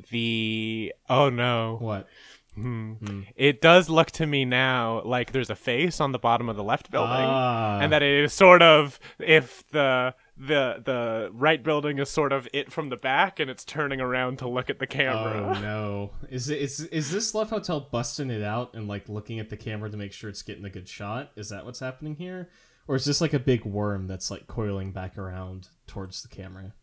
the 0.09 0.93
oh 1.09 1.29
no. 1.29 1.77
What? 1.79 2.07
Hmm. 2.55 2.93
Hmm. 2.93 3.21
It 3.35 3.61
does 3.61 3.87
look 3.87 4.09
to 4.11 4.25
me 4.25 4.43
now 4.43 5.03
like 5.03 5.31
there's 5.31 5.51
a 5.51 5.55
face 5.55 6.01
on 6.01 6.11
the 6.11 6.17
bottom 6.17 6.49
of 6.49 6.55
the 6.55 6.63
left 6.63 6.89
building 6.89 7.11
Ah. 7.11 7.79
and 7.79 7.91
that 7.93 8.01
it 8.01 8.23
is 8.23 8.33
sort 8.33 8.63
of 8.63 8.99
if 9.19 9.63
the 9.69 10.15
the 10.39 10.81
the 10.83 11.29
right 11.33 11.61
building 11.63 11.99
is 11.99 12.09
sort 12.09 12.31
of 12.33 12.47
it 12.53 12.71
from 12.71 12.89
the 12.89 12.95
back 12.95 13.39
and 13.39 13.49
it's 13.51 13.63
turning 13.63 14.01
around 14.01 14.39
to 14.39 14.47
look 14.49 14.71
at 14.71 14.79
the 14.79 14.87
camera. 14.87 15.55
Oh 15.55 15.61
no! 15.61 16.11
Is 16.29 16.49
it 16.49 16.59
is 16.59 16.79
is 16.79 17.11
this 17.11 17.35
left 17.35 17.51
Hotel 17.51 17.79
busting 17.91 18.31
it 18.31 18.41
out 18.43 18.73
and 18.73 18.87
like 18.87 19.07
looking 19.07 19.39
at 19.39 19.49
the 19.51 19.57
camera 19.57 19.89
to 19.91 19.97
make 19.97 20.11
sure 20.13 20.27
it's 20.29 20.41
getting 20.41 20.65
a 20.65 20.69
good 20.71 20.87
shot? 20.89 21.31
Is 21.35 21.49
that 21.49 21.63
what's 21.65 21.79
happening 21.79 22.15
here, 22.15 22.49
or 22.87 22.95
is 22.95 23.05
this 23.05 23.21
like 23.21 23.33
a 23.33 23.39
big 23.39 23.65
worm 23.65 24.07
that's 24.07 24.31
like 24.31 24.47
coiling 24.47 24.91
back 24.91 25.15
around 25.17 25.69
towards 25.85 26.23
the 26.23 26.27
camera? 26.27 26.73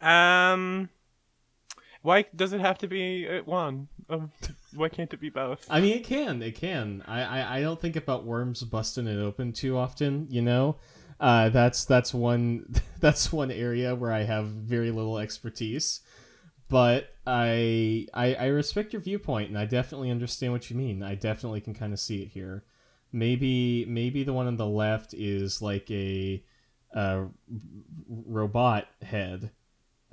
Um 0.00 0.88
why 2.02 2.26
does 2.34 2.52
it 2.52 2.60
have 2.60 2.78
to 2.78 2.88
be 2.88 3.28
uh, 3.28 3.42
one? 3.44 3.88
Um, 4.10 4.30
why 4.74 4.88
can't 4.88 5.12
it 5.12 5.20
be 5.20 5.30
both? 5.30 5.66
I 5.70 5.80
mean, 5.80 5.96
it 5.96 6.04
can, 6.04 6.42
it 6.42 6.54
can. 6.54 7.02
I, 7.06 7.22
I, 7.22 7.56
I 7.58 7.60
don't 7.60 7.80
think 7.80 7.96
about 7.96 8.24
worms 8.24 8.62
busting 8.62 9.06
it 9.06 9.18
open 9.18 9.52
too 9.52 9.78
often. 9.78 10.26
You 10.28 10.42
know, 10.42 10.76
uh, 11.20 11.48
that's 11.48 11.84
that's 11.84 12.12
one 12.12 12.74
that's 13.00 13.32
one 13.32 13.50
area 13.50 13.94
where 13.94 14.12
I 14.12 14.22
have 14.22 14.46
very 14.46 14.90
little 14.90 15.18
expertise. 15.18 16.00
But 16.68 17.14
I, 17.26 18.06
I 18.14 18.34
I 18.34 18.46
respect 18.46 18.92
your 18.92 19.02
viewpoint, 19.02 19.50
and 19.50 19.58
I 19.58 19.66
definitely 19.66 20.10
understand 20.10 20.52
what 20.52 20.70
you 20.70 20.76
mean. 20.76 21.02
I 21.02 21.14
definitely 21.14 21.60
can 21.60 21.74
kind 21.74 21.92
of 21.92 22.00
see 22.00 22.22
it 22.22 22.28
here. 22.28 22.64
Maybe 23.12 23.84
maybe 23.84 24.24
the 24.24 24.32
one 24.32 24.46
on 24.46 24.56
the 24.56 24.66
left 24.66 25.14
is 25.14 25.60
like 25.60 25.90
a, 25.90 26.42
uh 26.94 27.24
robot 28.08 28.86
head. 29.02 29.50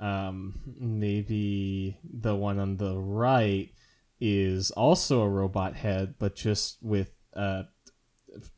Um, 0.00 0.58
maybe 0.78 1.98
the 2.02 2.34
one 2.34 2.58
on 2.58 2.76
the 2.78 2.96
right 2.98 3.70
is 4.20 4.70
also 4.70 5.20
a 5.22 5.28
robot 5.28 5.76
head, 5.76 6.14
but 6.18 6.34
just 6.34 6.78
with 6.82 7.12
uh, 7.34 7.64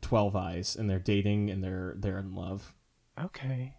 twelve 0.01 0.35
eyes, 0.35 0.75
and 0.75 0.89
they're 0.89 0.99
dating 0.99 1.49
and 1.49 1.63
they're 1.63 1.95
they're 1.97 2.17
in 2.19 2.33
love. 2.33 2.73
Okay. 3.21 3.75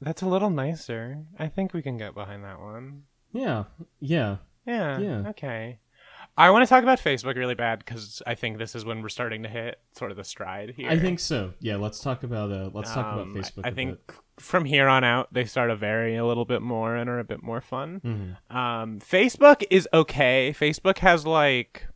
That's 0.00 0.22
a 0.22 0.26
little 0.26 0.50
nicer. 0.50 1.24
I 1.38 1.48
think 1.48 1.72
we 1.72 1.82
can 1.82 1.96
get 1.96 2.14
behind 2.14 2.44
that 2.44 2.60
one. 2.60 3.04
Yeah, 3.32 3.64
yeah. 4.00 4.36
Yeah. 4.66 4.98
Yeah. 4.98 5.28
Okay. 5.28 5.78
I 6.36 6.50
want 6.50 6.64
to 6.64 6.68
talk 6.68 6.82
about 6.82 6.98
Facebook 6.98 7.36
really 7.36 7.54
bad 7.54 7.78
because 7.78 8.20
I 8.26 8.34
think 8.34 8.58
this 8.58 8.74
is 8.74 8.84
when 8.84 9.02
we're 9.02 9.08
starting 9.08 9.44
to 9.44 9.48
hit 9.48 9.78
sort 9.96 10.10
of 10.10 10.16
the 10.16 10.24
stride 10.24 10.74
here. 10.76 10.90
I 10.90 10.98
think 10.98 11.20
so. 11.20 11.52
Yeah, 11.60 11.76
let's 11.76 12.00
talk 12.00 12.24
about 12.24 12.50
uh, 12.50 12.70
let's 12.72 12.92
talk 12.92 13.12
about 13.12 13.26
Um, 13.28 13.34
Facebook. 13.34 13.62
I 13.64 13.68
a 13.68 13.72
think 13.72 13.90
bit. 14.06 14.16
From 14.38 14.64
here 14.64 14.88
on 14.88 15.04
out 15.04 15.32
they 15.32 15.44
start 15.44 15.70
to 15.70 15.76
vary 15.76 16.16
a 16.16 16.26
little 16.26 16.44
bit 16.44 16.60
more 16.60 16.96
and 16.96 17.08
are 17.08 17.18
a 17.20 17.24
bit 17.24 17.42
more 17.42 17.60
fun. 17.60 18.00
Mhm. 18.04 18.54
Um, 18.56 18.98
Facebook 19.00 19.62
is 19.70 19.88
okay. 19.94 20.54
Facebook 20.58 20.98
has 20.98 21.24
like 21.26 21.86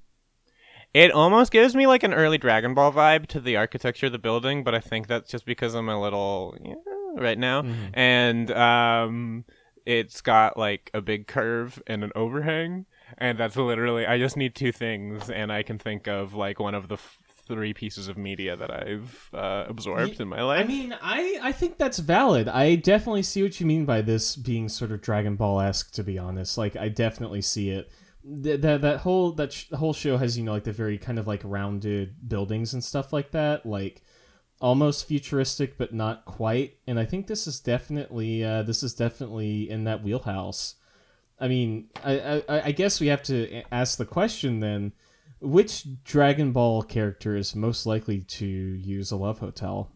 it 0.95 1.11
almost 1.13 1.53
gives 1.53 1.75
me 1.77 1.87
like 1.87 2.03
an 2.03 2.15
early 2.15 2.39
Dragon 2.39 2.75
Ball 2.75 2.93
vibe 2.93 3.27
to 3.29 3.41
the 3.41 3.57
architecture 3.57 4.07
of 4.07 4.13
the 4.13 4.19
building, 4.19 4.65
but 4.65 4.75
I 4.75 4.81
think 4.81 5.07
that's 5.07 5.31
just 5.31 5.45
because 5.45 5.75
I'm 5.75 5.89
a 5.89 6.01
little 6.01 6.57
yeah, 6.65 6.75
right 7.17 7.39
now. 7.39 7.63
Mhm. 7.63 7.91
And 7.95 8.51
um 8.53 9.45
it's 9.85 10.21
got 10.21 10.59
like 10.59 10.91
a 10.93 11.01
big 11.01 11.27
curve 11.27 11.83
and 11.87 12.05
an 12.05 12.13
overhang, 12.15 12.85
and 13.17 13.39
that's 13.39 13.57
literally 13.57 14.07
I 14.07 14.19
just 14.19 14.37
need 14.37 14.55
two 14.55 14.71
things 14.73 15.29
and 15.31 15.51
I 15.53 15.63
can 15.63 15.79
think 15.79 16.07
of 16.07 16.35
like 16.35 16.61
one 16.61 16.75
of 16.75 16.89
the 16.89 16.95
f- 16.97 17.19
three 17.49 17.75
pieces 17.75 18.07
of 18.09 18.17
media 18.17 18.55
that 18.57 18.71
I've 18.71 19.31
uh, 19.35 19.65
absorbed 19.69 20.21
in 20.21 20.29
my 20.29 20.43
life. 20.43 20.61
I 20.65 20.65
mean, 20.69 20.95
I 21.01 21.39
I 21.43 21.53
think 21.53 21.79
that's 21.79 21.99
valid. 21.99 22.47
I 22.49 22.77
definitely 22.77 23.23
see 23.25 23.43
what 23.43 23.59
you 23.61 23.67
mean 23.67 23.85
by 23.85 24.03
this 24.03 24.37
being 24.37 24.69
sort 24.69 24.93
of 24.93 25.01
Dragon 25.01 25.37
Ball 25.37 25.61
esque. 25.61 25.93
To 25.93 26.05
be 26.05 26.19
honest, 26.19 26.57
like 26.59 26.77
I 26.77 26.89
definitely 26.89 27.43
see 27.43 27.71
it. 27.71 27.91
th- 28.43 28.61
that 28.61 28.83
that 28.83 28.99
whole 29.01 29.33
that 29.33 29.53
sh- 29.53 29.71
whole 29.73 29.93
show 29.93 30.17
has 30.19 30.37
you 30.39 30.45
know 30.45 30.53
like 30.53 30.65
the 30.65 30.73
very 30.73 30.99
kind 30.99 31.19
of 31.19 31.27
like 31.27 31.43
rounded 31.45 32.29
buildings 32.29 32.75
and 32.75 32.85
stuff 32.85 33.13
like 33.13 33.31
that, 33.33 33.65
like 33.67 34.03
almost 34.61 35.07
futuristic 35.07 35.79
but 35.79 35.93
not 35.95 36.25
quite. 36.25 36.79
And 36.87 36.99
I 36.99 37.05
think 37.05 37.27
this 37.27 37.47
is 37.47 37.61
definitely 37.61 38.45
uh, 38.45 38.63
this 38.63 38.83
is 38.83 38.95
definitely 38.95 39.71
in 39.71 39.85
that 39.85 40.03
wheelhouse. 40.03 40.75
I 41.41 41.47
mean, 41.49 41.89
I, 42.03 42.43
I 42.49 42.61
I 42.67 42.73
guess 42.73 43.01
we 43.01 43.07
have 43.09 43.23
to 43.25 43.63
ask 43.71 43.97
the 43.99 44.05
question 44.05 44.61
then: 44.61 44.93
which 45.41 45.87
Dragon 46.05 46.53
Ball 46.53 46.83
character 46.83 47.37
is 47.37 47.55
most 47.55 47.87
likely 47.87 48.21
to 48.23 48.47
use 48.47 49.11
a 49.11 49.17
love 49.17 49.39
hotel? 49.39 49.91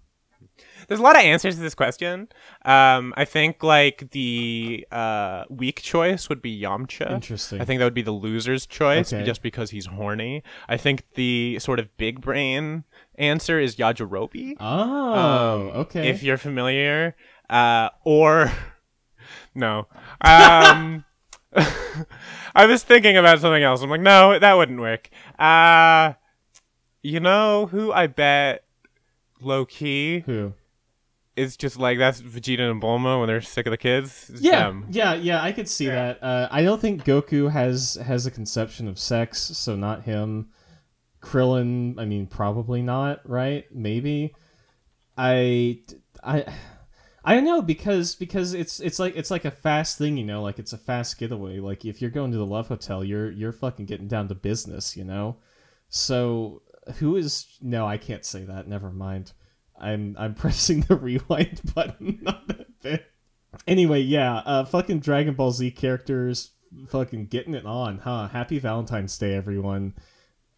There's 0.86 1.00
a 1.00 1.02
lot 1.02 1.16
of 1.16 1.22
answers 1.22 1.56
to 1.56 1.60
this 1.60 1.74
question. 1.74 2.28
Um, 2.64 3.14
I 3.16 3.24
think 3.24 3.62
like 3.62 4.10
the 4.10 4.86
uh, 4.92 5.44
weak 5.48 5.80
choice 5.82 6.28
would 6.28 6.42
be 6.42 6.60
Yamcha. 6.60 7.10
Interesting. 7.10 7.60
I 7.60 7.64
think 7.64 7.78
that 7.78 7.84
would 7.84 7.94
be 7.94 8.02
the 8.02 8.12
loser's 8.12 8.66
choice, 8.66 9.12
Okay. 9.12 9.24
just 9.24 9.42
because 9.42 9.70
he's 9.70 9.86
horny. 9.86 10.42
I 10.68 10.76
think 10.76 11.04
the 11.14 11.58
sort 11.60 11.78
of 11.80 11.96
big 11.96 12.20
brain 12.20 12.84
answer 13.16 13.58
is 13.58 13.76
Yajirobe. 13.76 14.56
Oh, 14.60 15.70
okay. 15.82 16.08
if 16.10 16.22
you're 16.22 16.36
familiar, 16.36 17.16
uh, 17.48 17.88
or 18.04 18.52
no. 19.54 19.86
Um, 20.20 21.04
I 22.54 22.66
was 22.66 22.82
thinking 22.82 23.16
about 23.16 23.40
something 23.40 23.62
else. 23.62 23.82
I'm 23.82 23.90
like, 23.90 24.00
no, 24.00 24.38
that 24.38 24.54
wouldn't 24.54 24.80
work. 24.80 25.08
Uh, 25.38 26.14
you 27.02 27.20
know 27.20 27.66
who 27.66 27.92
I 27.92 28.06
bet 28.06 28.64
low 29.40 29.64
key 29.64 30.20
Who? 30.20 30.52
is 31.34 31.56
just 31.56 31.78
like 31.78 31.98
that's 31.98 32.20
Vegeta 32.22 32.70
and 32.70 32.80
Bulma 32.80 33.18
when 33.18 33.26
they're 33.26 33.40
sick 33.40 33.66
of 33.66 33.70
the 33.70 33.76
kids. 33.78 34.30
It's 34.30 34.40
Yeah, 34.42 34.66
them. 34.68 34.86
yeah, 34.90 35.14
yeah. 35.14 35.42
I 35.42 35.52
could 35.52 35.68
see 35.68 35.86
Yeah. 35.86 35.94
that. 36.14 36.22
Uh, 36.22 36.48
I 36.50 36.62
don't 36.62 36.80
think 36.80 37.04
Goku 37.04 37.50
has 37.50 37.94
has 38.06 38.26
a 38.26 38.30
conception 38.30 38.86
of 38.88 38.98
sex, 38.98 39.40
so 39.40 39.74
not 39.76 40.02
him. 40.04 40.50
Krillin, 41.20 41.98
I 42.00 42.04
mean, 42.04 42.26
probably 42.26 42.82
not. 42.82 43.28
Right? 43.28 43.64
Maybe. 43.74 44.34
I, 45.16 45.80
I, 46.24 46.44
I 47.24 47.40
know 47.40 47.62
because 47.62 48.14
because 48.14 48.52
it's 48.52 48.80
it's 48.80 48.98
like 48.98 49.14
it's 49.16 49.30
like 49.30 49.44
a 49.44 49.50
fast 49.50 49.98
thing, 49.98 50.16
you 50.16 50.24
know. 50.24 50.42
Like 50.42 50.58
it's 50.58 50.72
a 50.72 50.78
fast 50.78 51.18
getaway. 51.18 51.60
Like 51.60 51.84
if 51.84 52.00
you're 52.00 52.10
going 52.10 52.32
to 52.32 52.38
the 52.38 52.46
Love 52.46 52.68
Hotel, 52.68 53.04
you're 53.04 53.30
you're 53.30 53.52
fucking 53.52 53.86
getting 53.86 54.08
down 54.08 54.28
to 54.28 54.34
business, 54.34 54.96
you 54.96 55.04
know. 55.04 55.36
So 55.88 56.62
who 56.96 57.16
is? 57.16 57.46
No, 57.60 57.86
I 57.86 57.96
can't 57.96 58.24
say 58.24 58.44
that. 58.44 58.66
Never 58.66 58.90
mind. 58.90 59.32
I'm 59.78 60.16
I'm 60.18 60.34
pressing 60.42 60.80
the 60.82 60.96
rewind 60.96 61.60
button 61.74 62.22
on 62.26 62.40
that 62.48 62.80
bit. 62.82 63.06
Anyway, 63.66 64.00
yeah, 64.00 64.36
uh, 64.38 64.64
fucking 64.64 65.00
Dragon 65.00 65.34
Ball 65.34 65.52
Z 65.52 65.70
characters, 65.72 66.52
fucking 66.88 67.26
getting 67.26 67.54
it 67.54 67.66
on, 67.66 67.98
huh? 67.98 68.28
Happy 68.28 68.58
Valentine's 68.58 69.16
Day, 69.18 69.34
everyone. 69.34 69.94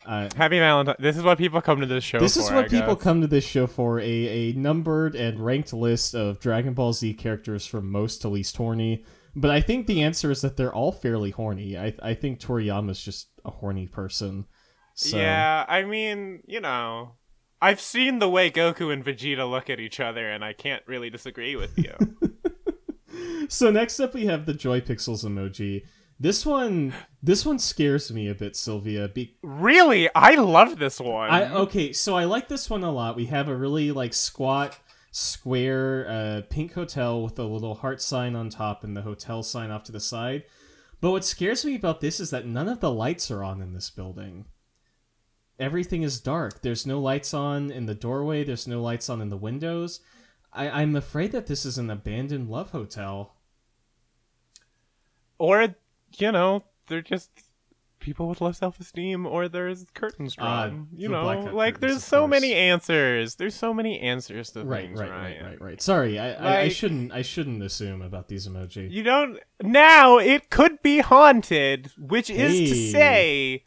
Uh, 0.06 0.28
Happy 0.36 0.58
Valentine. 0.58 0.96
This 0.98 1.16
is 1.16 1.22
what 1.22 1.38
people 1.38 1.60
come 1.60 1.80
to 1.80 1.86
this 1.86 2.04
show 2.04 2.18
this 2.18 2.34
for. 2.34 2.40
is 2.40 2.50
what 2.50 2.66
I 2.66 2.68
people 2.68 2.94
guess. 2.94 3.02
come 3.02 3.20
to 3.20 3.26
this 3.26 3.44
show 3.44 3.66
for 3.66 4.00
a, 4.00 4.04
a 4.04 4.52
numbered 4.52 5.14
and 5.14 5.38
ranked 5.40 5.72
list 5.72 6.14
of 6.14 6.40
Dragon 6.40 6.74
Ball 6.74 6.92
Z 6.92 7.14
characters 7.14 7.66
from 7.66 7.90
most 7.90 8.22
to 8.22 8.28
least 8.28 8.56
horny. 8.56 9.04
But 9.36 9.50
I 9.50 9.60
think 9.60 9.86
the 9.86 10.02
answer 10.02 10.30
is 10.30 10.42
that 10.42 10.56
they're 10.56 10.74
all 10.74 10.92
fairly 10.92 11.30
horny. 11.30 11.76
I, 11.76 11.94
I 12.02 12.14
think 12.14 12.38
Toriyama's 12.38 13.02
just 13.02 13.28
a 13.44 13.50
horny 13.50 13.88
person. 13.88 14.46
So. 14.94 15.16
Yeah, 15.16 15.64
I 15.66 15.82
mean, 15.82 16.42
you 16.46 16.60
know, 16.60 17.16
I've 17.60 17.80
seen 17.80 18.20
the 18.20 18.28
way 18.28 18.50
Goku 18.50 18.92
and 18.92 19.04
Vegeta 19.04 19.50
look 19.50 19.68
at 19.70 19.80
each 19.80 19.98
other, 19.98 20.30
and 20.30 20.44
I 20.44 20.52
can't 20.52 20.82
really 20.86 21.10
disagree 21.10 21.56
with 21.56 21.76
you. 21.78 21.94
So 23.48 23.70
next 23.70 24.00
up 24.00 24.14
we 24.14 24.26
have 24.26 24.46
the 24.46 24.54
JoyPixels 24.54 25.24
emoji. 25.24 25.82
This 26.18 26.46
one 26.46 26.94
this 27.22 27.44
one 27.44 27.58
scares 27.58 28.12
me 28.12 28.28
a 28.28 28.34
bit, 28.34 28.56
Sylvia. 28.56 29.08
Be- 29.08 29.36
really, 29.42 30.08
I 30.14 30.34
love 30.36 30.78
this 30.78 31.00
one. 31.00 31.30
I 31.30 31.52
okay, 31.54 31.92
so 31.92 32.14
I 32.16 32.24
like 32.24 32.48
this 32.48 32.70
one 32.70 32.84
a 32.84 32.90
lot. 32.90 33.16
We 33.16 33.26
have 33.26 33.48
a 33.48 33.56
really 33.56 33.90
like 33.92 34.14
squat 34.14 34.78
square 35.10 36.06
uh, 36.08 36.42
pink 36.50 36.72
hotel 36.72 37.22
with 37.22 37.38
a 37.38 37.44
little 37.44 37.74
heart 37.74 38.00
sign 38.02 38.34
on 38.34 38.48
top 38.48 38.84
and 38.84 38.96
the 38.96 39.02
hotel 39.02 39.42
sign 39.42 39.70
off 39.70 39.84
to 39.84 39.92
the 39.92 40.00
side. 40.00 40.44
But 41.00 41.10
what 41.10 41.24
scares 41.24 41.64
me 41.64 41.74
about 41.74 42.00
this 42.00 42.18
is 42.20 42.30
that 42.30 42.46
none 42.46 42.68
of 42.68 42.80
the 42.80 42.90
lights 42.90 43.30
are 43.30 43.44
on 43.44 43.60
in 43.60 43.74
this 43.74 43.90
building. 43.90 44.46
Everything 45.58 46.02
is 46.02 46.18
dark. 46.18 46.62
There's 46.62 46.86
no 46.86 47.00
lights 47.00 47.32
on 47.34 47.70
in 47.70 47.86
the 47.86 47.94
doorway. 47.94 48.42
There's 48.42 48.66
no 48.66 48.82
lights 48.82 49.08
on 49.08 49.20
in 49.20 49.28
the 49.28 49.36
windows. 49.36 50.00
I, 50.52 50.68
I'm 50.68 50.96
afraid 50.96 51.30
that 51.32 51.46
this 51.46 51.64
is 51.64 51.78
an 51.78 51.90
abandoned 51.90 52.48
love 52.48 52.70
hotel. 52.70 53.36
or 55.38 55.74
you 56.20 56.32
know, 56.32 56.64
they're 56.88 57.02
just 57.02 57.30
people 58.00 58.28
with 58.28 58.40
low 58.42 58.52
self-esteem, 58.52 59.24
or 59.24 59.48
there's 59.48 59.86
curtains 59.94 60.36
Ah, 60.38 60.66
drawn. 60.68 60.88
you 60.94 61.08
know, 61.08 61.26
like 61.26 61.74
curtains, 61.74 61.80
there's 61.80 62.04
so 62.04 62.26
many 62.28 62.52
answers. 62.52 63.36
There's 63.36 63.54
so 63.54 63.72
many 63.72 63.98
answers 64.00 64.50
to 64.50 64.62
Right, 64.64 64.84
things, 64.84 65.00
right, 65.00 65.10
right, 65.10 65.18
Ryan. 65.20 65.44
right, 65.46 65.60
right. 65.60 65.80
Sorry, 65.82 66.18
I, 66.18 66.32
I, 66.34 66.60
I 66.64 66.68
shouldn't 66.68 67.12
I 67.12 67.22
shouldn't 67.22 67.62
assume 67.62 68.02
about 68.02 68.28
these 68.28 68.46
emoji. 68.46 68.90
You 68.90 69.02
don't 69.04 69.38
now. 69.62 70.18
It 70.18 70.50
could 70.50 70.82
be 70.82 70.98
haunted, 70.98 71.90
which 71.96 72.28
is 72.28 72.70
to 72.70 72.74
say 72.92 73.64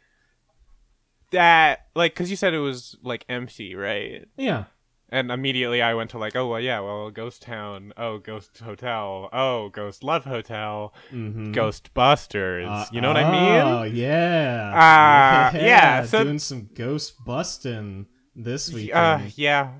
that, 1.32 1.86
like, 1.94 2.14
because 2.14 2.30
you 2.30 2.36
said 2.36 2.54
it 2.54 2.58
was 2.60 2.96
like 3.02 3.24
empty, 3.28 3.74
right? 3.74 4.26
yeah. 4.36 4.64
And 5.10 5.30
immediately 5.30 5.80
I 5.80 5.94
went 5.94 6.10
to 6.10 6.18
like, 6.18 6.36
oh 6.36 6.48
well, 6.48 6.60
yeah, 6.60 6.80
well, 6.80 7.10
ghost 7.10 7.40
town, 7.42 7.94
oh, 7.96 8.18
ghost 8.18 8.58
hotel, 8.58 9.30
oh, 9.32 9.70
ghost 9.70 10.04
love 10.04 10.24
hotel, 10.24 10.92
Mm-hmm. 11.10 11.52
Ghostbusters. 11.52 12.92
you 12.92 13.00
know 13.00 13.08
what 13.08 13.16
I 13.16 13.30
mean? 13.30 13.60
Oh 13.74 13.82
yeah. 13.84 14.72
Ah, 14.74 15.50
yeah, 15.54 16.04
so- 16.04 16.24
doing 16.24 16.38
some 16.38 16.68
ghost 16.74 17.24
busting 17.24 18.06
this 18.36 18.72
week. 18.72 18.94
Uh, 18.94 19.20
yeah. 19.34 19.72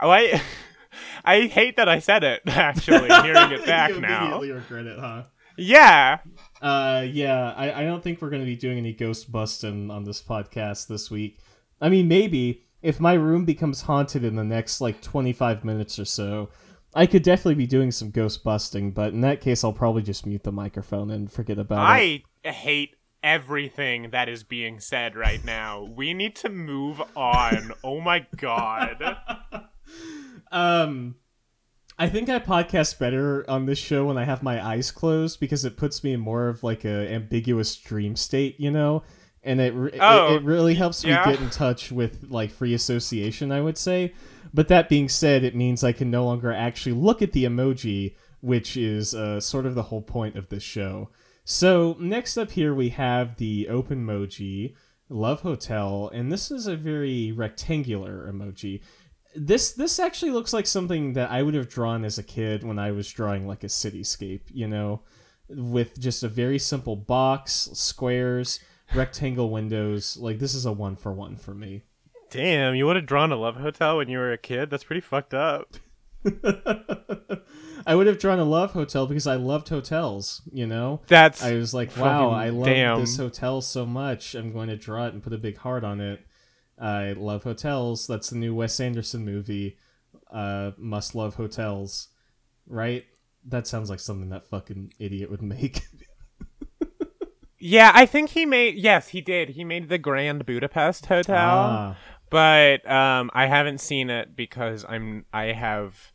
Oh, 0.00 0.10
I, 0.10 0.40
I 1.24 1.42
hate 1.42 1.76
that 1.76 1.88
I 1.88 1.98
said 1.98 2.24
it. 2.24 2.42
Actually, 2.46 3.08
hearing 3.22 3.52
it 3.52 3.66
back 3.66 3.90
you 3.90 4.00
now. 4.00 4.40
regret 4.40 4.86
it, 4.86 4.98
huh? 4.98 5.24
Yeah. 5.58 6.18
Uh, 6.60 7.04
yeah. 7.08 7.52
I, 7.56 7.82
I 7.82 7.84
don't 7.84 8.02
think 8.02 8.22
we're 8.22 8.30
gonna 8.30 8.44
be 8.44 8.56
doing 8.56 8.78
any 8.78 8.92
ghost 8.94 9.30
busting 9.30 9.90
on 9.90 10.04
this 10.04 10.22
podcast 10.22 10.86
this 10.88 11.10
week. 11.10 11.38
I 11.80 11.88
mean, 11.90 12.08
maybe 12.08 12.64
if 12.82 13.00
my 13.00 13.14
room 13.14 13.44
becomes 13.44 13.82
haunted 13.82 14.24
in 14.24 14.36
the 14.36 14.44
next 14.44 14.80
like 14.80 15.00
twenty 15.00 15.32
five 15.32 15.64
minutes 15.64 15.98
or 15.98 16.04
so. 16.04 16.50
I 16.94 17.06
could 17.06 17.22
definitely 17.22 17.54
be 17.54 17.66
doing 17.66 17.90
some 17.90 18.10
ghost 18.10 18.44
busting, 18.44 18.90
but 18.90 19.14
in 19.14 19.22
that 19.22 19.40
case, 19.40 19.64
I'll 19.64 19.72
probably 19.72 20.02
just 20.02 20.26
mute 20.26 20.44
the 20.44 20.52
microphone 20.52 21.10
and 21.10 21.32
forget 21.32 21.58
about 21.58 21.98
it. 21.98 22.22
I 22.44 22.50
hate 22.50 22.96
everything 23.22 24.10
that 24.10 24.28
is 24.28 24.42
being 24.42 24.78
said 24.78 25.16
right 25.16 25.42
now. 25.42 25.84
We 25.84 26.12
need 26.12 26.36
to 26.36 26.50
move 26.50 27.00
on. 27.16 27.72
oh 27.82 28.00
my 28.00 28.26
god. 28.36 29.16
Um, 30.52 31.16
I 31.98 32.08
think 32.08 32.28
I 32.28 32.38
podcast 32.38 32.98
better 32.98 33.48
on 33.48 33.64
this 33.66 33.78
show 33.78 34.04
when 34.06 34.18
I 34.18 34.24
have 34.24 34.42
my 34.42 34.64
eyes 34.64 34.90
closed 34.90 35.40
because 35.40 35.64
it 35.64 35.78
puts 35.78 36.04
me 36.04 36.12
in 36.12 36.20
more 36.20 36.48
of 36.48 36.62
like 36.62 36.84
a 36.84 37.10
ambiguous 37.10 37.74
dream 37.76 38.16
state, 38.16 38.60
you 38.60 38.70
know, 38.70 39.02
and 39.42 39.60
it 39.60 39.74
Oh, 40.00 40.34
it, 40.34 40.36
it 40.36 40.42
really 40.42 40.74
helps 40.74 41.04
me 41.04 41.10
yeah. 41.10 41.24
get 41.30 41.40
in 41.40 41.50
touch 41.50 41.90
with 41.92 42.26
like 42.30 42.50
free 42.50 42.74
association. 42.74 43.52
I 43.52 43.60
would 43.60 43.78
say, 43.78 44.14
but 44.52 44.68
that 44.68 44.88
being 44.88 45.08
said, 45.08 45.44
it 45.44 45.54
means 45.54 45.82
I 45.82 45.92
can 45.92 46.10
no 46.10 46.24
longer 46.24 46.52
actually 46.52 46.92
look 46.92 47.22
at 47.22 47.32
the 47.32 47.44
emoji, 47.44 48.14
which 48.40 48.76
is 48.76 49.14
uh, 49.14 49.40
sort 49.40 49.66
of 49.66 49.74
the 49.74 49.84
whole 49.84 50.02
point 50.02 50.36
of 50.36 50.48
this 50.48 50.62
show. 50.62 51.10
So 51.44 51.96
next 51.98 52.36
up 52.36 52.52
here 52.52 52.74
we 52.74 52.90
have 52.90 53.36
the 53.36 53.68
OpenMoji. 53.70 54.74
Love 55.08 55.42
Hotel, 55.42 56.10
and 56.14 56.32
this 56.32 56.50
is 56.50 56.66
a 56.66 56.74
very 56.74 57.32
rectangular 57.32 58.32
emoji 58.32 58.80
this 59.34 59.72
this 59.72 59.98
actually 59.98 60.30
looks 60.30 60.52
like 60.52 60.66
something 60.66 61.14
that 61.14 61.30
I 61.30 61.42
would 61.42 61.54
have 61.54 61.68
drawn 61.68 62.04
as 62.04 62.18
a 62.18 62.22
kid 62.22 62.64
when 62.64 62.78
I 62.78 62.92
was 62.92 63.10
drawing 63.10 63.46
like 63.46 63.64
a 63.64 63.68
cityscape, 63.68 64.42
you 64.52 64.68
know, 64.68 65.02
with 65.48 65.98
just 65.98 66.22
a 66.22 66.28
very 66.28 66.58
simple 66.58 66.96
box, 66.96 67.70
squares, 67.72 68.60
rectangle 68.94 69.50
windows. 69.50 70.16
Like 70.16 70.38
this 70.38 70.54
is 70.54 70.66
a 70.66 70.72
one 70.72 70.96
for 70.96 71.12
one 71.12 71.36
for 71.36 71.54
me. 71.54 71.82
Damn, 72.30 72.74
you 72.74 72.86
would 72.86 72.96
have 72.96 73.06
drawn 73.06 73.30
a 73.30 73.36
love 73.36 73.56
hotel 73.56 73.98
when 73.98 74.08
you 74.08 74.18
were 74.18 74.32
a 74.32 74.38
kid? 74.38 74.70
That's 74.70 74.84
pretty 74.84 75.02
fucked 75.02 75.34
up. 75.34 75.76
I 77.86 77.94
would 77.94 78.06
have 78.06 78.18
drawn 78.18 78.38
a 78.38 78.44
love 78.44 78.72
hotel 78.72 79.06
because 79.06 79.26
I 79.26 79.34
loved 79.34 79.68
hotels, 79.68 80.40
you 80.52 80.66
know. 80.66 81.00
That's 81.08 81.42
I 81.42 81.54
was 81.54 81.74
like, 81.74 81.96
wow, 81.96 82.30
I 82.30 82.50
love 82.50 82.66
damn. 82.66 83.00
this 83.00 83.16
hotel 83.16 83.60
so 83.60 83.84
much. 83.84 84.34
I'm 84.34 84.52
going 84.52 84.68
to 84.68 84.76
draw 84.76 85.06
it 85.06 85.14
and 85.14 85.22
put 85.22 85.32
a 85.32 85.38
big 85.38 85.58
heart 85.58 85.84
on 85.84 86.00
it. 86.00 86.20
I 86.78 87.12
love 87.12 87.42
hotels. 87.44 88.06
That's 88.06 88.30
the 88.30 88.36
new 88.36 88.54
Wes 88.54 88.80
Anderson 88.80 89.24
movie. 89.24 89.76
Uh, 90.30 90.72
must 90.78 91.14
love 91.14 91.34
hotels, 91.34 92.08
right? 92.66 93.04
That 93.44 93.66
sounds 93.66 93.90
like 93.90 94.00
something 94.00 94.30
that 94.30 94.46
fucking 94.46 94.94
idiot 94.98 95.30
would 95.30 95.42
make. 95.42 95.82
Yeah, 97.64 97.92
I 97.94 98.06
think 98.06 98.30
he 98.30 98.44
made 98.44 98.74
yes, 98.76 99.08
he 99.08 99.20
did. 99.20 99.50
He 99.50 99.64
made 99.64 99.88
the 99.88 99.98
Grand 99.98 100.44
Budapest 100.44 101.06
Hotel. 101.06 101.36
ah, 101.38 101.96
but 102.30 102.88
um 102.90 103.30
I 103.34 103.46
haven't 103.46 103.78
seen 103.78 104.10
it 104.10 104.34
because 104.34 104.84
I'm 104.88 105.24
I 105.32 105.46
have 105.52 106.12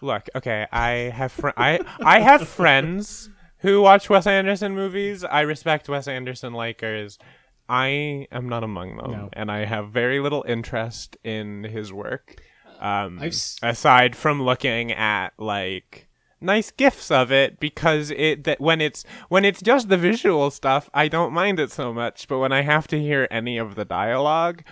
look, 0.00 0.28
okay, 0.34 0.66
I 0.72 0.90
have 1.14 1.32
fr- 1.32 1.50
I 1.56 1.80
I 2.02 2.20
have 2.20 2.48
friends 2.48 3.28
who 3.58 3.82
watch 3.82 4.08
Wes 4.08 4.26
Anderson 4.26 4.74
movies. 4.74 5.24
I 5.24 5.42
respect 5.42 5.88
Wes 5.88 6.08
Anderson 6.08 6.52
likers. 6.54 7.18
I 7.68 8.26
am 8.32 8.48
not 8.48 8.64
among 8.64 8.96
them, 8.96 9.10
No. 9.10 9.28
and 9.34 9.50
I 9.52 9.66
have 9.66 9.90
very 9.90 10.20
little 10.20 10.42
interest 10.48 11.18
in 11.22 11.64
his 11.64 11.92
work. 11.92 12.36
Um, 12.80 13.18
I've 13.20 13.32
s- 13.34 13.58
aside 13.62 14.16
from 14.16 14.40
looking 14.42 14.90
at 14.92 15.34
like 15.38 16.07
nice 16.40 16.70
gifs 16.70 17.10
of 17.10 17.30
it, 17.32 17.60
because 17.60 18.10
it 18.10 18.44
that 18.44 18.60
when 18.60 18.80
it's 18.80 19.04
when 19.28 19.44
it's 19.44 19.62
just 19.62 19.88
the 19.88 19.96
visual 19.96 20.50
stuff, 20.50 20.88
I 20.94 21.08
don't 21.08 21.32
mind 21.32 21.58
it 21.60 21.70
so 21.70 21.92
much. 21.92 22.28
But 22.28 22.38
when 22.38 22.52
I 22.52 22.62
have 22.62 22.86
to 22.88 23.00
hear 23.00 23.28
any 23.30 23.58
of 23.58 23.74
the 23.74 23.84
dialogue, 23.84 24.62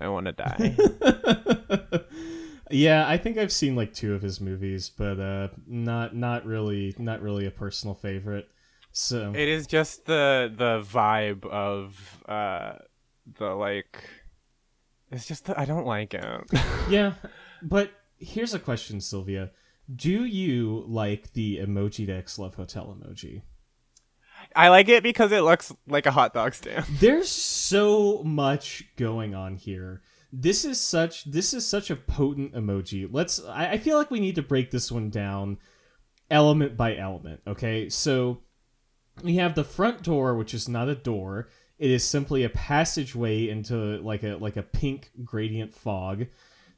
I 0.00 0.08
want 0.08 0.26
to 0.26 0.32
die. 0.32 0.76
yeah, 2.70 3.08
I 3.08 3.16
think 3.16 3.38
I've 3.38 3.52
seen 3.52 3.76
like 3.76 3.94
two 3.94 4.14
of 4.14 4.22
his 4.22 4.40
movies, 4.40 4.90
but 4.90 5.20
uh, 5.20 5.48
not 5.66 6.14
not 6.16 6.44
really 6.44 6.94
not 6.98 7.22
really 7.22 7.46
a 7.46 7.50
personal 7.50 7.94
favorite. 7.94 8.48
So 8.92 9.32
It 9.34 9.48
is 9.48 9.66
just 9.66 10.06
the 10.06 10.50
the 10.56 10.80
vibe 10.80 11.44
of 11.46 12.22
uh 12.26 12.76
the 13.38 13.50
like 13.54 14.02
it's 15.10 15.26
just 15.26 15.44
that 15.46 15.58
I 15.58 15.64
don't 15.64 15.86
like 15.86 16.14
it. 16.14 16.24
yeah, 16.90 17.14
but 17.62 17.90
here's 18.18 18.54
a 18.54 18.58
question, 18.58 19.00
Sylvia. 19.00 19.50
Do 19.94 20.24
you 20.24 20.84
like 20.88 21.32
the 21.32 21.58
Emojidex 21.58 22.38
Love 22.38 22.56
Hotel 22.56 22.96
emoji? 22.98 23.42
I 24.54 24.68
like 24.68 24.88
it 24.88 25.02
because 25.02 25.32
it 25.32 25.42
looks 25.42 25.72
like 25.86 26.06
a 26.06 26.10
hot 26.10 26.34
dog 26.34 26.54
stand. 26.54 26.84
There's 27.00 27.28
so 27.28 28.22
much 28.24 28.84
going 28.96 29.34
on 29.34 29.56
here. 29.56 30.02
This 30.32 30.64
is 30.64 30.80
such 30.80 31.24
this 31.24 31.54
is 31.54 31.66
such 31.66 31.90
a 31.90 31.96
potent 31.96 32.54
emoji. 32.54 33.08
Let's 33.10 33.42
I, 33.44 33.72
I 33.72 33.78
feel 33.78 33.96
like 33.96 34.10
we 34.10 34.20
need 34.20 34.34
to 34.34 34.42
break 34.42 34.70
this 34.70 34.90
one 34.90 35.08
down 35.10 35.58
element 36.30 36.76
by 36.76 36.96
element, 36.96 37.40
okay? 37.46 37.88
So 37.88 38.42
we 39.22 39.36
have 39.36 39.54
the 39.54 39.64
front 39.64 40.02
door, 40.02 40.34
which 40.36 40.52
is 40.52 40.68
not 40.68 40.88
a 40.88 40.94
door. 40.94 41.48
It 41.78 41.90
is 41.90 42.04
simply 42.04 42.44
a 42.44 42.50
passageway 42.50 43.48
into 43.48 43.74
like 43.98 44.22
a 44.22 44.36
like 44.36 44.56
a 44.56 44.62
pink 44.62 45.10
gradient 45.24 45.74
fog. 45.74 46.26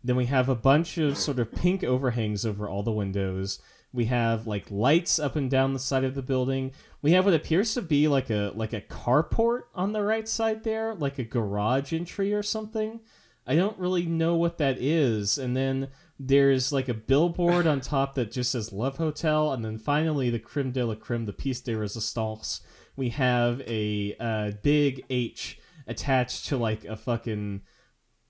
Then 0.02 0.16
we 0.16 0.26
have 0.26 0.48
a 0.48 0.54
bunch 0.54 0.98
of 0.98 1.18
sort 1.18 1.38
of 1.38 1.52
pink 1.52 1.82
overhangs 1.82 2.46
over 2.46 2.68
all 2.68 2.82
the 2.82 2.92
windows. 2.92 3.60
We 3.92 4.06
have 4.06 4.46
like 4.46 4.70
lights 4.70 5.18
up 5.18 5.34
and 5.34 5.50
down 5.50 5.72
the 5.72 5.78
side 5.78 6.04
of 6.04 6.14
the 6.14 6.22
building. 6.22 6.72
We 7.02 7.12
have 7.12 7.24
what 7.24 7.34
appears 7.34 7.74
to 7.74 7.82
be 7.82 8.06
like 8.06 8.30
a 8.30 8.52
like 8.54 8.72
a 8.72 8.82
carport 8.82 9.62
on 9.74 9.92
the 9.92 10.02
right 10.02 10.28
side 10.28 10.62
there, 10.62 10.94
like 10.94 11.18
a 11.18 11.24
garage 11.24 11.92
entry 11.92 12.32
or 12.34 12.42
something. 12.42 13.00
I 13.46 13.56
don't 13.56 13.78
really 13.78 14.04
know 14.04 14.36
what 14.36 14.58
that 14.58 14.76
is. 14.78 15.38
And 15.38 15.56
then 15.56 15.88
there's 16.20 16.70
like 16.70 16.88
a 16.88 16.94
billboard 16.94 17.66
on 17.66 17.80
top 17.80 18.14
that 18.16 18.30
just 18.30 18.52
says 18.52 18.72
Love 18.72 18.98
Hotel, 18.98 19.52
and 19.52 19.64
then 19.64 19.78
finally 19.78 20.28
the 20.28 20.38
creme 20.38 20.70
de 20.70 20.84
la 20.84 20.94
creme, 20.94 21.24
the 21.24 21.32
piece 21.32 21.60
de 21.60 21.74
resistance. 21.74 22.60
We 22.96 23.08
have 23.10 23.62
a 23.62 24.16
uh, 24.20 24.50
big 24.62 25.04
H 25.08 25.58
attached 25.86 26.46
to 26.48 26.58
like 26.58 26.84
a 26.84 26.96
fucking 26.96 27.62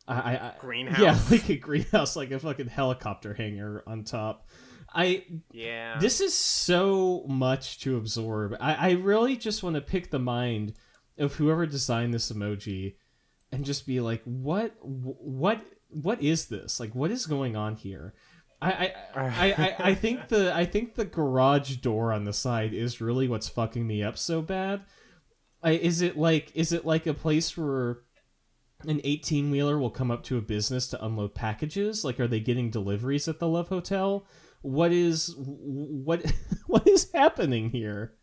I, 0.09 0.33
I, 0.37 0.53
Greenhouse. 0.59 1.01
yeah, 1.01 1.19
like 1.31 1.49
a 1.49 1.57
greenhouse, 1.57 2.17
like 2.17 2.31
a 2.31 2.39
fucking 2.39 2.69
helicopter 2.69 3.35
hangar 3.35 3.83
on 3.87 4.05
top. 4.05 4.49
I 4.95 5.25
Yeah. 5.53 5.99
this 5.99 6.21
is 6.21 6.35
so 6.35 7.25
much 7.29 7.81
to 7.81 7.97
absorb. 7.97 8.57
I, 8.61 8.75
I 8.75 8.91
really 8.93 9.37
just 9.37 9.63
want 9.63 9.77
to 9.77 9.83
pick 9.83 10.11
the 10.11 10.19
mind 10.19 10.75
of 11.19 11.35
whoever 11.35 11.67
designed 11.67 12.15
this 12.15 12.33
emoji 12.33 12.95
and 13.53 13.65
just 13.65 13.87
be 13.87 14.01
like, 14.01 14.23
what, 14.25 14.75
what, 14.81 15.61
what 15.91 16.23
is 16.23 16.47
this? 16.47 16.81
Like, 16.81 16.95
what 16.95 17.11
is 17.11 17.27
going 17.27 17.55
on 17.57 17.77
here? 17.77 18.15
I, 18.63 18.71
I, 18.73 18.95
I, 19.15 19.53
I, 19.53 19.77
I 19.91 19.95
think 19.95 20.29
the 20.29 20.55
I 20.55 20.65
think 20.65 20.95
the 20.95 21.05
garage 21.05 21.77
door 21.77 22.13
on 22.13 22.25
the 22.25 22.33
side 22.33 22.75
is 22.75 23.01
really 23.01 23.29
what's 23.29 23.49
fucking 23.49 23.87
me 23.87 24.03
up 24.03 24.19
so 24.19 24.43
bad. 24.43 24.83
I, 25.63 25.73
is 25.73 26.03
it 26.03 26.17
like 26.17 26.51
is 26.55 26.73
it 26.73 26.85
like 26.85 27.07
a 27.07 27.15
place 27.15 27.57
where 27.57 28.01
an 28.87 29.01
18 29.05 29.51
wheeler 29.51 29.79
will 29.79 29.91
come 29.91 30.11
up 30.11 30.23
to 30.25 30.39
a 30.39 30.41
business 30.43 30.89
to 30.89 31.05
unload 31.05 31.35
packages? 31.35 32.05
Like, 32.05 32.21
are 32.21 32.29
they 32.29 32.41
getting 32.41 32.71
deliveries 32.71 33.29
at 33.29 33.39
the 33.39 33.49
Love 33.49 33.69
Hotel? 33.69 34.27
What 34.63 34.93
is 34.93 35.35
what 35.37 36.25
what 36.67 36.87
is 36.87 37.11
happening 37.13 37.71
here? 37.71 38.15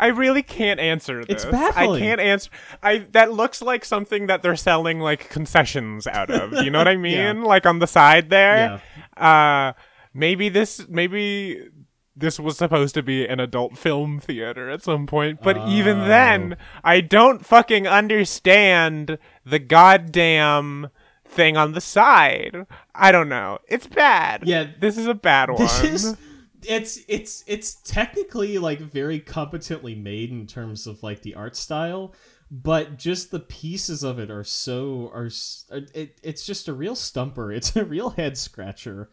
I 0.00 0.08
really 0.08 0.42
can't 0.42 0.80
answer 0.80 1.24
this. 1.24 1.36
It's 1.36 1.44
baffling. 1.44 2.02
I 2.02 2.06
can't 2.06 2.20
answer. 2.20 2.50
I 2.82 3.06
that 3.12 3.32
looks 3.32 3.62
like 3.62 3.84
something 3.84 4.26
that 4.26 4.42
they're 4.42 4.56
selling 4.56 5.00
like 5.00 5.28
concessions 5.28 6.06
out 6.06 6.30
of. 6.30 6.64
You 6.64 6.70
know 6.70 6.78
what 6.78 6.88
I 6.88 6.96
mean? 7.08 7.16
Yeah. 7.16 7.32
Like 7.44 7.66
on 7.66 7.78
the 7.78 7.86
side 7.86 8.30
there. 8.30 8.82
Uh 9.16 9.72
maybe 10.14 10.48
this 10.48 10.86
maybe 10.88 11.68
this 12.16 12.38
was 12.38 12.58
supposed 12.58 12.94
to 12.94 13.02
be 13.02 13.26
an 13.26 13.40
adult 13.40 13.78
film 13.78 14.20
theater 14.20 14.68
at 14.70 14.82
some 14.82 15.06
point, 15.06 15.40
but 15.42 15.56
even 15.68 16.00
Oh. 16.00 16.04
then, 16.08 16.56
I 16.84 17.00
don't 17.00 17.44
fucking 17.44 17.86
understand 17.86 19.18
the 19.46 19.58
goddamn 19.58 20.90
thing 21.24 21.56
on 21.56 21.72
the 21.72 21.80
side. 21.80 22.66
I 22.94 23.12
don't 23.12 23.28
know. 23.28 23.58
It's 23.68 23.86
bad. 23.86 24.42
Yeah, 24.46 24.66
This 24.78 24.98
is 24.98 25.06
a 25.06 25.14
bad 25.14 25.50
one. 25.50 25.58
This 25.58 25.82
is 25.84 26.16
it's 26.64 27.00
it's 27.08 27.42
it's 27.48 27.74
technically 27.82 28.58
like 28.58 28.78
very 28.78 29.18
competently 29.18 29.94
made 29.96 30.30
in 30.30 30.46
terms 30.46 30.86
of 30.86 31.02
like 31.02 31.22
the 31.22 31.34
art 31.34 31.56
style, 31.56 32.14
but 32.50 32.98
just 32.98 33.30
the 33.30 33.40
pieces 33.40 34.04
of 34.04 34.18
it 34.20 34.30
are 34.30 34.44
so 34.44 35.10
are 35.12 35.28
are- 35.72 35.86
it, 35.94 36.20
it's 36.22 36.44
just 36.46 36.68
a 36.68 36.72
real 36.72 36.94
stumper. 36.94 37.50
It's 37.52 37.74
a 37.74 37.84
real 37.84 38.10
head 38.10 38.36
scratcher. 38.38 39.08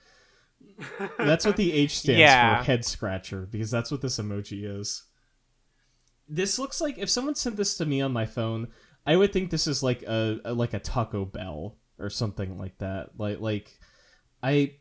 That's 1.18 1.46
what 1.46 1.58
the 1.58 1.74
H 1.74 2.00
stands 2.00 2.20
Yeah. 2.20 2.60
for, 2.60 2.64
head 2.66 2.86
scratcher, 2.86 3.48
because 3.50 3.70
that's 3.72 3.92
what 3.92 4.02
this 4.02 4.18
emoji 4.18 4.64
is. 4.80 5.04
This 6.28 6.60
looks 6.60 6.80
like 6.80 6.98
if 6.98 7.10
someone 7.10 7.36
sent 7.36 7.56
this 7.58 7.76
to 7.78 7.86
me 7.86 8.02
on 8.02 8.12
my 8.14 8.26
phone, 8.26 8.68
I 9.06 9.16
would 9.16 9.34
think 9.34 9.50
this 9.50 9.66
is 9.68 9.82
like 9.82 10.04
a, 10.04 10.40
a 10.46 10.54
like 10.54 10.74
a 10.74 10.80
Taco 10.80 11.26
Bell 11.26 11.78
or 11.98 12.10
something 12.10 12.58
like 12.58 12.78
that. 12.78 13.12
Like 13.18 13.40
like 13.40 13.78
I 14.44 14.74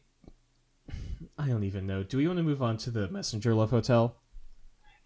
I 1.38 1.48
don't 1.48 1.64
even 1.64 1.86
know. 1.86 2.02
Do 2.02 2.18
we 2.18 2.26
want 2.26 2.36
to 2.38 2.42
move 2.42 2.62
on 2.62 2.76
to 2.78 2.90
the 2.90 3.08
Messenger 3.08 3.54
Love 3.54 3.70
Hotel? 3.70 4.16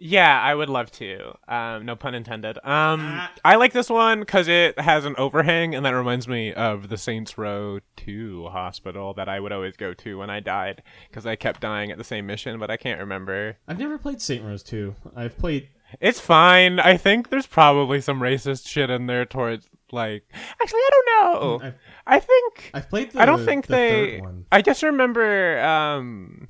Yeah, 0.05 0.41
I 0.43 0.53
would 0.53 0.69
love 0.69 0.91
to. 0.93 1.37
Um, 1.47 1.87
no 1.87 1.95
pun 1.95 2.15
intended. 2.17 2.57
Um, 2.59 3.01
Ah. 3.03 3.33
I 3.45 3.55
like 3.55 3.73
this 3.73 3.89
one 3.89 4.19
because 4.21 4.49
it 4.49 4.77
has 4.81 5.05
an 5.05 5.15
overhang, 5.17 5.77
and 5.77 5.87
that 5.87 5.91
reminds 5.95 6.27
me 6.27 6.53
of 6.53 6.89
the 6.89 6.97
Saints 6.97 7.39
Row 7.39 7.79
2 7.97 8.49
hospital 8.49 9.15
that 9.15 9.29
I 9.29 9.39
would 9.39 9.53
always 9.53 9.77
go 9.77 9.95
to 9.95 10.19
when 10.19 10.29
I 10.29 10.41
died 10.41 10.83
because 11.09 11.25
I 11.25 11.37
kept 11.37 11.61
dying 11.61 11.93
at 11.93 11.99
the 11.99 12.05
same 12.05 12.27
mission, 12.27 12.59
but 12.59 12.69
I 12.71 12.77
can't 12.77 12.99
remember. 12.99 13.59
I've 13.69 13.79
never 13.79 13.97
played 13.97 14.21
Saints 14.21 14.45
Row 14.45 14.57
2. 14.57 14.95
I've 15.15 15.39
played 15.39 15.69
It's 16.01 16.19
fine. 16.21 16.81
I 16.81 16.97
think 16.97 17.29
there's 17.31 17.47
probably 17.47 18.01
some 18.01 18.19
racist 18.21 18.67
shit 18.67 18.91
in 18.91 19.07
there 19.07 19.25
towards, 19.25 19.69
like. 19.93 20.25
Actually, 20.61 20.81
I 20.81 20.91
don't 20.91 21.07
know. 21.07 21.67
I've, 21.67 21.75
I 22.07 22.19
think. 22.19 22.71
I've 22.75 22.89
played 22.91 23.11
the 23.13 23.21
I 23.21 23.25
don't 23.27 23.45
think 23.45 23.67
the 23.69 23.73
they. 23.77 24.11
third 24.17 24.21
one. 24.23 24.47
I 24.51 24.63
just 24.63 24.83
remember. 24.83 25.61
Um, 25.63 26.49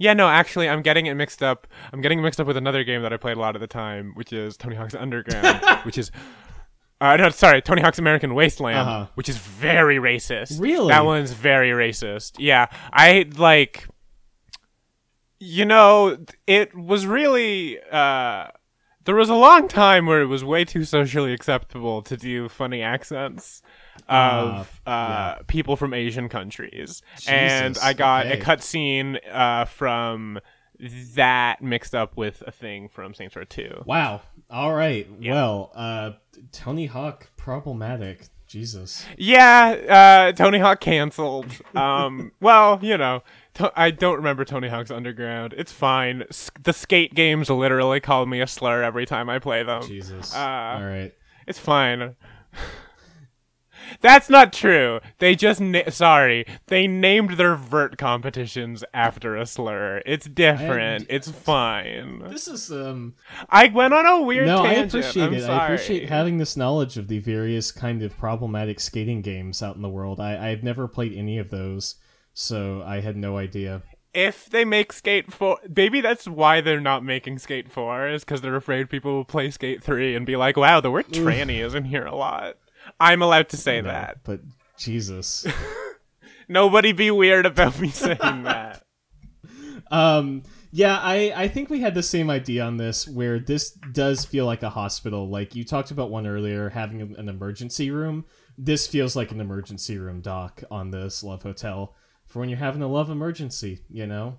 yeah, 0.00 0.14
no, 0.14 0.28
actually, 0.28 0.66
I'm 0.68 0.80
getting 0.82 1.06
it 1.06 1.14
mixed 1.14 1.42
up. 1.42 1.66
I'm 1.92 2.00
getting 2.00 2.18
it 2.18 2.22
mixed 2.22 2.40
up 2.40 2.46
with 2.46 2.56
another 2.56 2.82
game 2.84 3.02
that 3.02 3.12
I 3.12 3.18
played 3.18 3.36
a 3.36 3.40
lot 3.40 3.54
of 3.54 3.60
the 3.60 3.66
time, 3.68 4.12
which 4.14 4.32
is 4.32 4.56
Tony 4.56 4.74
Hawk's 4.74 4.94
Underground, 4.94 5.60
which 5.84 5.98
is. 5.98 6.10
Uh, 7.02 7.16
no, 7.16 7.28
sorry, 7.30 7.62
Tony 7.62 7.80
Hawk's 7.82 7.98
American 7.98 8.34
Wasteland, 8.34 8.76
Uh-huh. 8.78 9.06
which 9.14 9.28
is 9.28 9.36
very 9.38 9.96
racist. 9.96 10.60
Really? 10.60 10.88
That 10.88 11.04
one's 11.04 11.32
very 11.32 11.70
racist. 11.70 12.32
Yeah, 12.38 12.66
I 12.92 13.26
like. 13.36 13.86
You 15.38 15.64
know, 15.64 16.18
it 16.46 16.74
was 16.74 17.06
really. 17.06 17.78
Uh, 17.90 18.48
there 19.04 19.14
was 19.14 19.28
a 19.30 19.34
long 19.34 19.66
time 19.68 20.06
where 20.06 20.20
it 20.20 20.26
was 20.26 20.44
way 20.44 20.64
too 20.64 20.84
socially 20.84 21.32
acceptable 21.32 22.02
to 22.02 22.16
do 22.16 22.48
funny 22.48 22.82
accents 22.82 23.62
of 24.10 24.80
uh, 24.86 24.90
yeah. 24.90 25.38
people 25.46 25.76
from 25.76 25.94
Asian 25.94 26.28
countries, 26.28 27.02
and 27.28 27.78
I 27.78 27.92
got 27.92 28.26
okay. 28.26 28.40
a 28.40 28.42
cutscene 28.42 29.18
uh, 29.32 29.64
from 29.66 30.40
that 31.14 31.62
mixed 31.62 31.94
up 31.94 32.16
with 32.16 32.42
a 32.46 32.50
thing 32.50 32.88
from 32.88 33.14
Saints 33.14 33.36
Row 33.36 33.44
Two. 33.44 33.82
Wow. 33.86 34.22
All 34.48 34.72
right. 34.74 35.06
Yeah. 35.20 35.34
Well, 35.34 35.72
uh 35.74 36.12
Tony 36.52 36.86
Hawk 36.86 37.30
problematic. 37.36 38.28
Jesus. 38.46 39.06
Yeah, 39.16 40.28
uh, 40.28 40.32
Tony 40.32 40.58
Hawk 40.58 40.80
canceled. 40.80 41.46
Um, 41.76 42.32
well, 42.40 42.80
you 42.82 42.98
know, 42.98 43.22
to- 43.54 43.72
I 43.76 43.92
don't 43.92 44.16
remember 44.16 44.44
Tony 44.44 44.68
Hawk's 44.68 44.90
Underground. 44.90 45.54
It's 45.56 45.70
fine. 45.70 46.24
S- 46.28 46.50
the 46.60 46.72
skate 46.72 47.14
games 47.14 47.48
literally 47.48 48.00
call 48.00 48.26
me 48.26 48.40
a 48.40 48.46
slur 48.48 48.82
every 48.82 49.06
time 49.06 49.30
I 49.30 49.38
play 49.38 49.62
them. 49.62 49.86
Jesus. 49.86 50.34
Uh, 50.34 50.38
All 50.38 50.84
right. 50.84 51.14
It's 51.46 51.60
fine. 51.60 52.16
That's 54.00 54.30
not 54.30 54.52
true. 54.52 55.00
They 55.18 55.34
just 55.34 55.60
na- 55.60 55.90
sorry. 55.90 56.46
They 56.66 56.86
named 56.86 57.32
their 57.32 57.56
vert 57.56 57.98
competitions 57.98 58.84
after 58.94 59.36
a 59.36 59.46
slur. 59.46 60.02
It's 60.06 60.26
different. 60.26 61.02
And- 61.02 61.06
it's 61.10 61.30
fine. 61.30 62.20
This 62.28 62.48
is 62.48 62.70
um 62.70 63.14
I 63.48 63.68
went 63.68 63.94
on 63.94 64.06
a 64.06 64.22
weird 64.22 64.46
No, 64.46 64.62
I 64.62 64.74
tangent. 64.74 64.88
appreciate 65.04 65.24
I'm 65.26 65.34
it. 65.34 65.40
Sorry. 65.42 65.52
I 65.60 65.64
appreciate 65.64 66.08
having 66.08 66.38
this 66.38 66.56
knowledge 66.56 66.96
of 66.96 67.08
the 67.08 67.18
various 67.18 67.72
kind 67.72 68.02
of 68.02 68.16
problematic 68.16 68.80
skating 68.80 69.22
games 69.22 69.62
out 69.62 69.76
in 69.76 69.82
the 69.82 69.88
world. 69.88 70.20
I 70.20 70.50
I've 70.50 70.62
never 70.62 70.86
played 70.88 71.12
any 71.14 71.38
of 71.38 71.50
those, 71.50 71.96
so 72.32 72.82
I 72.86 73.00
had 73.00 73.16
no 73.16 73.36
idea. 73.36 73.82
if 74.12 74.50
they 74.50 74.64
make 74.64 74.92
Skate 74.92 75.32
4, 75.32 75.58
maybe 75.76 76.00
that's 76.00 76.26
why 76.26 76.60
they're 76.60 76.80
not 76.80 77.04
making 77.04 77.38
Skate 77.38 77.70
4, 77.70 78.08
is 78.08 78.24
because 78.24 78.40
they're 78.40 78.56
afraid 78.56 78.90
people 78.90 79.12
will 79.14 79.24
play 79.24 79.50
Skate 79.52 79.84
3 79.84 80.16
and 80.16 80.26
be 80.26 80.34
like, 80.34 80.56
wow, 80.56 80.80
the 80.80 80.90
word 80.90 81.06
tranny 81.10 81.64
is 81.64 81.76
in 81.76 81.84
here 81.84 82.04
a 82.06 82.14
lot. 82.16 82.56
I'm 83.00 83.22
allowed 83.22 83.48
to 83.50 83.56
say 83.56 83.80
No, 83.80 83.88
that. 83.88 84.18
but 84.24 84.40
Jesus. 84.76 85.46
Nobody 86.48 86.92
be 86.92 87.10
weird 87.10 87.46
about 87.46 87.78
me 87.80 87.88
saying 87.88 88.18
that. 88.20 88.82
um 89.90 90.42
yeah 90.72 90.98
i 91.02 91.32
i 91.34 91.48
think 91.48 91.68
we 91.68 91.80
had 91.80 91.94
the 91.94 92.02
same 92.02 92.30
idea 92.30 92.62
on 92.64 92.76
this 92.76 93.08
where 93.08 93.40
this 93.40 93.70
does 93.70 94.24
feel 94.24 94.46
like 94.46 94.62
a 94.62 94.70
hospital 94.70 95.28
like 95.28 95.56
you 95.56 95.64
talked 95.64 95.90
about 95.90 96.10
one 96.10 96.26
earlier 96.28 96.68
having 96.68 97.00
an 97.00 97.28
emergency 97.28 97.90
room 97.90 98.24
this 98.56 98.86
feels 98.86 99.16
like 99.16 99.32
an 99.32 99.40
emergency 99.40 99.98
room 99.98 100.20
doc 100.20 100.62
on 100.70 100.90
this 100.92 101.24
love 101.24 101.42
hotel 101.42 101.96
for 102.26 102.38
when 102.38 102.48
you're 102.48 102.58
having 102.58 102.82
a 102.82 102.86
love 102.88 103.10
emergency 103.10 103.80
you 103.88 104.06
know 104.06 104.38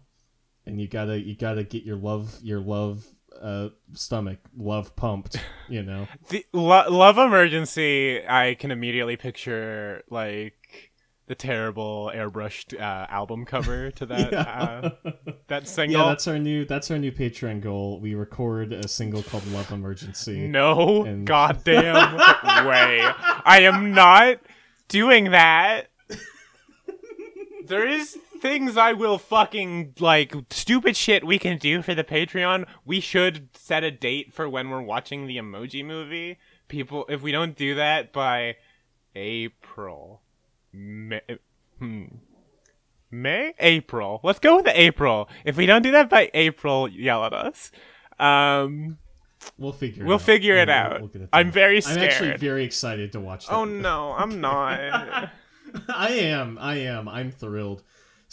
and 0.66 0.80
you 0.80 0.88
gotta 0.88 1.20
you 1.20 1.36
gotta 1.36 1.64
get 1.66 1.84
your 1.84 1.98
love 1.98 2.38
your 2.42 2.62
love 2.62 3.06
uh 3.42 3.70
stomach 3.94 4.40
love 4.56 4.96
pumped 4.96 5.38
you 5.70 5.82
know 5.84 6.08
The 6.30 6.46
lo- 6.54 6.90
Love 6.90 7.18
Emergency, 7.18 8.22
I 8.28 8.56
can 8.60 8.72
immediately 8.72 9.16
picture, 9.18 10.04
like, 10.10 10.92
the 11.28 11.36
terrible 11.36 12.12
airbrushed 12.14 12.78
uh, 12.80 13.08
album 13.10 13.46
cover 13.46 13.90
to 13.92 14.06
that 14.06 14.34
uh, 14.34 14.90
that 15.48 15.66
single. 15.68 16.02
yeah 16.02 16.08
that's 16.10 16.28
our 16.28 16.38
new 16.38 16.66
that's 16.66 16.92
our 16.92 16.98
new 16.98 17.12
patreon 17.12 17.62
goal 17.62 18.02
we 18.02 18.14
record 18.16 18.74
a 18.74 18.86
single 18.88 19.24
called 19.24 19.46
love 19.48 19.72
emergency 19.72 20.46
No 20.48 21.06
And- 21.06 21.26
goddamn 21.26 22.18
way. 22.68 23.00
I 23.46 23.62
am 23.62 23.94
not 23.94 24.40
doing 24.90 25.32
that. 25.32 25.88
There 27.66 27.88
is 27.88 28.18
things 28.42 28.76
I 28.76 28.94
will 28.94 29.18
fucking 29.18 29.94
like 30.00 30.34
stupid 30.50 30.98
shit 30.98 31.26
we 31.26 31.38
can 31.40 31.58
do 31.58 31.82
for 31.82 31.94
the 31.94 32.04
Patreon. 32.04 32.66
We 32.86 33.00
should 33.00 33.50
set 33.56 33.84
a 33.84 33.92
date 33.92 34.34
for 34.34 34.50
when 34.50 34.70
we're 34.70 34.82
watching 34.82 35.28
the 35.28 35.38
emoji 35.38 35.86
movie. 35.86 36.38
People 36.68 37.06
if 37.10 37.22
we 37.22 37.32
don't 37.32 37.56
do 37.56 37.76
that 37.76 38.12
by 38.12 38.56
April. 39.16 40.22
May, 40.74 41.22
hmm. 41.80 42.06
May? 43.12 43.54
April. 43.60 44.22
Let's 44.24 44.40
go 44.40 44.58
with 44.58 44.68
April. 44.70 45.28
If 45.46 45.58
we 45.58 45.66
don't 45.66 45.82
do 45.82 45.92
that 45.92 46.10
by 46.10 46.32
April, 46.34 46.88
yell 46.88 47.24
at 47.26 47.34
us. 47.34 47.72
Um 48.20 48.98
We'll 49.58 49.72
figure. 49.74 50.06
We'll 50.06 50.18
it 50.18 50.22
out. 50.22 50.26
figure 50.26 50.56
it 50.58 50.68
Yeah, 50.68 50.84
out. 50.86 50.92
we'll- 51.02 51.10
we'll 51.14 51.24
it 51.24 51.30
I'm 51.34 51.52
very 51.52 51.78
I'm 51.78 51.82
scared. 51.82 52.00
actually 52.12 52.38
very 52.38 52.64
excited 52.64 53.12
to 53.14 53.20
watch. 53.20 53.48
That. 53.48 53.54
Oh 53.54 53.66
no, 53.66 54.14
I'm 54.14 54.40
not. 54.42 54.80
I 55.90 56.10
am. 56.10 56.58
I 56.60 56.78
am. 56.80 57.08
I'm 57.10 57.32
thrilled. 57.32 57.84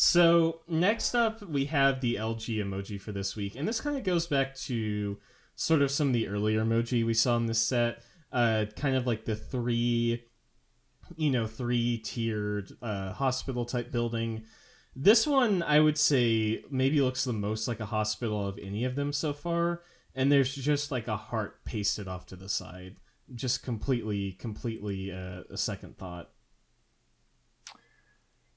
So 0.00 0.60
next 0.68 1.16
up, 1.16 1.42
we 1.42 1.64
have 1.64 2.00
the 2.00 2.14
LG 2.14 2.58
emoji 2.58 3.00
for 3.00 3.10
this 3.10 3.34
week, 3.34 3.56
and 3.56 3.66
this 3.66 3.80
kind 3.80 3.96
of 3.96 4.04
goes 4.04 4.28
back 4.28 4.54
to 4.54 5.18
sort 5.56 5.82
of 5.82 5.90
some 5.90 6.06
of 6.06 6.12
the 6.12 6.28
earlier 6.28 6.64
emoji 6.64 7.04
we 7.04 7.14
saw 7.14 7.36
in 7.36 7.46
this 7.46 7.58
set. 7.58 8.04
Uh, 8.30 8.66
kind 8.76 8.94
of 8.94 9.08
like 9.08 9.24
the 9.24 9.34
three, 9.34 10.22
you 11.16 11.30
know, 11.30 11.48
three 11.48 11.98
tiered 11.98 12.70
uh, 12.80 13.12
hospital 13.12 13.64
type 13.64 13.90
building. 13.90 14.44
This 14.94 15.26
one, 15.26 15.64
I 15.64 15.80
would 15.80 15.98
say, 15.98 16.62
maybe 16.70 17.00
looks 17.00 17.24
the 17.24 17.32
most 17.32 17.66
like 17.66 17.80
a 17.80 17.86
hospital 17.86 18.46
of 18.46 18.56
any 18.62 18.84
of 18.84 18.94
them 18.94 19.12
so 19.12 19.32
far. 19.32 19.82
And 20.14 20.30
there's 20.30 20.54
just 20.54 20.92
like 20.92 21.08
a 21.08 21.16
heart 21.16 21.64
pasted 21.64 22.06
off 22.06 22.24
to 22.26 22.36
the 22.36 22.48
side, 22.48 22.98
just 23.34 23.64
completely, 23.64 24.34
completely 24.34 25.10
uh, 25.10 25.42
a 25.50 25.56
second 25.56 25.98
thought. 25.98 26.30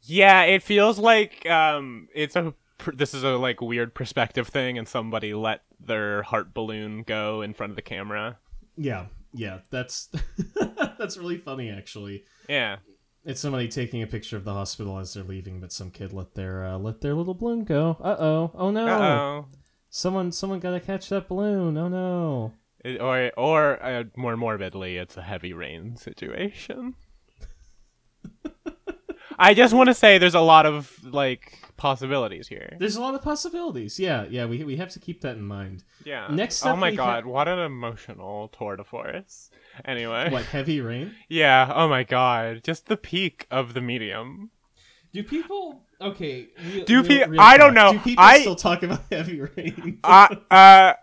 Yeah, 0.04 0.44
it 0.44 0.64
feels 0.64 0.98
like 1.00 1.46
um, 1.50 2.08
it's 2.14 2.36
a. 2.36 2.54
This 2.94 3.14
is 3.14 3.24
a 3.24 3.38
like 3.38 3.62
weird 3.62 3.94
perspective 3.94 4.48
thing, 4.48 4.78
and 4.80 4.88
somebody 4.88 5.34
let 5.36 5.62
their 5.80 6.24
heart 6.24 6.54
balloon 6.54 7.04
go 7.04 7.42
in 7.44 7.54
front 7.54 7.70
of 7.70 7.76
the 7.76 7.82
camera. 7.84 8.40
Yeah, 8.76 9.06
yeah, 9.34 9.60
that's 9.70 10.10
that's 10.98 11.16
really 11.18 11.38
funny 11.38 11.70
actually. 11.70 12.24
Yeah, 12.50 12.78
It's 13.24 13.40
somebody 13.40 13.68
taking 13.68 14.02
a 14.02 14.08
picture 14.08 14.36
of 14.38 14.44
the 14.46 14.54
hospital 14.54 14.98
as 14.98 15.14
they're 15.14 15.24
leaving, 15.24 15.60
but 15.60 15.72
some 15.72 15.92
kid 15.92 16.12
let 16.12 16.34
their 16.34 16.66
uh, 16.66 16.78
let 16.80 17.02
their 17.02 17.14
little 17.14 17.36
balloon 17.36 17.64
go. 17.66 17.98
Uh 18.02 18.16
oh, 18.20 18.52
oh 18.56 18.72
no! 18.72 18.88
uh 18.88 19.00
oh. 19.00 19.46
Someone 19.90 20.32
someone 20.32 20.60
gotta 20.60 20.80
catch 20.80 21.10
that 21.10 21.28
balloon. 21.28 21.78
Oh 21.78 21.88
no! 21.88 22.54
Or 23.00 23.32
or 23.38 23.84
uh, 23.84 24.06
more 24.16 24.36
morbidly, 24.38 24.98
it's 25.00 25.18
a 25.18 25.22
heavy 25.22 25.54
rain 25.54 25.98
situation. 25.98 26.96
I 29.42 29.54
just 29.54 29.74
want 29.74 29.88
to 29.88 29.94
say 29.94 30.18
there's 30.20 30.36
a 30.36 30.40
lot 30.40 30.66
of 30.66 30.92
like 31.04 31.58
possibilities 31.78 32.48
here. 32.48 32.78
There's 32.80 32.96
a 32.96 33.02
lot 33.02 33.16
of 33.16 33.22
possibilities. 33.24 34.00
Yeah, 34.00 34.26
yeah, 34.30 34.46
we 34.46 34.64
we 34.64 34.76
have 34.78 34.90
to 34.92 35.00
keep 35.00 35.22
that 35.22 35.36
in 35.36 35.44
mind. 35.46 35.84
Yeah. 36.06 36.28
Next 36.30 36.64
Oh 36.66 36.76
my 36.76 36.94
god, 36.96 37.24
ha- 37.24 37.30
what 37.30 37.48
an 37.48 37.60
emotional 37.60 38.50
tour 38.50 38.76
de 38.76 38.84
force. 38.84 39.50
Anyway. 39.86 40.30
What 40.30 40.46
heavy 40.46 40.80
rain? 40.82 41.16
Yeah, 41.30 41.72
oh 41.74 41.88
my 41.88 42.04
god. 42.04 42.62
Just 42.64 42.86
the 42.88 42.98
peak 42.98 43.48
of 43.50 43.74
the 43.74 43.82
medium. 43.82 44.52
Do 45.14 45.24
people? 45.24 45.82
Okay. 46.00 46.48
Real, 46.74 46.86
Do 46.86 47.02
real- 47.04 47.28
pe- 47.30 47.38
I 47.38 47.58
don't 47.58 47.74
know. 47.74 47.94
Do 47.94 48.00
people 48.00 48.24
I- 48.24 48.42
still 48.42 48.56
talk 48.56 48.84
about 48.84 49.02
heavy 49.12 49.42
rain? 49.42 50.00
uh, 50.04 50.28
uh, 50.52 50.94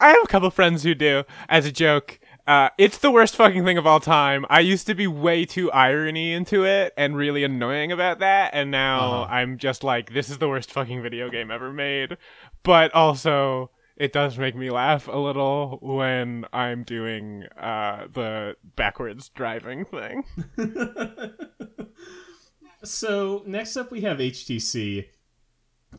I 0.00 0.08
have 0.10 0.22
a 0.22 0.28
couple 0.28 0.50
friends 0.50 0.82
who 0.84 0.94
do, 0.94 1.24
as 1.48 1.66
a 1.66 1.72
joke. 1.72 2.20
Uh, 2.48 2.70
it's 2.78 2.96
the 2.96 3.10
worst 3.10 3.36
fucking 3.36 3.62
thing 3.62 3.76
of 3.76 3.86
all 3.86 4.00
time. 4.00 4.46
I 4.48 4.60
used 4.60 4.86
to 4.86 4.94
be 4.94 5.06
way 5.06 5.44
too 5.44 5.70
irony 5.70 6.32
into 6.32 6.64
it 6.64 6.94
and 6.96 7.14
really 7.14 7.44
annoying 7.44 7.92
about 7.92 8.20
that, 8.20 8.52
and 8.54 8.70
now 8.70 9.24
Uh-huh. 9.24 9.34
I'm 9.34 9.58
just 9.58 9.84
like, 9.84 10.14
this 10.14 10.30
is 10.30 10.38
the 10.38 10.48
worst 10.48 10.72
fucking 10.72 11.02
video 11.02 11.28
game 11.28 11.50
ever 11.50 11.74
made. 11.74 12.16
But 12.62 12.94
also, 12.94 13.70
it 13.98 14.14
does 14.14 14.38
make 14.38 14.56
me 14.56 14.70
laugh 14.70 15.08
a 15.08 15.18
little 15.18 15.78
when 15.82 16.46
I'm 16.50 16.84
doing 16.84 17.44
uh, 17.60 18.06
the 18.10 18.56
backwards 18.76 19.28
driving 19.28 19.84
thing. 19.84 20.24
so 22.82 23.42
next 23.46 23.76
up 23.76 23.90
we 23.90 24.00
have 24.02 24.18
HTC, 24.18 25.06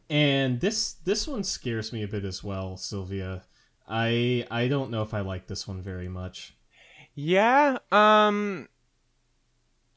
and 0.10 0.60
this 0.62 0.93
this 0.93 1.28
one 1.28 1.43
scares 1.43 1.93
me 1.93 2.02
a 2.04 2.08
bit 2.08 2.26
as 2.26 2.43
well, 2.43 2.76
Sylvia. 2.76 3.43
I 3.89 4.45
I 4.51 4.67
don't 4.67 4.91
know 4.91 5.01
if 5.01 5.13
I 5.13 5.21
like 5.21 5.47
this 5.47 5.67
one 5.67 5.81
very 5.81 6.07
much. 6.09 6.55
Yeah, 7.15 7.79
um 7.91 8.67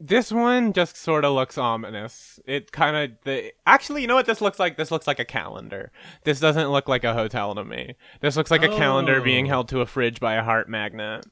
this 0.00 0.32
one 0.32 0.72
just 0.72 0.96
sort 0.96 1.24
of 1.24 1.32
looks 1.34 1.56
ominous. 1.56 2.40
It 2.44 2.72
kind 2.72 2.96
of 2.96 3.16
the 3.24 3.52
Actually, 3.66 4.02
you 4.02 4.08
know 4.08 4.16
what 4.16 4.26
this 4.26 4.40
looks 4.40 4.58
like? 4.58 4.76
This 4.76 4.90
looks 4.90 5.06
like 5.06 5.20
a 5.20 5.24
calendar. 5.24 5.92
This 6.24 6.40
doesn't 6.40 6.70
look 6.72 6.88
like 6.88 7.04
a 7.04 7.14
hotel 7.14 7.54
to 7.54 7.64
me. 7.64 7.94
This 8.20 8.36
looks 8.36 8.50
like 8.50 8.64
a 8.64 8.68
calendar 8.68 9.20
being 9.20 9.46
Oh. 9.46 9.48
held 9.50 9.68
to 9.68 9.80
a 9.80 9.86
fridge 9.86 10.18
by 10.18 10.34
a 10.34 10.42
heart 10.42 10.68
magnet. 10.68 11.24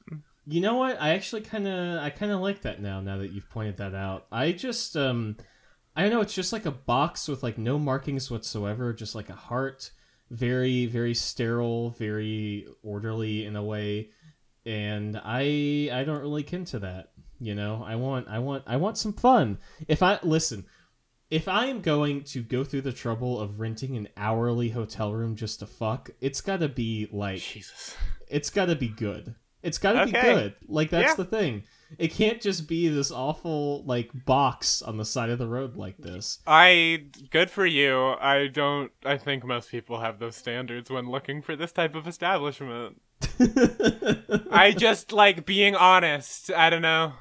You 0.47 0.61
know 0.61 0.75
what? 0.75 1.01
I 1.01 1.09
actually 1.11 1.41
kind 1.41 1.67
of 1.67 1.99
I 2.01 2.09
kind 2.11 2.31
of 2.31 2.39
like 2.39 2.61
that 2.61 2.81
now. 2.81 3.01
Now 3.01 3.17
that 3.17 3.31
you've 3.33 3.49
pointed 3.49 3.77
that 3.77 3.93
out, 3.93 4.25
I 4.31 4.53
just 4.53 4.95
um, 4.95 5.35
I 5.95 6.01
don't 6.03 6.11
know. 6.11 6.21
It's 6.21 6.33
just 6.33 6.53
like 6.53 6.65
a 6.65 6.71
box 6.71 7.27
with 7.27 7.43
like 7.43 7.57
no 7.57 7.77
markings 7.77 8.31
whatsoever. 8.31 8.93
Just 8.93 9.15
like 9.15 9.29
a 9.29 9.33
heart, 9.35 9.91
very 10.31 10.85
very 10.87 11.13
sterile, 11.13 11.91
very 11.91 12.65
orderly 12.81 13.45
in 13.45 13.55
a 13.55 13.63
way, 13.63 14.09
and 14.65 15.19
I 15.23 15.89
I 15.91 16.03
don't 16.05 16.21
really 16.21 16.43
kin 16.43 16.65
to 16.65 16.79
that. 16.79 17.11
You 17.39 17.53
know, 17.55 17.83
I 17.85 17.95
want 17.97 18.27
I 18.27 18.39
want 18.39 18.63
I 18.65 18.77
want 18.77 18.97
some 18.97 19.13
fun. 19.13 19.57
If 19.87 20.01
I 20.01 20.19
listen, 20.23 20.65
if 21.29 21.47
I 21.47 21.65
am 21.67 21.81
going 21.81 22.23
to 22.25 22.41
go 22.41 22.63
through 22.63 22.81
the 22.81 22.91
trouble 22.93 23.39
of 23.39 23.59
renting 23.59 23.97
an 23.97 24.07
hourly 24.15 24.69
hotel 24.69 25.11
room 25.13 25.35
just 25.35 25.59
to 25.59 25.65
fuck, 25.67 26.09
it's 26.21 26.41
got 26.41 26.59
to 26.61 26.69
be 26.69 27.07
like 27.11 27.41
Jesus. 27.41 27.95
it's 28.27 28.49
got 28.49 28.65
to 28.65 28.75
be 28.75 28.87
good. 28.89 29.35
It's 29.63 29.77
got 29.77 29.93
to 29.93 30.05
be 30.05 30.11
good. 30.13 30.55
Like 30.67 30.89
that's 30.91 31.11
Yeah. 31.11 31.15
the 31.15 31.25
thing. 31.25 31.63
It 31.97 32.09
can't 32.13 32.41
just 32.41 32.67
be 32.67 32.87
this 32.87 33.11
awful 33.11 33.83
like 33.85 34.09
box 34.25 34.81
on 34.81 34.97
the 34.97 35.05
side 35.05 35.29
of 35.29 35.39
the 35.39 35.47
road 35.47 35.75
like 35.75 35.97
this. 35.97 36.39
I 36.47 37.05
good 37.29 37.49
for 37.49 37.65
you. 37.65 38.15
I 38.19 38.47
don't 38.47 38.91
I 39.05 39.17
think 39.17 39.43
most 39.43 39.69
people 39.69 39.99
have 39.99 40.19
those 40.19 40.35
standards 40.35 40.89
when 40.89 41.09
looking 41.09 41.41
for 41.41 41.55
this 41.55 41.71
type 41.71 41.95
of 41.95 42.07
establishment. 42.07 43.01
I 44.51 44.73
just 44.77 45.11
like 45.11 45.45
being 45.45 45.75
honest. 45.75 46.51
I 46.51 46.69
don't 46.69 46.81
know. 46.81 47.13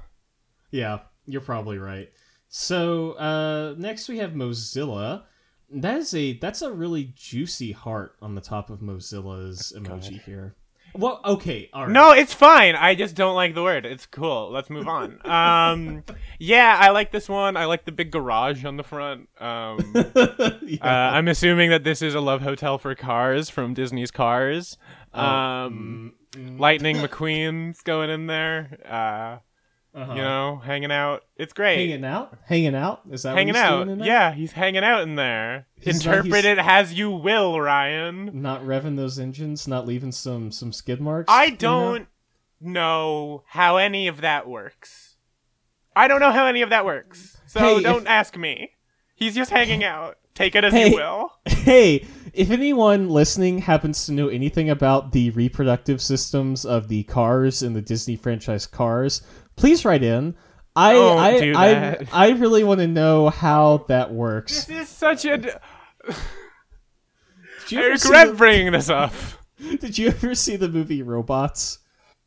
yeah, 0.71 1.01
you're 1.27 1.41
probably 1.41 1.79
right. 1.79 2.11
So 2.49 3.13
uh, 3.13 3.75
next 3.79 4.09
we 4.09 4.19
have 4.19 4.33
Mozilla. 4.33 5.25
That 5.73 5.99
is 5.99 6.15
a 6.15 6.33
that's 6.39 6.63
a 6.63 6.73
really 6.73 7.13
juicy 7.15 7.73
heart 7.73 8.17
on 8.21 8.35
the 8.35 8.41
top 8.41 8.71
of 8.71 8.81
Mozilla's 8.81 9.73
emoji 9.77 10.21
here. 10.23 10.57
Well, 10.95 11.21
okay, 11.25 11.71
all 11.73 11.85
right. 11.85 11.93
No, 11.93 12.13
it's 12.13 12.35
fine. 12.35 12.75
I 12.75 12.95
just 12.95 13.15
don't 13.15 13.35
like 13.35 13.55
the 13.55 13.63
word. 13.63 13.87
It's 13.87 14.07
cool. 14.07 14.51
Let's 14.51 14.71
move 14.71 14.89
on. 14.89 15.19
Um, 15.31 16.03
yeah, 16.39 16.77
I 16.81 16.91
like 16.91 17.13
this 17.13 17.29
one. 17.29 17.57
I 17.57 17.67
like 17.67 17.85
the 17.85 17.93
big 17.93 18.11
garage 18.11 18.65
on 18.65 18.77
the 18.77 18.83
front. 18.83 19.29
Um, 19.41 19.93
uh. 19.97 20.79
I'm 20.83 21.29
assuming 21.29 21.71
that 21.71 21.85
this 21.85 22.03
is 22.03 22.15
a 22.15 22.21
love 22.21 22.41
hotel 22.43 22.79
for 22.79 22.95
cars 22.95 23.49
from 23.49 23.75
Disney's 23.75 24.11
Cars. 24.11 24.77
Oh, 25.15 25.21
Um, 25.25 26.13
mm, 26.33 26.41
mm. 26.51 26.61
Lightning 26.61 26.97
McQueen's 26.97 27.83
going 27.83 28.11
in 28.11 28.27
there. 28.27 28.79
Uh, 28.89 29.39
Uh-huh. 29.93 30.13
You 30.15 30.23
know, 30.23 30.63
hanging 30.65 30.93
out. 30.93 31.25
It's 31.37 31.53
great. 31.53 31.77
hanging 31.77 32.05
out, 32.05 32.39
hanging 32.45 32.77
out. 32.77 33.03
Is 33.11 33.25
that 33.25 33.35
hanging 33.37 33.55
what 33.55 33.61
he's 33.61 33.65
out. 33.71 33.77
doing 33.79 33.91
in 33.91 33.99
there? 33.99 34.07
Yeah, 34.07 34.33
he's 34.33 34.53
hanging 34.53 34.85
out 34.85 35.03
in 35.03 35.17
there. 35.17 35.67
He's 35.81 35.97
Interpret 36.07 36.45
he's- 36.45 36.45
it 36.45 36.59
as 36.59 36.93
you 36.95 37.11
will, 37.11 37.59
Ryan. 37.61 38.31
Not 38.43 38.63
revving 38.63 38.97
those 38.97 39.19
engines, 39.19 39.67
not 39.67 39.87
leaving 39.87 40.13
some 40.13 40.53
some 40.53 40.73
skid 40.73 41.01
marks. 41.01 41.27
I 41.33 41.45
you 41.47 41.51
know? 41.53 41.57
don't 41.57 42.09
know 42.61 43.43
how 43.47 43.79
any 43.79 44.07
of 44.07 44.21
that 44.21 44.47
works. 44.49 45.17
I 45.97 46.07
don't 46.09 46.21
know 46.21 46.31
how 46.33 46.47
any 46.47 46.63
of 46.63 46.71
that 46.71 46.85
works. 46.85 47.37
So 47.47 47.61
Hey, 47.61 47.83
don't 47.83 48.03
if- 48.03 48.09
ask 48.09 48.37
me. 48.37 48.73
He's 49.15 49.35
just 49.35 49.51
hanging 49.51 49.83
out. 49.95 50.19
Take 50.35 50.55
it 50.55 50.65
as 50.65 50.73
Hey. 50.73 50.91
you 50.91 50.97
will. 50.97 51.33
Hey, 51.61 52.07
if 52.33 52.51
anyone 52.51 53.11
listening 53.11 53.59
happens 53.59 54.07
to 54.07 54.13
know 54.13 54.29
anything 54.29 54.71
about 54.71 55.13
the 55.13 55.29
reproductive 55.31 56.01
systems 56.01 56.65
of 56.65 56.89
the 56.89 57.03
cars 57.03 57.63
in 57.63 57.75
the 57.75 57.83
Disney 57.83 58.17
franchise 58.17 58.67
Cars, 58.67 59.21
please 59.61 59.85
write 59.85 60.03
in. 60.03 60.35
I 60.75 60.93
Don't 60.93 61.19
I, 61.19 61.41
do 61.41 61.55
I 61.57 61.69
that. 61.75 62.09
I 62.13 62.31
really 62.31 62.65
want 62.65 62.81
to 62.81 62.87
know 62.87 63.29
how 63.29 63.85
that 63.89 64.13
works. 64.13 64.65
This 64.65 64.83
is 64.83 64.89
such 64.89 65.25
a. 65.25 65.37
Did 67.69 67.79
I 67.79 67.83
you, 67.83 67.87
ever 67.89 67.97
see 67.99 68.09
regret 68.09 68.29
the, 68.29 68.35
bringing 68.35 68.73
this 68.73 68.89
up. 68.89 69.13
did 69.81 69.99
you 69.99 70.09
ever 70.09 70.35
see 70.35 70.57
the 70.57 70.69
movie 70.69 71.03
Robots? 71.03 71.79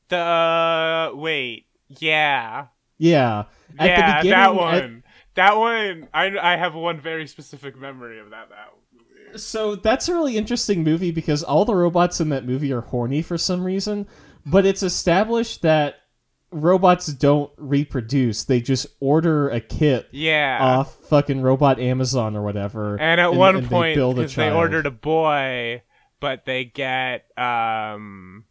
The 0.09 0.17
uh, 0.17 1.11
wait, 1.15 1.65
yeah, 1.89 2.67
Yeah. 2.97 3.45
At 3.79 3.87
yeah, 3.87 3.97
the 3.97 4.23
beginning, 4.23 4.31
that 4.31 4.49
at- 4.49 4.55
one. 4.55 5.03
that 5.35 5.57
one. 5.57 6.07
I 6.13 6.53
I 6.53 6.55
have 6.57 6.75
one 6.75 6.99
very 7.01 7.27
specific 7.27 7.75
memory 7.77 8.19
of 8.19 8.29
that. 8.29 8.49
That 8.49 8.69
movie. 8.93 9.37
So 9.39 9.75
that's 9.75 10.07
a 10.07 10.13
really 10.13 10.37
interesting 10.37 10.83
movie 10.83 11.11
because 11.11 11.43
all 11.43 11.65
the 11.65 11.75
robots 11.75 12.21
in 12.21 12.29
that 12.29 12.45
movie 12.45 12.71
are 12.71 12.81
horny 12.81 13.21
for 13.23 13.37
some 13.37 13.63
reason, 13.63 14.07
but 14.45 14.65
it's 14.65 14.83
established 14.83 15.63
that 15.63 15.95
robots 16.53 17.07
don't 17.07 17.51
reproduce. 17.57 18.43
They 18.45 18.61
just 18.61 18.87
order 18.99 19.49
a 19.49 19.59
kit 19.59 20.07
Yeah. 20.11 20.57
off 20.61 20.95
fucking 21.05 21.41
robot 21.41 21.79
Amazon 21.79 22.35
or 22.35 22.41
whatever. 22.43 22.99
and 22.99 23.19
at 23.19 23.33
one 23.33 23.55
and 23.57 23.65
they 23.65 23.69
point, 23.69 23.95
build 23.95 24.17
a 24.19 24.21
because 24.21 24.35
they 24.35 24.51
ordered 24.51 24.85
a 24.85 24.91
boy, 24.91 25.81
but 26.19 26.45
they 26.45 26.65
get 26.65 27.25
um, 27.37 28.45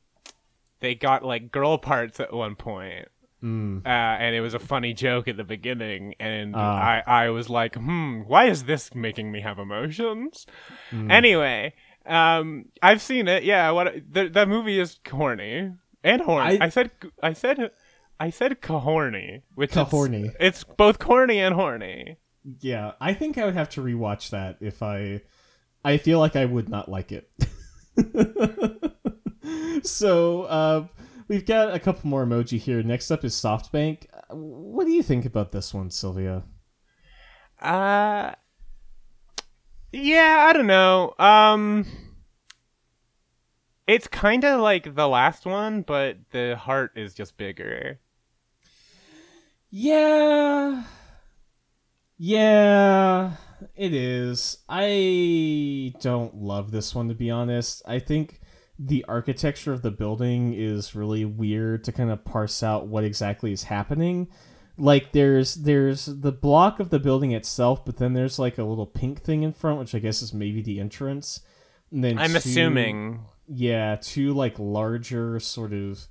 they 0.80 0.94
got 0.94 1.24
like 1.24 1.50
girl 1.52 1.78
parts 1.78 2.20
at 2.20 2.32
one 2.32 2.56
point. 2.56 3.08
Mm. 3.42 3.84
Uh, 3.84 3.88
and 3.88 4.36
it 4.36 4.40
was 4.40 4.54
a 4.54 4.60
funny 4.60 4.94
joke 4.94 5.26
at 5.26 5.36
the 5.36 5.42
beginning, 5.44 6.14
and 6.20 6.54
Ah. 6.54 7.02
I, 7.04 7.24
I 7.24 7.28
was 7.30 7.48
like, 7.50 7.74
hmm, 7.74 8.20
why 8.20 8.44
is 8.46 8.64
this 8.64 8.94
making 8.94 9.32
me 9.32 9.40
have 9.40 9.58
emotions? 9.58 10.46
Mm. 10.92 11.10
Anyway, 11.10 11.74
um, 12.06 12.66
I've 12.80 13.02
seen 13.02 13.26
it. 13.26 13.42
Yeah, 13.42 13.70
what 13.72 13.94
the 14.12 14.28
the 14.28 14.46
movie 14.46 14.78
is 14.78 15.00
corny 15.04 15.72
and 16.04 16.22
horny. 16.22 16.60
I- 16.60 16.66
I, 16.66 16.68
said 16.68 16.92
I 17.20 17.32
said 17.32 17.70
I 18.22 18.30
said 18.30 18.60
cuhorny, 18.60 19.42
which 19.56 19.72
is- 19.72 19.76
Cuhorny. 19.78 20.32
It's 20.38 20.62
both 20.62 21.00
corny 21.00 21.40
and 21.40 21.56
horny. 21.56 22.18
Yeah, 22.60 22.92
I 23.00 23.14
think 23.14 23.36
I 23.36 23.44
would 23.44 23.54
have 23.54 23.70
to 23.70 23.82
rewatch 23.82 24.30
that 24.30 24.58
if 24.60 24.80
I. 24.80 25.22
I 25.84 25.96
feel 25.96 26.20
like 26.20 26.36
I 26.36 26.44
would 26.44 26.68
not 26.68 26.88
like 26.88 27.10
it. 27.10 27.28
so 29.84 30.42
uh, 30.42 30.86
we've 31.26 31.44
got 31.44 31.74
a 31.74 31.80
couple 31.80 32.08
more 32.08 32.24
emoji 32.24 32.60
here. 32.60 32.80
Next 32.84 33.10
up 33.10 33.24
is 33.24 33.34
SoftBank. 33.34 34.06
What 34.30 34.86
do 34.86 34.92
you 34.92 35.02
think 35.02 35.24
about 35.24 35.50
this 35.50 35.74
one, 35.74 35.90
Sylvia? 35.90 36.44
Uh, 37.60 38.30
yeah, 39.92 40.46
I 40.48 40.52
don't 40.52 40.68
know. 40.68 41.14
Um, 41.18 41.86
it's 43.88 44.06
kind 44.06 44.44
of 44.44 44.60
like 44.60 44.94
the 44.94 45.08
last 45.08 45.44
one, 45.44 45.82
but 45.82 46.18
the 46.30 46.56
heart 46.56 46.92
is 46.94 47.14
just 47.14 47.36
bigger. 47.36 47.98
Yeah. 49.74 50.82
Yeah, 52.18 53.32
it 53.74 53.94
is. 53.94 54.58
I 54.68 55.94
don't 56.00 56.36
love 56.36 56.70
this 56.70 56.94
one 56.94 57.08
to 57.08 57.14
be 57.14 57.30
honest. 57.30 57.82
I 57.86 57.98
think 57.98 58.40
the 58.78 59.04
architecture 59.08 59.72
of 59.72 59.80
the 59.82 59.90
building 59.90 60.52
is 60.54 60.94
really 60.94 61.24
weird 61.24 61.84
to 61.84 61.92
kind 61.92 62.10
of 62.10 62.22
parse 62.24 62.62
out 62.62 62.86
what 62.86 63.02
exactly 63.02 63.50
is 63.50 63.64
happening. 63.64 64.28
Like 64.76 65.12
there's 65.12 65.54
there's 65.54 66.04
the 66.04 66.32
block 66.32 66.78
of 66.78 66.90
the 66.90 66.98
building 67.00 67.32
itself, 67.32 67.84
but 67.84 67.96
then 67.96 68.12
there's 68.12 68.38
like 68.38 68.58
a 68.58 68.64
little 68.64 68.86
pink 68.86 69.22
thing 69.22 69.42
in 69.42 69.52
front, 69.54 69.78
which 69.78 69.94
I 69.94 69.98
guess 69.98 70.20
is 70.20 70.34
maybe 70.34 70.60
the 70.62 70.80
entrance. 70.80 71.40
And 71.90 72.04
then 72.04 72.18
I'm 72.18 72.30
two- 72.32 72.36
assuming. 72.36 73.20
yeah, 73.48 73.96
two 74.00 74.32
like 74.34 74.58
larger 74.58 75.40
sort 75.40 75.72
of 75.72 76.06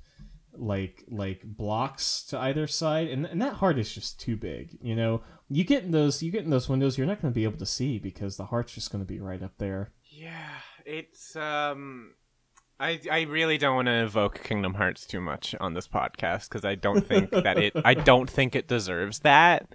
like 0.58 1.04
like 1.10 1.42
blocks 1.44 2.24
to 2.26 2.40
either 2.40 2.68
side, 2.68 3.08
and 3.08 3.26
and 3.26 3.42
that 3.42 3.56
heart 3.56 3.78
is 3.80 3.94
just 3.94 4.20
too 4.20 4.36
big. 4.36 4.78
You 4.82 4.96
know, 4.96 5.22
you 5.50 5.64
get 5.64 5.84
in 5.84 5.92
those 5.92 6.22
you 6.22 6.32
get 6.32 6.44
in 6.44 6.50
those 6.50 6.70
windows, 6.70 6.98
you're 6.98 7.08
not 7.08 7.22
going 7.22 7.34
to 7.34 7.36
be 7.36 7.44
able 7.44 7.60
to 7.60 7.66
see 7.66 8.00
because 8.00 8.38
the 8.38 8.46
heart's 8.46 8.74
just 8.74 8.92
going 8.92 9.04
to 9.04 9.08
be 9.08 9.20
right 9.20 9.42
up 9.42 9.58
there. 9.58 9.92
Yeah, 10.04 10.50
it's 10.86 11.36
um. 11.36 12.14
I, 12.80 13.00
I 13.12 13.22
really 13.22 13.60
don't 13.60 13.76
want 13.76 13.90
to 13.90 14.04
evoke 14.04 14.44
Kingdom 14.44 14.74
Hearts 14.74 15.06
too 15.06 15.22
much 15.22 15.54
on 15.60 15.76
this 15.76 15.88
podcast 15.88 16.50
because 16.50 16.66
I 16.66 16.74
don't 16.74 17.06
think 17.06 17.30
that 17.30 17.60
it 17.60 17.74
I 17.86 17.94
don't 17.94 18.28
think 18.28 18.56
it 18.56 18.68
deserves 18.68 19.20
that. 19.20 19.68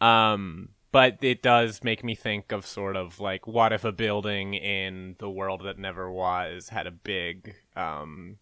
Um, 0.00 0.70
but 0.90 1.18
it 1.22 1.42
does 1.42 1.82
make 1.82 2.04
me 2.04 2.14
think 2.14 2.52
of 2.52 2.64
sort 2.64 2.96
of 2.96 3.20
like 3.20 3.46
what 3.46 3.72
if 3.72 3.84
a 3.84 3.92
building 3.92 4.54
in 4.54 5.16
the 5.18 5.28
world 5.28 5.62
that 5.64 5.76
never 5.76 6.10
was 6.10 6.68
had 6.68 6.86
a 6.86 6.92
big 6.92 7.54
um 7.76 8.36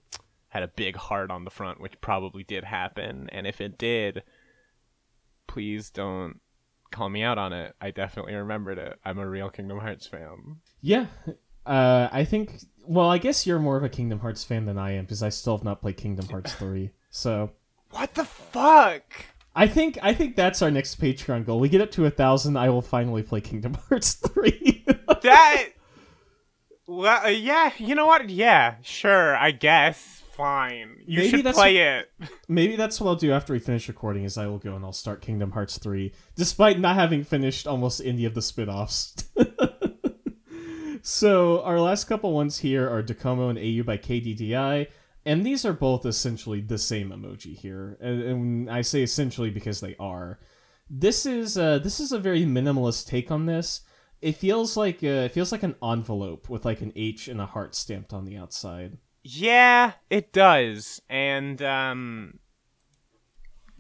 had 0.52 0.62
a 0.62 0.68
big 0.68 0.96
heart 0.96 1.30
on 1.30 1.44
the 1.44 1.50
front, 1.50 1.80
which 1.80 1.98
probably 2.02 2.42
did 2.44 2.62
happen, 2.64 3.28
and 3.32 3.46
if 3.46 3.58
it 3.60 3.78
did, 3.78 4.22
please 5.46 5.88
don't 5.88 6.40
call 6.90 7.08
me 7.08 7.22
out 7.22 7.38
on 7.38 7.54
it. 7.54 7.74
I 7.80 7.90
definitely 7.90 8.34
remembered 8.34 8.76
it. 8.76 8.98
I'm 9.02 9.18
a 9.18 9.26
real 9.26 9.48
Kingdom 9.48 9.78
Hearts 9.80 10.06
fan. 10.06 10.56
Yeah, 10.82 11.06
uh, 11.64 12.08
I 12.12 12.24
think. 12.24 12.60
Well, 12.86 13.08
I 13.08 13.16
guess 13.18 13.46
you're 13.46 13.58
more 13.60 13.76
of 13.78 13.84
a 13.84 13.88
Kingdom 13.88 14.18
Hearts 14.20 14.44
fan 14.44 14.66
than 14.66 14.76
I 14.76 14.92
am 14.92 15.04
because 15.04 15.22
I 15.22 15.30
still 15.30 15.56
have 15.56 15.64
not 15.64 15.80
played 15.80 15.96
Kingdom 15.96 16.28
Hearts 16.28 16.52
three. 16.54 16.90
So 17.10 17.52
What 17.90 18.14
the 18.14 18.24
fuck? 18.24 19.04
I 19.54 19.66
think 19.68 19.98
I 20.02 20.12
think 20.12 20.36
that's 20.36 20.60
our 20.62 20.70
next 20.70 21.00
Patreon 21.00 21.46
goal. 21.46 21.60
We 21.60 21.68
get 21.70 21.80
up 21.80 21.90
to 21.92 22.04
a 22.06 22.10
thousand, 22.10 22.56
I 22.58 22.68
will 22.70 22.82
finally 22.82 23.22
play 23.22 23.40
Kingdom 23.40 23.74
Hearts 23.88 24.14
three. 24.14 24.84
that 25.22 25.68
well 26.86 27.24
uh, 27.24 27.28
yeah 27.28 27.70
you 27.78 27.94
know 27.94 28.06
what 28.06 28.28
yeah 28.28 28.74
sure 28.82 29.36
i 29.36 29.52
guess 29.52 30.21
fine 30.42 30.96
you 31.06 31.18
Maybe 31.18 31.30
should 31.30 31.46
that's 31.46 31.58
play 31.58 31.76
it 31.76 32.10
Maybe 32.48 32.76
that's 32.76 33.00
what 33.00 33.08
I'll 33.08 33.16
do 33.16 33.32
after 33.32 33.52
we 33.52 33.58
finish 33.58 33.88
recording. 33.88 34.24
Is 34.24 34.36
I 34.36 34.46
will 34.46 34.58
go 34.58 34.76
and 34.76 34.84
I'll 34.84 34.92
start 34.92 35.22
Kingdom 35.22 35.52
Hearts 35.52 35.78
three, 35.78 36.12
despite 36.36 36.78
not 36.78 36.96
having 36.96 37.24
finished 37.24 37.66
almost 37.66 38.02
any 38.04 38.24
of 38.24 38.34
the 38.34 38.42
spin-offs. 38.42 39.14
so 41.02 41.62
our 41.62 41.80
last 41.80 42.04
couple 42.04 42.32
ones 42.32 42.58
here 42.58 42.88
are 42.88 43.02
Docomo 43.02 43.48
and 43.48 43.58
AU 43.58 43.84
by 43.84 43.96
KDDI, 43.96 44.88
and 45.24 45.46
these 45.46 45.64
are 45.64 45.72
both 45.72 46.04
essentially 46.04 46.60
the 46.60 46.78
same 46.78 47.10
emoji 47.10 47.56
here, 47.56 47.96
and, 48.00 48.22
and 48.22 48.70
I 48.70 48.82
say 48.82 49.02
essentially 49.02 49.50
because 49.50 49.80
they 49.80 49.96
are. 49.98 50.38
This 50.90 51.24
is 51.24 51.56
uh, 51.56 51.78
this 51.78 52.00
is 52.00 52.12
a 52.12 52.18
very 52.18 52.44
minimalist 52.44 53.06
take 53.06 53.30
on 53.30 53.46
this. 53.46 53.82
It 54.20 54.36
feels 54.36 54.76
like 54.76 55.02
uh, 55.02 55.26
it 55.26 55.32
feels 55.32 55.52
like 55.52 55.62
an 55.62 55.76
envelope 55.82 56.48
with 56.48 56.64
like 56.64 56.82
an 56.82 56.92
H 56.94 57.28
and 57.28 57.40
a 57.40 57.46
heart 57.46 57.74
stamped 57.74 58.12
on 58.12 58.24
the 58.24 58.36
outside. 58.36 58.98
Yeah 59.24 59.92
it 60.10 60.32
does 60.32 61.00
and 61.08 61.62
um 61.62 62.38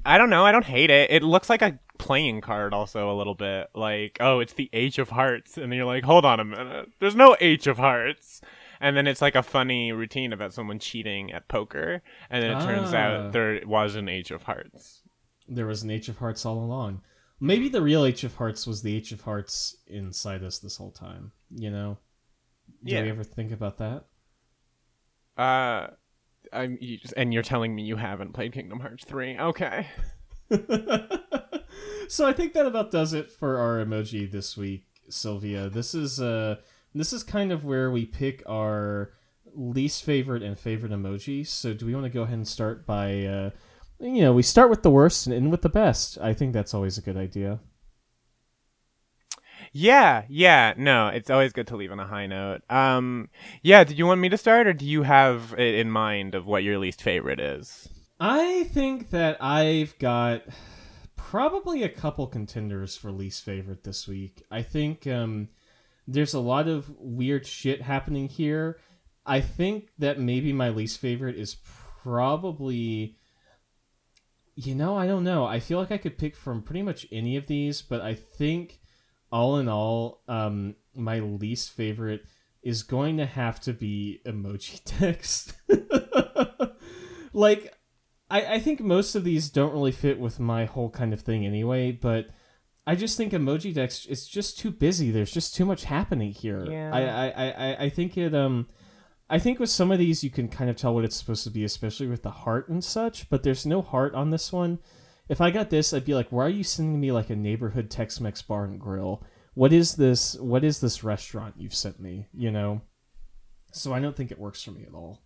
i 0.04 0.16
don't 0.18 0.30
know 0.30 0.44
i 0.44 0.52
don't 0.52 0.64
hate 0.64 0.90
it 0.90 1.10
it 1.10 1.22
looks 1.22 1.50
like 1.50 1.62
a 1.62 1.78
playing 1.98 2.40
card 2.40 2.72
also 2.74 3.10
a 3.10 3.16
little 3.16 3.34
bit 3.34 3.68
like 3.74 4.16
oh 4.20 4.40
it's 4.40 4.54
the 4.54 4.68
h 4.72 4.98
of 4.98 5.10
hearts 5.10 5.56
and 5.56 5.70
then 5.70 5.76
you're 5.76 5.86
like 5.86 6.04
hold 6.04 6.24
on 6.24 6.40
a 6.40 6.44
minute 6.44 6.88
there's 7.00 7.14
no 7.16 7.36
h 7.40 7.66
of 7.66 7.76
hearts 7.78 8.40
and 8.80 8.96
then 8.96 9.06
it's 9.06 9.22
like 9.22 9.36
a 9.36 9.42
funny 9.42 9.92
routine 9.92 10.32
about 10.32 10.52
someone 10.52 10.78
cheating 10.78 11.32
at 11.32 11.46
poker 11.48 12.02
and 12.30 12.42
then 12.42 12.56
it 12.56 12.64
turns 12.64 12.92
Ah. 12.92 12.96
out 12.96 13.32
there 13.32 13.60
was 13.66 13.94
an 13.94 14.08
h 14.08 14.30
of 14.30 14.42
hearts 14.44 15.00
there 15.48 15.66
was 15.66 15.82
an 15.82 15.90
H 15.90 16.08
of 16.08 16.18
Hearts 16.18 16.46
all 16.46 16.58
along. 16.64 17.02
Maybe 17.40 17.68
the 17.68 17.82
real 17.82 18.04
H 18.06 18.22
of 18.22 18.36
Hearts 18.36 18.64
was 18.64 18.80
the 18.82 18.96
H 18.96 19.10
of 19.10 19.22
Hearts 19.22 19.76
inside 19.88 20.42
us 20.44 20.60
this 20.60 20.76
whole 20.76 20.92
time. 20.92 21.32
You 21.50 21.68
know? 21.68 21.98
Do 22.84 22.94
Yeah. 22.94 23.02
we 23.02 23.10
ever 23.10 23.24
think 23.24 23.50
about 23.50 23.76
that? 23.78 24.04
Uh, 25.36 25.88
I'm 26.52 26.78
you 26.80 26.98
just, 26.98 27.14
and 27.16 27.32
you're 27.32 27.42
telling 27.42 27.74
me 27.74 27.82
you 27.82 27.96
haven't 27.96 28.32
played 28.32 28.52
Kingdom 28.52 28.80
Hearts 28.80 29.04
three? 29.04 29.38
Okay. 29.38 29.86
so 32.08 32.26
I 32.26 32.32
think 32.32 32.52
that 32.52 32.66
about 32.66 32.90
does 32.90 33.12
it 33.12 33.30
for 33.30 33.58
our 33.58 33.84
emoji 33.84 34.30
this 34.30 34.56
week, 34.56 34.86
Sylvia. 35.08 35.68
This 35.70 35.94
is 35.94 36.20
uh 36.20 36.56
this 36.94 37.12
is 37.12 37.22
kind 37.22 37.52
of 37.52 37.64
where 37.64 37.90
we 37.90 38.04
pick 38.04 38.42
our 38.46 39.12
least 39.54 40.04
favorite 40.04 40.42
and 40.42 40.58
favorite 40.58 40.92
emoji. 40.92 41.46
So 41.46 41.72
do 41.72 41.86
we 41.86 41.94
want 41.94 42.04
to 42.04 42.10
go 42.10 42.22
ahead 42.22 42.36
and 42.36 42.48
start 42.48 42.86
by 42.86 43.24
uh 43.24 43.50
you 43.98 44.20
know, 44.22 44.32
we 44.32 44.42
start 44.42 44.68
with 44.68 44.82
the 44.82 44.90
worst 44.90 45.26
and 45.26 45.34
end 45.34 45.50
with 45.50 45.62
the 45.62 45.68
best. 45.68 46.18
I 46.20 46.34
think 46.34 46.52
that's 46.52 46.74
always 46.74 46.98
a 46.98 47.02
good 47.02 47.16
idea. 47.16 47.60
Yeah, 49.72 50.24
yeah. 50.28 50.74
No, 50.76 51.08
it's 51.08 51.30
always 51.30 51.52
good 51.52 51.66
to 51.68 51.76
leave 51.76 51.90
on 51.90 51.98
a 51.98 52.06
high 52.06 52.26
note. 52.26 52.60
Um, 52.68 53.30
yeah. 53.62 53.84
Did 53.84 53.98
you 53.98 54.06
want 54.06 54.20
me 54.20 54.28
to 54.28 54.36
start, 54.36 54.66
or 54.66 54.74
do 54.74 54.84
you 54.84 55.02
have 55.02 55.54
it 55.56 55.74
in 55.76 55.90
mind 55.90 56.34
of 56.34 56.46
what 56.46 56.62
your 56.62 56.78
least 56.78 57.00
favorite 57.02 57.40
is? 57.40 57.88
I 58.20 58.64
think 58.64 59.10
that 59.10 59.42
I've 59.42 59.98
got 59.98 60.42
probably 61.16 61.82
a 61.82 61.88
couple 61.88 62.26
contenders 62.26 62.96
for 62.96 63.10
least 63.10 63.42
favorite 63.44 63.82
this 63.82 64.06
week. 64.06 64.44
I 64.50 64.62
think 64.62 65.06
um, 65.06 65.48
there's 66.06 66.34
a 66.34 66.40
lot 66.40 66.68
of 66.68 66.92
weird 66.98 67.46
shit 67.46 67.80
happening 67.80 68.28
here. 68.28 68.78
I 69.24 69.40
think 69.40 69.88
that 69.98 70.20
maybe 70.20 70.52
my 70.52 70.68
least 70.68 71.00
favorite 71.00 71.36
is 71.36 71.56
probably. 72.02 73.16
You 74.54 74.74
know, 74.74 74.98
I 74.98 75.06
don't 75.06 75.24
know. 75.24 75.46
I 75.46 75.60
feel 75.60 75.78
like 75.78 75.90
I 75.90 75.96
could 75.96 76.18
pick 76.18 76.36
from 76.36 76.60
pretty 76.60 76.82
much 76.82 77.06
any 77.10 77.38
of 77.38 77.46
these, 77.46 77.80
but 77.80 78.02
I 78.02 78.12
think 78.12 78.81
all 79.32 79.56
in 79.58 79.68
all, 79.68 80.22
um, 80.28 80.76
my 80.94 81.18
least 81.20 81.70
favorite 81.70 82.22
is 82.62 82.82
going 82.82 83.16
to 83.16 83.26
have 83.26 83.60
to 83.60 83.72
be 83.72 84.20
emoji 84.26 84.80
text. 84.84 85.54
like, 87.32 87.74
I, 88.30 88.54
I 88.54 88.58
think 88.60 88.80
most 88.80 89.14
of 89.14 89.24
these 89.24 89.50
don't 89.50 89.72
really 89.72 89.92
fit 89.92 90.20
with 90.20 90.38
my 90.38 90.66
whole 90.66 90.90
kind 90.90 91.12
of 91.12 91.22
thing 91.22 91.44
anyway, 91.44 91.92
but 91.92 92.26
I 92.86 92.96
just 92.96 93.16
think 93.16 93.32
Emojidex 93.32 94.08
is 94.08 94.26
just 94.26 94.58
too 94.58 94.70
busy. 94.70 95.10
There's 95.10 95.30
just 95.30 95.54
too 95.54 95.64
much 95.64 95.84
happening 95.84 96.32
here. 96.32 96.64
Yeah. 96.68 96.90
I, 96.92 97.02
I, 97.02 97.50
I, 97.50 97.76
I 97.84 97.88
think 97.88 98.18
it 98.18 98.34
um 98.34 98.68
I 99.30 99.38
think 99.38 99.58
with 99.58 99.70
some 99.70 99.92
of 99.92 99.98
these 99.98 100.24
you 100.24 100.30
can 100.30 100.48
kind 100.48 100.68
of 100.68 100.76
tell 100.76 100.94
what 100.94 101.04
it's 101.04 101.16
supposed 101.16 101.44
to 101.44 101.50
be, 101.50 101.64
especially 101.64 102.08
with 102.08 102.22
the 102.22 102.30
heart 102.30 102.68
and 102.68 102.82
such, 102.82 103.30
but 103.30 103.42
there's 103.42 103.64
no 103.64 103.82
heart 103.82 104.14
on 104.14 104.30
this 104.30 104.52
one. 104.52 104.78
If 105.28 105.40
I 105.40 105.50
got 105.50 105.70
this, 105.70 105.92
I'd 105.92 106.04
be 106.04 106.14
like, 106.14 106.30
why 106.30 106.44
are 106.44 106.50
you 106.50 106.64
sending 106.64 107.00
me 107.00 107.12
like 107.12 107.30
a 107.30 107.36
neighborhood 107.36 107.90
Tex 107.90 108.20
Mex 108.20 108.42
bar 108.42 108.64
and 108.64 108.78
grill? 108.80 109.24
What 109.54 109.72
is 109.72 109.96
this 109.96 110.34
what 110.36 110.64
is 110.64 110.80
this 110.80 111.04
restaurant 111.04 111.54
you've 111.58 111.74
sent 111.74 112.00
me? 112.00 112.26
You 112.32 112.50
know? 112.50 112.82
So 113.72 113.92
I 113.92 114.00
don't 114.00 114.16
think 114.16 114.30
it 114.30 114.38
works 114.38 114.62
for 114.62 114.70
me 114.70 114.84
at 114.84 114.94
all. 114.94 115.22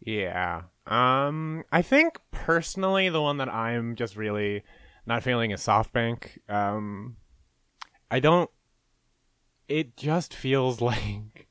Yeah. 0.00 0.62
Um 0.86 1.64
I 1.72 1.82
think 1.82 2.18
personally 2.30 3.08
the 3.08 3.22
one 3.22 3.38
that 3.38 3.48
I'm 3.48 3.96
just 3.96 4.16
really 4.16 4.62
not 5.06 5.22
feeling 5.22 5.50
is 5.50 5.60
SoftBank. 5.60 6.38
Um 6.48 7.16
I 8.10 8.20
don't 8.20 8.50
it 9.66 9.96
just 9.96 10.34
feels 10.34 10.80
like 10.80 11.48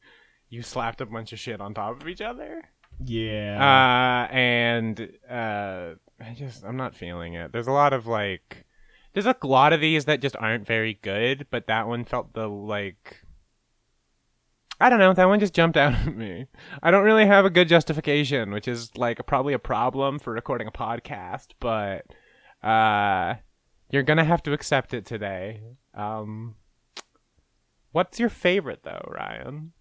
you 0.49 0.61
slapped 0.61 1.01
a 1.01 1.05
bunch 1.05 1.33
of 1.33 1.39
shit 1.39 1.59
on 1.59 1.73
top 1.73 2.01
of 2.01 2.07
each 2.07 2.21
other. 2.21 2.61
Yeah. 3.03 4.27
Uh 4.29 4.33
and 4.33 5.09
uh 5.29 5.95
I 6.23 6.33
just 6.33 6.63
I'm 6.63 6.77
not 6.77 6.95
feeling 6.95 7.33
it. 7.33 7.51
There's 7.51 7.67
a 7.67 7.71
lot 7.71 7.93
of 7.93 8.07
like 8.07 8.65
there's 9.13 9.25
a 9.25 9.35
lot 9.43 9.73
of 9.73 9.81
these 9.81 10.05
that 10.05 10.21
just 10.21 10.35
aren't 10.37 10.65
very 10.65 10.99
good, 11.01 11.47
but 11.51 11.67
that 11.67 11.87
one 11.87 12.05
felt 12.05 12.33
the 12.33 12.47
like 12.47 13.23
I 14.79 14.89
don't 14.89 14.99
know, 14.99 15.13
that 15.13 15.27
one 15.27 15.39
just 15.39 15.53
jumped 15.53 15.77
out 15.83 15.93
at 15.93 16.15
me. 16.15 16.47
I 16.81 16.91
don't 16.91 17.03
really 17.03 17.25
have 17.25 17.45
a 17.45 17.49
good 17.49 17.67
justification, 17.67 18.51
which 18.51 18.67
is 18.67 18.95
like 18.97 19.25
probably 19.25 19.53
a 19.53 19.59
problem 19.59 20.19
for 20.19 20.33
recording 20.33 20.67
a 20.67 20.71
podcast, 20.71 21.47
but 21.59 22.05
uh 22.67 23.35
you're 23.91 24.03
going 24.03 24.17
to 24.17 24.23
have 24.23 24.41
to 24.41 24.53
accept 24.53 24.93
it 24.93 25.05
today. 25.05 25.61
Um 25.93 26.55
What's 27.91 28.19
your 28.19 28.29
favorite 28.29 28.81
though, 28.83 29.07
Ryan? 29.07 29.73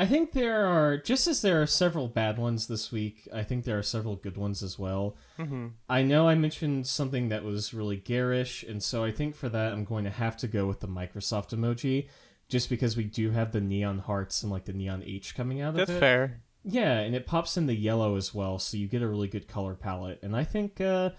I 0.00 0.06
think 0.06 0.32
there 0.32 0.64
are 0.64 0.96
just 0.96 1.26
as 1.26 1.42
there 1.42 1.60
are 1.60 1.66
several 1.66 2.08
bad 2.08 2.38
ones 2.38 2.68
this 2.68 2.90
week. 2.90 3.28
I 3.34 3.42
think 3.42 3.66
there 3.66 3.78
are 3.78 3.82
several 3.82 4.16
good 4.16 4.38
ones 4.38 4.62
as 4.62 4.78
well. 4.78 5.14
Mm-hmm. 5.38 5.66
I 5.90 6.02
know 6.02 6.26
I 6.26 6.34
mentioned 6.36 6.86
something 6.86 7.28
that 7.28 7.44
was 7.44 7.74
really 7.74 7.98
garish, 7.98 8.62
and 8.62 8.82
so 8.82 9.04
I 9.04 9.12
think 9.12 9.36
for 9.36 9.50
that 9.50 9.74
I'm 9.74 9.84
going 9.84 10.04
to 10.04 10.10
have 10.10 10.38
to 10.38 10.48
go 10.48 10.66
with 10.66 10.80
the 10.80 10.88
Microsoft 10.88 11.54
emoji, 11.54 12.08
just 12.48 12.70
because 12.70 12.96
we 12.96 13.04
do 13.04 13.30
have 13.32 13.52
the 13.52 13.60
neon 13.60 13.98
hearts 13.98 14.42
and 14.42 14.50
like 14.50 14.64
the 14.64 14.72
neon 14.72 15.02
H 15.04 15.34
coming 15.34 15.60
out 15.60 15.74
That's 15.74 15.90
of 15.90 15.96
it. 15.96 16.00
That's 16.00 16.00
fair. 16.00 16.40
Yeah, 16.64 17.00
and 17.00 17.14
it 17.14 17.26
pops 17.26 17.58
in 17.58 17.66
the 17.66 17.74
yellow 17.74 18.16
as 18.16 18.34
well, 18.34 18.58
so 18.58 18.78
you 18.78 18.88
get 18.88 19.02
a 19.02 19.06
really 19.08 19.28
good 19.28 19.48
color 19.48 19.74
palette. 19.74 20.20
And 20.22 20.34
I 20.34 20.44
think, 20.44 20.80
uh, 20.80 21.10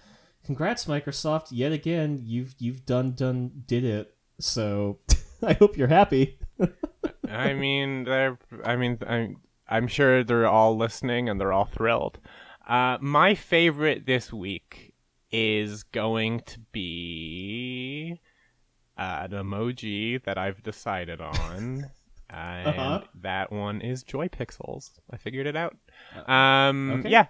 congrats 0.44 0.86
Microsoft, 0.86 1.50
yet 1.52 1.70
again 1.70 2.20
you've 2.24 2.56
you've 2.58 2.84
done 2.84 3.12
done 3.12 3.62
did 3.64 3.84
it. 3.84 4.12
So 4.40 4.98
I 5.42 5.52
hope 5.52 5.76
you're 5.76 5.86
happy. 5.86 6.40
I 7.28 7.54
mean, 7.54 8.04
they're. 8.04 8.38
I 8.64 8.76
mean, 8.76 8.98
I'm. 9.06 9.36
I'm 9.68 9.86
sure 9.88 10.22
they're 10.22 10.46
all 10.46 10.76
listening 10.76 11.28
and 11.28 11.40
they're 11.40 11.52
all 11.52 11.64
thrilled. 11.64 12.18
Uh, 12.68 12.98
my 13.00 13.34
favorite 13.34 14.04
this 14.06 14.32
week 14.32 14.92
is 15.30 15.82
going 15.82 16.40
to 16.40 16.58
be 16.72 18.20
uh, 18.98 19.20
an 19.24 19.30
emoji 19.30 20.22
that 20.24 20.36
I've 20.36 20.62
decided 20.62 21.20
on, 21.20 21.90
and 22.30 22.66
Uh-huh. 22.66 23.00
that 23.22 23.50
one 23.52 23.80
is 23.80 24.04
JoyPixels. 24.04 24.90
I 25.10 25.16
figured 25.16 25.46
it 25.46 25.56
out. 25.56 25.76
Uh, 26.14 26.30
Um, 26.30 26.98
okay. 27.00 27.08
yeah, 27.10 27.26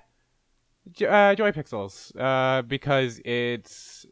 J- 0.90 1.06
uh, 1.06 1.34
JoyPixels. 1.36 2.12
Uh, 2.18 2.62
because 2.62 3.20
it's. 3.24 4.04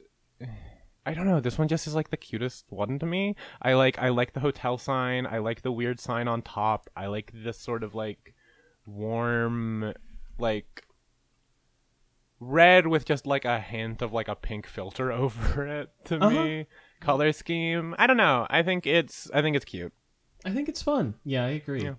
I 1.06 1.14
don't 1.14 1.26
know. 1.26 1.40
This 1.40 1.58
one 1.58 1.68
just 1.68 1.86
is 1.86 1.94
like 1.94 2.10
the 2.10 2.16
cutest 2.16 2.66
one 2.68 2.98
to 2.98 3.06
me. 3.06 3.34
I 3.62 3.72
like 3.74 3.98
I 3.98 4.10
like 4.10 4.32
the 4.34 4.40
hotel 4.40 4.76
sign. 4.78 5.26
I 5.26 5.38
like 5.38 5.62
the 5.62 5.72
weird 5.72 5.98
sign 5.98 6.28
on 6.28 6.42
top. 6.42 6.90
I 6.96 7.06
like 7.06 7.32
this 7.34 7.58
sort 7.58 7.82
of 7.82 7.94
like 7.94 8.34
warm, 8.86 9.94
like 10.38 10.84
red 12.38 12.86
with 12.86 13.04
just 13.04 13.26
like 13.26 13.44
a 13.44 13.60
hint 13.60 14.02
of 14.02 14.12
like 14.12 14.28
a 14.28 14.34
pink 14.34 14.66
filter 14.66 15.10
over 15.24 15.66
it 15.66 15.90
to 16.06 16.16
Uh-huh. 16.16 16.30
me. 16.44 16.66
Color 17.00 17.32
scheme. 17.32 17.94
I 17.98 18.06
don't 18.06 18.18
know. 18.18 18.46
I 18.50 18.62
think 18.62 18.86
it's 18.86 19.30
I 19.32 19.40
think 19.40 19.56
it's 19.56 19.64
cute. 19.64 19.92
I 20.44 20.50
think 20.50 20.68
it's 20.68 20.82
fun. 20.82 21.14
Yeah, 21.24 21.44
I 21.44 21.50
agree. 21.50 21.82
Yeah. 21.84 21.94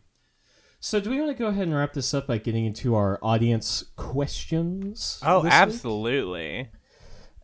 So, 0.83 0.99
do 0.99 1.11
we 1.11 1.19
want 1.21 1.35
to 1.35 1.37
go 1.37 1.47
ahead 1.49 1.67
and 1.67 1.75
wrap 1.75 1.93
this 1.93 2.11
up 2.11 2.25
by 2.25 2.39
getting 2.39 2.65
into 2.65 2.95
our 2.95 3.19
audience 3.21 3.83
questions? 3.95 5.19
Oh, 5.23 5.45
absolutely. 5.45 6.57
week? 6.57 6.67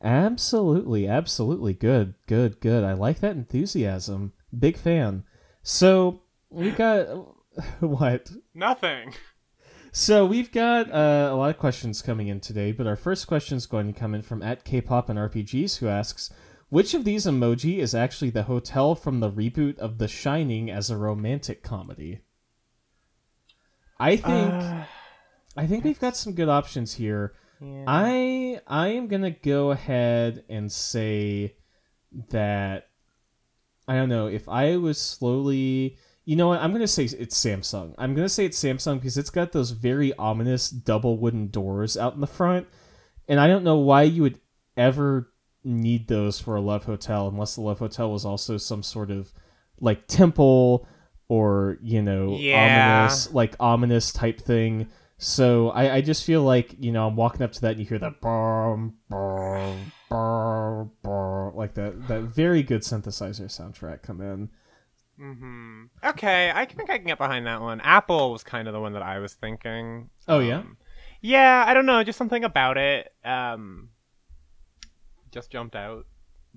Absolutely. 0.04 1.08
Absolutely. 1.08 1.74
Good, 1.74 2.16
good, 2.28 2.60
good. 2.60 2.84
I 2.84 2.94
like 2.94 3.20
that 3.20 3.36
enthusiasm. 3.36 4.34
Big 4.58 4.78
fan. 4.78 5.24
So 5.64 6.22
we 6.50 6.72
got 6.72 7.08
what? 7.80 8.32
Nothing. 8.54 9.14
So 9.92 10.26
we've 10.26 10.52
got 10.52 10.92
uh, 10.92 11.30
a 11.32 11.36
lot 11.36 11.50
of 11.50 11.58
questions 11.58 12.02
coming 12.02 12.28
in 12.28 12.40
today, 12.40 12.72
but 12.72 12.86
our 12.88 12.96
first 12.96 13.26
question 13.28 13.58
is 13.58 13.66
going 13.66 13.92
to 13.92 14.00
come 14.00 14.14
in 14.14 14.22
from 14.22 14.44
at 14.44 14.64
K-pop 14.64 15.10
and 15.10 15.18
RPGs, 15.18 15.78
who 15.78 15.88
asks, 15.88 16.30
"Which 16.70 16.94
of 16.94 17.04
these 17.04 17.26
emoji 17.26 17.80
is 17.80 17.96
actually 17.96 18.30
the 18.30 18.44
hotel 18.44 18.94
from 18.94 19.20
the 19.20 19.32
reboot 19.32 19.78
of 19.80 19.98
The 19.98 20.08
Shining 20.08 20.70
as 20.70 20.90
a 20.90 20.98
romantic 20.98 21.64
comedy?" 21.64 22.20
I 24.00 24.18
think 24.18 24.54
Uh, 24.54 24.84
I 25.56 25.66
think 25.66 25.84
we've 25.84 26.00
got 26.00 26.16
some 26.16 26.34
good 26.34 26.50
options 26.50 26.94
here. 26.94 27.34
Yeah. 27.62 27.84
I 27.88 28.60
I 28.68 28.90
am 28.90 29.08
gonna 29.08 29.32
go 29.32 29.72
ahead 29.72 30.44
and 30.50 30.72
say 30.72 31.56
that 32.30 32.90
I 33.88 33.96
don't 33.96 34.10
know 34.10 34.28
if 34.28 34.48
I 34.50 34.78
was 34.78 35.00
slowly. 35.00 35.98
You 36.26 36.36
know 36.36 36.50
what? 36.50 36.60
I'm 36.60 36.74
gonna 36.74 36.88
say 36.88 37.06
it's 37.06 37.38
Samsung. 37.42 37.94
I'm 37.98 38.14
gonna 38.14 38.28
say 38.30 38.46
it's 38.46 38.62
Samsung 38.62 38.96
because 38.96 39.18
it's 39.18 39.30
got 39.30 39.52
those 39.54 39.72
very 39.72 40.14
ominous 40.16 40.70
double 40.70 41.18
wooden 41.18 41.48
doors 41.48 41.96
out 41.98 42.16
in 42.16 42.22
the 42.22 42.28
front, 42.28 42.68
and 43.28 43.40
I 43.40 43.48
don't 43.48 43.64
know 43.64 43.78
why 43.78 44.04
you 44.04 44.24
would 44.24 44.40
ever 44.76 45.32
need 45.64 46.08
those 46.08 46.40
for 46.40 46.56
a 46.56 46.62
love 46.62 46.86
hotel 46.86 47.28
unless 47.28 47.56
the 47.56 47.62
love 47.62 47.80
hotel 47.80 48.12
was 48.12 48.24
also 48.26 48.58
some 48.58 48.84
sort 48.84 49.10
of 49.12 49.34
like 49.80 50.08
temple 50.08 50.88
or 51.30 51.78
you 51.82 52.02
know 52.02 52.38
Yeah. 52.38 53.00
ominous 53.04 53.34
like 53.34 53.56
ominous 53.60 54.12
type 54.12 54.40
thing. 54.42 54.88
So 55.20 55.70
I, 55.70 55.96
I 55.96 56.02
just 56.02 56.24
feel 56.24 56.44
like 56.44 56.76
you 56.80 56.92
know 56.92 57.08
I'm 57.08 57.16
walking 57.16 57.42
up 57.42 57.52
to 57.54 57.62
that 57.62 57.72
and 57.72 57.80
you 57.80 57.86
hear 57.86 58.00
that 58.00 58.14
like 61.56 61.74
that 61.74 62.08
that 62.08 62.22
very 62.24 62.64
good 62.64 62.82
synthesizer 62.82 63.46
soundtrack 63.46 64.02
come 64.04 64.22
in. 64.22 64.50
hmm 65.18 65.86
Okay, 66.04 66.52
I 66.54 66.66
think 66.66 66.90
I 66.90 66.98
can 66.98 67.08
get 67.08 67.18
behind 67.18 67.48
that 67.48 67.62
one. 67.62 67.82
Apple 67.82 68.32
was 68.32 68.44
kind 68.44 68.68
of 68.68 68.74
the 68.74 68.80
one 68.80 68.94
that 68.94 69.02
I 69.02 69.20
was 69.20 69.34
thinking. 69.34 70.10
Oh, 70.28 70.40
yeah? 70.40 70.60
Um, 70.60 70.78
yeah, 71.22 71.64
I 71.68 71.74
don't 71.74 71.88
know, 71.88 72.04
just 72.04 72.18
something 72.18 72.44
about 72.44 72.78
it. 72.78 73.12
Um, 73.26 73.90
just 75.32 75.52
jumped 75.52 75.76
out, 75.76 76.06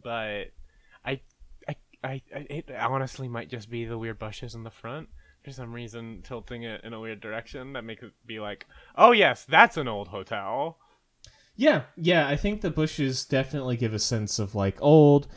but 0.03 0.53
I, 1.05 1.21
I, 1.67 1.77
I, 2.05 2.23
I- 2.35 2.47
it 2.51 2.71
honestly 2.71 3.29
might 3.29 3.49
just 3.49 3.71
be 3.71 3.85
the 3.87 3.99
weird 3.99 4.19
bushes 4.19 4.55
in 4.55 4.63
the 4.63 4.71
front. 4.71 5.09
For 5.45 5.53
some 5.53 5.73
reason, 5.73 6.21
tilting 6.23 6.65
it 6.65 6.83
in 6.85 6.93
a 6.93 7.01
weird 7.01 7.21
direction 7.21 7.73
that 7.73 7.85
makes 7.85 8.03
it 8.03 8.13
be 8.27 8.41
like, 8.41 8.67
oh 8.97 9.13
yes, 9.13 9.45
that's 9.49 9.77
an 9.77 9.89
old 9.89 10.09
hotel. 10.09 10.79
Yeah, 11.57 11.83
yeah, 11.97 12.29
I 12.29 12.37
think 12.37 12.61
the 12.61 12.71
bushes 12.71 13.25
definitely 13.25 13.77
give 13.77 13.93
a 13.95 13.99
sense 13.99 14.39
of 14.39 14.55
like 14.55 14.77
old, 14.81 15.29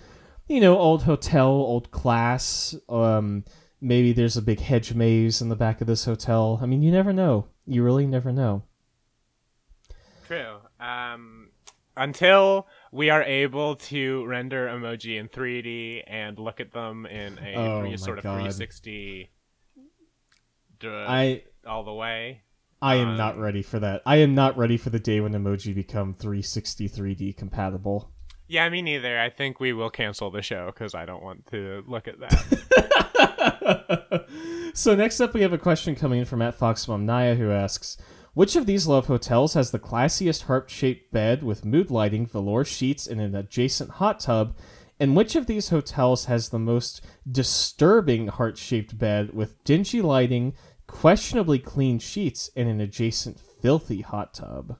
you 0.47 0.60
know, 0.60 0.78
old 0.78 1.04
hotel, 1.04 1.47
old 1.47 1.91
class. 1.91 2.76
Um, 2.89 3.45
maybe 3.82 4.14
there's 4.14 4.38
a 4.38 4.41
big 4.41 4.60
hedge 4.60 4.93
maze 4.93 5.41
in 5.41 5.49
the 5.49 5.56
back 5.56 5.82
of 5.82 5.88
this 5.88 6.06
hotel. 6.06 6.60
I 6.62 6.66
mean, 6.66 6.82
you 6.82 6.91
never 6.91 7.14
know. 7.14 7.47
You 7.66 7.84
really 7.84 8.06
never 8.06 8.32
know. 8.32 8.64
True. 10.28 10.58
Um, 10.80 11.49
until 11.95 12.68
we 12.91 13.10
are 13.10 13.24
able 13.24 13.76
to 13.76 14.26
render 14.26 14.68
emoji 14.68 15.20
in 15.20 15.28
3D 15.28 16.04
and 16.08 16.39
look 16.39 16.60
at 16.60 16.72
them 16.72 17.06
in 17.06 17.38
a 17.39 17.56
Oh 17.56 17.80
three, 17.82 17.97
sort 17.97 18.18
of 18.18 18.24
God. 18.24 18.36
360 18.36 18.91
d- 18.91 19.30
I 20.84 21.43
all 21.65 21.84
the 21.84 21.93
way. 21.93 22.41
I 22.82 22.95
am 22.95 23.15
not 23.15 23.36
Um, 23.36 23.41
ready 23.41 23.61
for 23.61 23.80
that. 23.80 24.01
I 24.05 24.17
am 24.17 24.36
not 24.36 24.57
ready 24.57 24.76
for 24.76 24.89
the 24.89 24.99
day 24.99 25.21
when 25.21 25.32
emoji 25.32 25.74
become 25.74 26.13
363D 26.13 27.38
compatible. 27.38 28.11
Yeah, 28.47 28.67
me 28.67 28.82
neither. 28.82 29.17
I 29.17 29.30
think 29.30 29.61
we 29.61 29.71
will 29.71 29.89
cancel 29.89 30.30
the 30.30 30.41
show 30.41 30.65
because 30.65 30.93
I 30.93 31.05
don't 31.05 31.24
want 31.24 31.47
to 31.47 31.82
look 31.88 32.09
at 32.09 32.19
that. 32.19 34.26
so 34.74 34.95
next 34.95 35.21
up, 35.21 35.34
we 35.34 35.41
have 35.41 35.53
a 35.53 35.57
question 35.57 35.95
coming 35.95 36.19
in 36.19 36.26
from 36.26 36.41
at 36.41 36.59
Foxmom 36.59 37.03
Naya 37.03 37.36
who 37.36 37.51
asks, 37.51 37.95
"Which 38.34 38.57
of 38.57 38.65
these 38.65 38.86
love 38.86 39.07
hotels 39.07 39.53
has 39.53 39.71
the 39.71 39.80
classiest 39.80 40.43
harp-shaped 40.43 41.13
bed 41.13 41.41
with 41.41 41.63
mood 41.63 41.89
lighting, 41.89 42.26
velour 42.26 42.65
sheets, 42.65 43.07
and 43.07 43.21
an 43.21 43.34
adjacent 43.34 43.91
hot 43.91 44.19
tub?" 44.19 44.57
And 45.00 45.16
which 45.16 45.36
of 45.36 45.48
these 45.48 45.70
hotels 45.70 46.26
has 46.26 46.50
the 46.50 46.60
most 46.60 47.02
disturbing 47.30 48.28
heart-shaped 48.28 48.98
bed 48.98 49.34
with 49.34 49.64
dingy 49.64 50.02
lighting, 50.02 50.54
questionably 50.88 51.60
clean 51.60 52.00
sheets, 52.00 52.50
and 52.56 52.70
an 52.70 52.80
adjacent 52.80 53.39
filthy 53.39 54.02
hot 54.02 54.34
tub? 54.34 54.78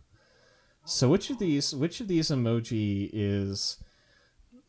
So 0.86 1.10
which 1.10 1.30
of 1.30 1.40
these 1.40 1.74
which 1.74 2.02
of 2.02 2.08
these 2.08 2.30
emoji 2.30 3.10
is 3.14 3.78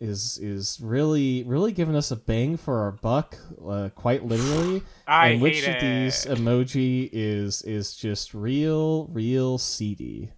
is 0.01 0.38
is 0.38 0.80
really 0.80 1.42
really 1.45 1.72
giving 1.72 1.97
us 1.97 2.11
a 2.11 2.16
bang 2.16 2.57
for 2.57 2.80
our 2.80 2.92
buck, 2.92 3.36
uh, 3.66 3.88
quite 3.95 4.24
literally? 4.24 4.82
I 5.07 5.28
and 5.28 5.42
which 5.42 5.66
of 5.66 5.80
these 5.80 6.24
emoji 6.24 7.11
is 7.12 7.62
is 7.62 7.97
just 7.97 8.32
real 8.32 9.07
real 9.09 9.59
seedy? 9.59 10.32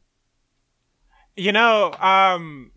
You 1.36 1.52
know, 1.52 1.92
um, 2.00 2.72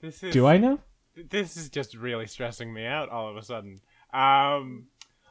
this 0.00 0.22
is. 0.22 0.32
Do 0.32 0.46
I 0.46 0.56
know? 0.58 0.78
This 1.30 1.56
is 1.56 1.68
just 1.70 1.94
really 1.96 2.26
stressing 2.26 2.72
me 2.72 2.84
out 2.86 3.08
all 3.08 3.28
of 3.28 3.36
a 3.36 3.42
sudden. 3.42 3.80
Um, 4.12 4.86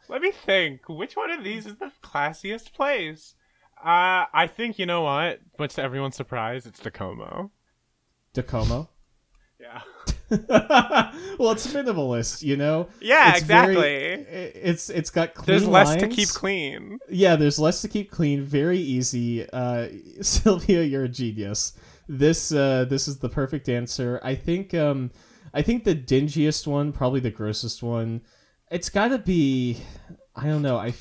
let 0.09 0.21
me 0.21 0.31
think. 0.31 0.87
Which 0.89 1.15
one 1.15 1.31
of 1.31 1.43
these 1.43 1.65
is 1.65 1.75
the 1.75 1.91
classiest 2.03 2.73
place? 2.73 3.35
Uh, 3.77 4.25
I 4.33 4.47
think 4.47 4.79
you 4.79 4.85
know 4.85 5.01
what. 5.01 5.39
Much 5.59 5.75
to 5.75 5.83
everyone's 5.83 6.15
surprise, 6.15 6.65
it's 6.65 6.79
Tacoma. 6.79 7.49
Docomo. 8.33 8.87
Yeah. 9.59 9.81
well, 10.29 11.51
it's 11.51 11.67
minimalist, 11.67 12.41
you 12.41 12.57
know. 12.57 12.89
Yeah, 12.99 13.31
It's 13.31 13.41
exactly. 13.41 14.13
i- 14.13 14.25
it's 14.27 14.89
it's 14.89 15.09
got 15.09 15.33
clean 15.33 15.45
There's 15.45 15.67
less 15.67 15.95
to 15.95 16.07
keep 16.07 16.29
clean. 16.29 16.99
Yeah, 17.09 17.35
there's 17.35 17.59
less 17.59 17.81
to 17.83 17.87
keep 17.87 18.11
clean. 18.11 18.43
Very 18.43 18.79
easy. 18.79 19.47
Uh, 19.51 19.87
Sylvia, 20.21 20.83
you're 20.83 21.03
a 21.03 21.09
genius. 21.09 21.73
This 22.07 22.51
uh, 22.51 22.85
this 22.85 23.07
is 23.07 23.19
the 23.19 23.29
perfect 23.29 23.69
answer. 23.69 24.19
I 24.23 24.35
think 24.35 24.73
um, 24.73 25.11
I 25.53 25.61
think 25.61 25.83
the 25.83 25.95
dingiest 25.95 26.67
one, 26.67 26.91
probably 26.91 27.19
the 27.19 27.31
grossest 27.31 27.81
one. 27.81 28.21
It's 28.71 28.89
got 28.89 29.09
to 29.09 29.17
be. 29.17 29.77
I 30.35 30.47
don't 30.47 30.61
know. 30.61 30.77
I 30.77 30.93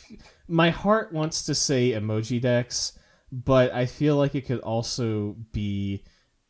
my 0.49 0.71
heart 0.71 1.13
wants 1.13 1.45
to 1.45 1.55
say 1.55 1.91
Emojidex, 1.91 2.97
but 3.33 3.73
I 3.73 3.87
feel 3.87 4.17
like 4.17 4.35
it 4.35 4.47
could 4.47 4.61
also 4.61 5.37
be 5.53 6.05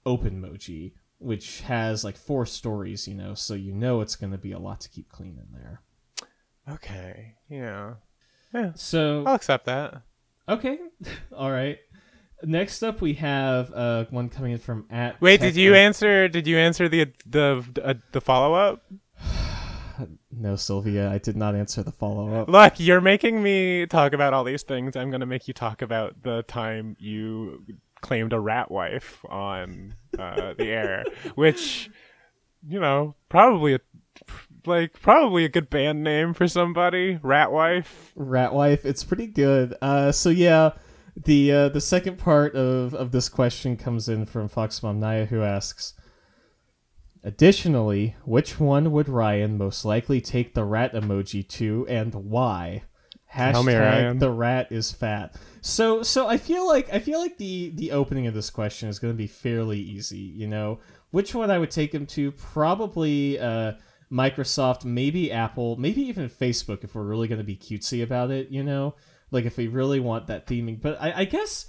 OpenMoji, 0.07 0.93
which 1.19 1.63
has 1.63 2.05
like 2.05 2.17
four 2.17 2.47
stories. 2.47 3.09
You 3.09 3.15
know, 3.15 3.35
so 3.35 3.55
you 3.55 3.73
know 3.73 4.01
it's 4.01 4.17
going 4.17 4.33
to 4.33 4.39
be 4.39 4.53
a 4.53 4.59
lot 4.59 4.81
to 4.83 4.89
keep 4.89 5.09
clean 5.09 5.39
in 5.39 5.53
there. 5.53 5.81
Okay. 6.69 7.35
Yeah. 7.49 7.95
Yeah. 8.53 8.73
So 8.75 9.25
I'll 9.27 9.35
accept 9.35 9.67
that. 9.67 10.03
Okay, 10.49 10.79
all 11.37 11.51
right. 11.51 11.79
Next 12.43 12.83
up, 12.83 13.01
we 13.01 13.15
have 13.15 13.73
uh, 13.73 14.05
one 14.11 14.29
coming 14.29 14.53
in 14.53 14.59
from 14.59 14.87
at. 14.91 15.21
Wait, 15.21 15.41
Tech- 15.41 15.55
did 15.55 15.57
you 15.61 15.75
answer? 15.75 16.29
Did 16.29 16.47
you 16.47 16.59
answer 16.59 16.89
the 16.89 17.13
the 17.27 17.65
uh, 17.83 17.95
the 18.13 18.21
follow 18.21 18.55
up? 18.55 18.85
No, 20.37 20.57
Sylvia, 20.57 21.09
I 21.09 21.19
did 21.19 21.37
not 21.37 21.55
answer 21.55 21.85
the 21.85 21.93
follow 21.93 22.35
up. 22.35 22.49
Look, 22.49 22.81
you're 22.81 23.01
making 23.01 23.41
me 23.41 23.87
talk 23.87 24.13
about 24.13 24.35
all 24.35 24.43
these 24.43 24.65
things. 24.65 24.97
I'm 24.97 25.09
gonna 25.13 25.27
make 25.27 25.47
you 25.47 25.55
talk 25.55 25.81
about 25.81 26.25
the 26.25 26.43
time 26.43 26.97
you 26.99 27.65
claimed 28.01 28.33
a 28.33 28.41
rat 28.41 28.69
wife 28.69 29.25
on 29.29 29.95
uh, 30.19 30.55
the 30.59 30.67
air, 30.67 31.05
which, 31.37 31.89
you 32.67 32.81
know, 32.81 33.15
probably 33.29 33.75
a 33.75 33.81
like 34.67 35.01
probably 35.01 35.45
a 35.45 35.49
good 35.49 35.71
band 35.71 36.03
name 36.03 36.35
for 36.35 36.49
somebody. 36.49 37.19
Rat 37.23 37.53
wife. 37.53 38.13
Rat 38.17 38.53
wife, 38.53 38.85
it's 38.85 39.05
pretty 39.05 39.29
good. 39.29 39.75
Uh, 39.81 40.11
so 40.13 40.31
yeah, 40.31 40.71
the 41.17 41.53
uh, 41.53 41.69
the 41.69 41.81
second 41.81 42.19
part 42.19 42.55
of 42.55 42.95
of 42.95 43.13
this 43.13 43.29
question 43.29 43.77
comes 43.77 44.09
in 44.09 44.27
from 44.27 44.49
Fox 44.49 44.83
Mom 44.83 45.01
Naya, 45.01 45.27
who 45.27 45.43
asks. 45.43 45.95
Additionally, 47.27 48.17
which 48.27 48.61
one 48.61 48.93
would 48.93 49.09
Ryan 49.09 49.57
most 49.57 49.87
likely 49.87 50.21
take 50.21 50.53
the 50.53 50.65
rat 50.65 50.93
emoji 50.93 51.49
to, 51.49 51.87
and 51.89 52.15
why? 52.15 52.83
Hashtag 53.35 54.21
the 54.21 54.31
rat 54.31 54.71
is 54.71 54.93
fat. 54.93 55.35
So, 55.61 56.03
so 56.03 56.29
I 56.29 56.37
feel 56.37 56.69
like 56.69 56.93
I 56.93 56.99
feel 56.99 57.19
like 57.19 57.39
the 57.39 57.73
the 57.75 57.93
opening 57.93 58.27
of 58.27 58.35
this 58.35 58.51
question 58.51 58.89
is 58.89 58.99
going 58.99 59.13
to 59.13 59.19
be 59.19 59.27
fairly 59.27 59.79
easy. 59.79 60.19
You 60.19 60.47
know, 60.47 60.81
which 61.11 61.35
one 61.35 61.51
I 61.51 61.59
would 61.59 61.71
take 61.71 61.93
him 61.93 62.07
to? 62.07 62.31
Probably 62.33 63.39
uh, 63.41 63.73
Microsoft, 64.13 64.85
maybe 64.85 65.33
Apple, 65.33 65.77
maybe 65.77 66.03
even 66.03 66.29
Facebook 66.29 66.85
if 66.85 66.95
we're 66.95 67.03
really 67.03 67.27
going 67.27 67.39
to 67.39 67.45
be 67.45 67.57
cutesy 67.57 68.03
about 68.03 68.31
it. 68.31 68.51
You 68.51 68.63
know, 68.63 68.95
like 69.35 69.45
if 69.45 69.57
we 69.57 69.69
really 69.69 70.01
want 70.01 70.29
that 70.29 70.47
theming. 70.47 70.81
But 70.81 71.01
I, 71.01 71.21
I 71.21 71.25
guess, 71.25 71.67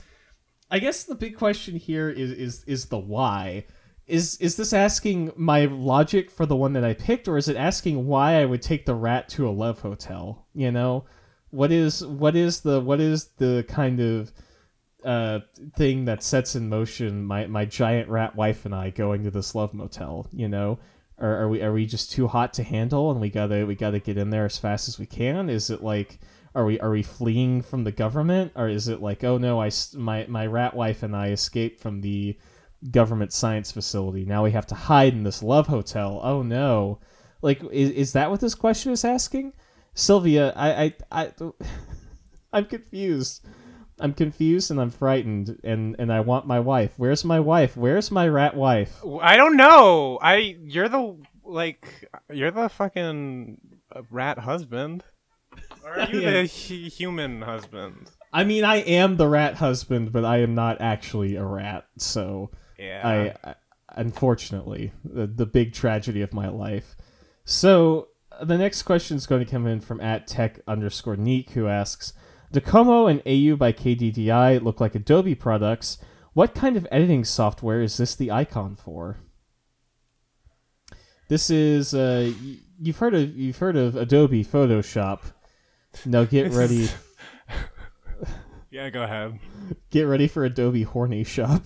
I 0.71 0.79
guess 0.79 1.03
the 1.03 1.15
big 1.15 1.35
question 1.35 1.75
here 1.75 2.09
is 2.09 2.31
is 2.31 2.63
is 2.65 2.85
the 2.85 2.97
why. 2.97 3.65
Is 4.07 4.37
is 4.37 4.55
this 4.55 4.71
asking 4.71 5.31
my 5.35 5.65
logic 5.65 6.29
for 6.29 6.45
the 6.45 6.55
one 6.55 6.73
that 6.73 6.85
I 6.85 6.93
picked, 6.93 7.27
or 7.27 7.37
is 7.37 7.49
it 7.49 7.57
asking 7.57 8.05
why 8.05 8.39
I 8.39 8.45
would 8.45 8.61
take 8.61 8.85
the 8.85 8.93
rat 8.93 9.27
to 9.29 9.49
a 9.49 9.51
love 9.51 9.79
hotel? 9.79 10.45
You 10.53 10.71
know, 10.71 11.05
what 11.49 11.71
is 11.71 12.05
what 12.05 12.35
is 12.35 12.61
the 12.61 12.79
what 12.79 13.01
is 13.01 13.29
the 13.37 13.65
kind 13.67 13.99
of 13.99 14.31
uh, 15.03 15.39
thing 15.75 16.05
that 16.05 16.23
sets 16.23 16.55
in 16.55 16.67
motion 16.67 17.23
my, 17.23 17.45
my 17.45 17.63
giant 17.63 18.09
rat 18.09 18.35
wife 18.35 18.65
and 18.65 18.73
I 18.75 18.89
going 18.89 19.23
to 19.23 19.31
this 19.31 19.55
love 19.55 19.73
motel? 19.73 20.27
You 20.31 20.49
know, 20.49 20.79
are, 21.17 21.43
are 21.43 21.49
we 21.49 21.61
are 21.61 21.73
we 21.73 21.85
just 21.85 22.11
too 22.11 22.27
hot 22.27 22.53
to 22.53 22.63
handle 22.63 23.09
and 23.11 23.21
we 23.21 23.29
gotta 23.29 23.65
we 23.65 23.75
gotta 23.75 23.99
get 23.99 24.17
in 24.17 24.29
there 24.29 24.45
as 24.45 24.57
fast 24.57 24.87
as 24.87 24.99
we 24.99 25.05
can? 25.05 25.49
Is 25.49 25.69
it 25.69 25.81
like 25.81 26.19
are 26.55 26.65
we 26.65 26.79
are 26.79 26.89
we 26.89 27.03
fleeing 27.03 27.61
from 27.61 27.83
the 27.83 27.91
government? 27.91 28.53
Or 28.55 28.67
is 28.69 28.87
it 28.87 29.01
like 29.01 29.23
oh 29.23 29.37
no 29.37 29.61
I 29.61 29.69
my 29.93 30.25
my 30.27 30.47
rat 30.47 30.73
wife 30.73 31.03
and 31.03 31.15
I 31.15 31.29
escaped 31.29 31.79
from 31.81 32.01
the 32.01 32.37
government 32.91 33.33
science 33.33 33.71
facility. 33.71 34.25
Now 34.25 34.43
we 34.43 34.51
have 34.51 34.67
to 34.67 34.75
hide 34.75 35.13
in 35.13 35.23
this 35.23 35.43
love 35.43 35.67
hotel. 35.67 36.19
Oh 36.23 36.41
no. 36.41 36.99
Like 37.41 37.61
is, 37.71 37.91
is 37.91 38.13
that 38.13 38.31
what 38.31 38.39
this 38.39 38.55
question 38.55 38.91
is 38.91 39.03
asking? 39.03 39.53
Sylvia 39.93 40.53
i 40.55 40.83
i, 40.83 40.93
I 41.11 41.31
i'm 42.53 42.65
confused. 42.65 43.45
I'm 43.99 44.13
confused 44.13 44.71
and 44.71 44.79
i'm 44.79 44.91
frightened 44.91 45.59
and 45.63 45.95
and 45.99 46.11
i 46.11 46.21
want 46.21 46.47
my 46.47 46.59
wife. 46.59 46.93
Where's 46.97 47.25
my 47.25 47.39
wife? 47.39 47.75
Where's 47.75 48.11
my 48.11 48.27
rat 48.27 48.55
wife? 48.55 49.01
I 49.21 49.35
don't 49.35 49.57
know. 49.57 50.19
I 50.21 50.57
you're 50.63 50.89
the 50.89 51.17
like 51.43 52.09
you're 52.31 52.51
the 52.51 52.69
fucking 52.69 53.57
uh, 53.93 54.01
rat 54.09 54.39
husband. 54.39 55.03
Or 55.85 55.99
are 55.99 56.09
you 56.09 56.19
the 56.21 56.41
hu- 56.47 56.89
human 56.89 57.41
husband? 57.41 58.09
i 58.33 58.43
mean 58.43 58.65
i 58.65 58.77
am 58.77 59.15
the 59.15 59.27
rat 59.27 59.55
husband 59.55 60.11
but 60.11 60.25
i 60.25 60.39
am 60.39 60.55
not 60.55 60.81
actually 60.81 61.35
a 61.37 61.43
rat 61.45 61.85
so 61.97 62.51
Yeah. 62.77 63.33
I, 63.43 63.49
I 63.49 63.55
unfortunately 63.95 64.91
the, 65.05 65.25
the 65.27 65.45
big 65.45 65.73
tragedy 65.73 66.21
of 66.21 66.33
my 66.33 66.49
life. 66.49 66.95
So 67.45 68.09
the 68.41 68.57
next 68.57 68.83
question 68.83 69.15
is 69.15 69.25
going 69.27 69.45
to 69.45 69.49
come 69.49 69.65
in 69.67 69.79
from 69.79 70.01
at 70.01 70.27
tech 70.27 70.59
underscore 70.67 71.15
neek 71.15 71.51
who 71.51 71.67
asks, 71.67 72.11
Docomo 72.53 73.09
and 73.09 73.21
AU 73.25 73.55
by 73.55 73.71
KDDI 73.71 74.61
look 74.61 74.81
like 74.81 74.95
Adobe 74.95 75.35
products. 75.35 75.97
What 76.33 76.53
kind 76.53 76.75
of 76.75 76.85
editing 76.91 77.23
software 77.23 77.81
is 77.81 77.95
this 77.95 78.15
the 78.15 78.31
icon 78.31 78.75
for? 78.75 79.17
This 81.29 81.49
is 81.49 81.93
uh, 81.93 82.31
you've 82.79 82.97
heard 82.97 83.15
of 83.15 83.35
you've 83.37 83.57
heard 83.57 83.77
of 83.77 83.95
Adobe 83.95 84.43
Photoshop. 84.43 85.31
Now 86.05 86.23
get 86.25 86.45
This 86.49 86.55
ready, 86.55 86.81
is- 86.83 86.95
yeah, 88.71 88.89
go 88.89 89.03
ahead. 89.03 89.39
get 89.89 90.03
ready 90.03 90.27
for 90.27 90.43
Adobe 90.45 90.83
Horny 90.83 91.23
Shop. 91.23 91.65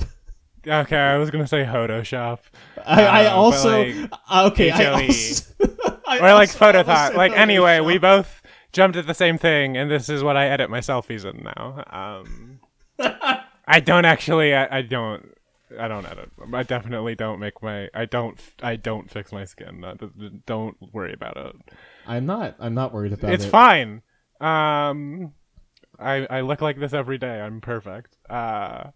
Okay, 0.67 0.97
I 0.97 1.17
was 1.17 1.32
gonna 1.32 1.47
say 1.47 1.63
Photoshop. 1.63 2.39
I, 2.86 3.05
I 3.05 3.25
Uh, 3.25 3.30
but 3.30 3.34
also 3.38 3.84
like, 3.86 4.11
okay. 4.51 4.71
I 4.71 4.84
HLE. 4.84 5.07
also, 5.07 5.99
I 6.07 6.17
or 6.17 6.34
like 6.34 6.49
also 6.49 6.59
almost 6.59 6.59
Photothought. 6.59 7.07
said 7.07 7.15
Like 7.15 7.32
anyway, 7.32 7.80
we 7.80 7.97
both 7.97 8.41
jumped 8.73 8.97
at 8.97 9.07
the 9.07 9.13
same 9.13 9.38
thing, 9.38 9.77
and 9.77 9.89
this 9.89 10.09
is 10.09 10.21
what 10.23 10.36
I 10.38 10.47
edit 10.49 10.69
my 10.69 10.80
selfies 10.80 11.23
in 11.25 11.43
now. 11.43 11.84
Um, 11.89 12.59
I 13.67 13.80
don't 13.80 14.05
actually. 14.05 14.53
I, 14.53 14.80
I 14.80 14.82
don't. 14.82 15.34
I 15.80 15.88
don't 15.88 16.05
edit. 16.05 16.30
I 16.53 16.63
definitely 16.63 17.15
don't 17.15 17.39
make 17.39 17.61
my. 17.63 17.88
I 17.93 18.05
don't. 18.05 18.38
I 18.61 18.75
don't 18.75 19.09
fix 19.09 19.32
my 19.32 19.45
skin. 19.45 19.84
Uh, 19.84 19.95
Don't 20.45 20.75
worry 20.93 21.13
about 21.13 21.38
it. 21.38 21.55
I'm 22.07 22.25
not. 22.25 22.55
I'm 22.59 22.73
not 22.73 22.91
worried 22.93 23.13
about 23.13 23.32
it. 23.32 23.36
it's 23.36 23.45
it. 23.45 23.49
fine. 23.49 24.01
Um, 24.39 25.33
I 25.99 26.25
I 26.29 26.41
look 26.41 26.61
like 26.61 26.79
this 26.79 26.93
every 26.93 27.17
day. 27.17 27.39
I'm 27.41 27.61
perfect. 27.61 28.15
Uh, 28.29 28.91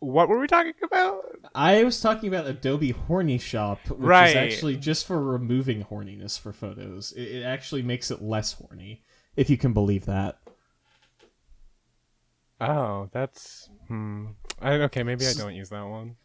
what 0.00 0.28
were 0.28 0.38
we 0.40 0.48
talking 0.48 0.72
about? 0.82 1.22
I 1.54 1.84
was 1.84 2.00
talking 2.00 2.28
about 2.28 2.46
Adobe 2.46 2.90
Horny 2.90 3.38
Shop, 3.38 3.78
which 3.88 4.00
Right. 4.00 4.30
is 4.30 4.36
actually 4.36 4.76
just 4.76 5.06
for 5.06 5.22
removing 5.22 5.84
horniness 5.84 6.38
for 6.38 6.52
photos. 6.52 7.12
It, 7.12 7.22
it 7.22 7.42
actually 7.44 7.82
makes 7.82 8.10
it 8.10 8.20
less 8.20 8.52
horny, 8.54 9.02
if 9.36 9.48
you 9.48 9.56
can 9.56 9.72
believe 9.72 10.06
that. 10.06 10.38
Oh, 12.60 13.08
that's 13.12 13.68
hmm. 13.88 14.26
I, 14.60 14.72
okay, 14.74 15.02
maybe 15.02 15.26
I 15.26 15.32
don't 15.34 15.54
use 15.54 15.70
that 15.70 15.86
one. 15.86 16.16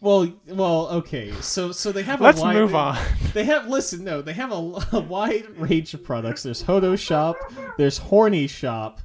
Well, 0.00 0.32
well, 0.48 0.88
okay. 0.88 1.32
So, 1.40 1.72
so 1.72 1.92
they 1.92 2.02
have. 2.02 2.20
Let's 2.20 2.40
a 2.40 2.42
wide, 2.42 2.56
move 2.56 2.74
on. 2.74 2.98
They 3.32 3.44
have. 3.44 3.68
Listen, 3.68 4.04
no, 4.04 4.22
they 4.22 4.32
have 4.34 4.52
a, 4.52 4.80
a 4.92 5.00
wide 5.00 5.48
range 5.58 5.94
of 5.94 6.04
products. 6.04 6.42
There's 6.42 6.62
Hoetoshop. 6.62 7.76
There's 7.78 7.98
Horny 7.98 8.46
Shop. 8.46 9.00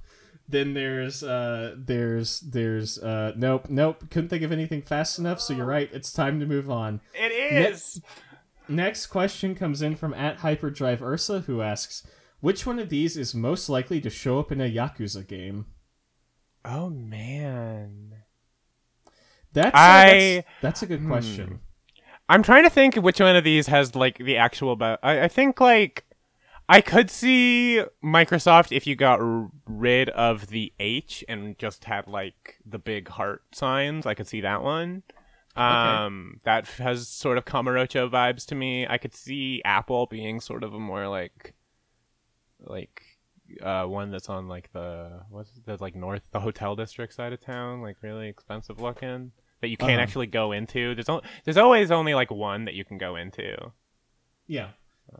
Then 0.48 0.74
there's 0.74 1.24
uh 1.24 1.76
there's 1.78 2.40
there's 2.40 2.98
uh 2.98 3.34
nope 3.36 3.68
nope 3.70 4.10
couldn't 4.10 4.30
think 4.30 4.42
of 4.44 4.52
anything 4.52 4.82
fast 4.82 5.20
enough. 5.20 5.40
So 5.40 5.54
you're 5.54 5.66
right. 5.66 5.90
It's 5.94 6.12
time 6.12 6.40
to 6.40 6.48
move 6.48 6.72
on. 6.72 7.02
It 7.14 7.32
is. 7.32 8.02
Next 8.68 9.08
question 9.08 9.56
comes 9.56 9.82
in 9.82 9.96
from 9.96 10.14
at 10.14 10.38
Hyperdrive 10.38 11.02
Ursa, 11.04 11.42
who 11.42 11.62
asks, 11.62 12.06
"Which 12.40 12.66
one 12.66 12.80
of 12.80 12.90
these 12.90 13.16
is 13.16 13.34
most 13.36 13.70
likely 13.70 14.02
to 14.02 14.10
show 14.10 14.40
up 14.40 14.52
in 14.52 14.60
a 14.60 14.72
Yakuza 14.72 15.28
game?" 15.28 15.68
Oh 16.66 16.90
man. 16.90 18.19
That's 19.54 19.76
that's, 20.42 20.48
that's 20.62 20.82
a 20.84 20.86
good 20.86 21.06
question. 21.06 21.60
I'm 22.28 22.44
trying 22.44 22.64
to 22.64 22.70
think 22.70 22.96
which 22.96 23.20
one 23.20 23.36
of 23.36 23.44
these 23.44 23.68
has 23.68 23.96
like 23.96 24.18
the 24.20 24.38
actual. 24.38 24.76
Be- 24.76 24.98
I, 25.02 25.24
I 25.24 25.28
think 25.28 25.60
like 25.60 26.06
I 26.68 26.82
could 26.82 27.10
see 27.10 27.84
Microsoft 28.04 28.72
if 28.72 28.86
you 28.86 28.96
got 28.96 29.20
r- 29.20 29.50
rid 29.66 30.10
of 30.10 30.48
the 30.48 30.72
H 30.80 31.24
and 31.28 31.58
just 31.58 31.86
had 31.86 32.08
like 32.08 32.58
the 32.64 32.78
big 32.78 33.08
heart 33.08 33.42
signs. 33.52 34.06
I 34.06 34.14
could 34.14 34.28
see 34.28 34.42
that 34.42 34.62
one. 34.62 35.02
Um, 35.56 36.40
that 36.44 36.68
has 36.68 37.08
sort 37.08 37.38
of 37.38 37.46
Kamurocho 37.46 38.10
vibes 38.10 38.46
to 38.46 38.56
me. 38.56 38.88
I 38.88 38.98
could 38.98 39.16
see 39.16 39.62
Apple 39.66 40.06
being 40.06 40.40
sort 40.40 40.64
of 40.64 40.74
a 40.74 40.80
more 40.80 41.08
like, 41.08 41.54
like, 42.62 43.02
uh, 43.62 43.86
one 43.86 44.12
that's 44.12 44.30
on 44.30 44.48
like 44.48 44.72
the 44.74 45.22
what's 45.30 45.52
the 45.66 45.78
like 45.80 45.96
north 45.96 46.22
the 46.32 46.40
hotel 46.40 46.76
district 46.76 47.14
side 47.14 47.34
of 47.34 47.40
town, 47.42 47.82
like 47.82 47.98
really 48.02 48.28
expensive 48.28 48.80
looking 48.80 49.32
that 49.62 49.68
you 49.70 49.78
can't 49.78 49.92
Uh-huh. 49.94 50.02
actually 50.02 50.28
go 50.28 50.52
into. 50.52 50.96
There's 50.96 51.10
o- 51.10 51.22
there's 51.44 51.58
always 51.58 51.92
only 51.92 52.14
like 52.14 52.32
one 52.32 52.66
that 52.66 52.74
you 52.76 52.86
can 52.86 52.98
go 52.98 53.16
into. 53.16 53.56
Yeah. 54.48 54.70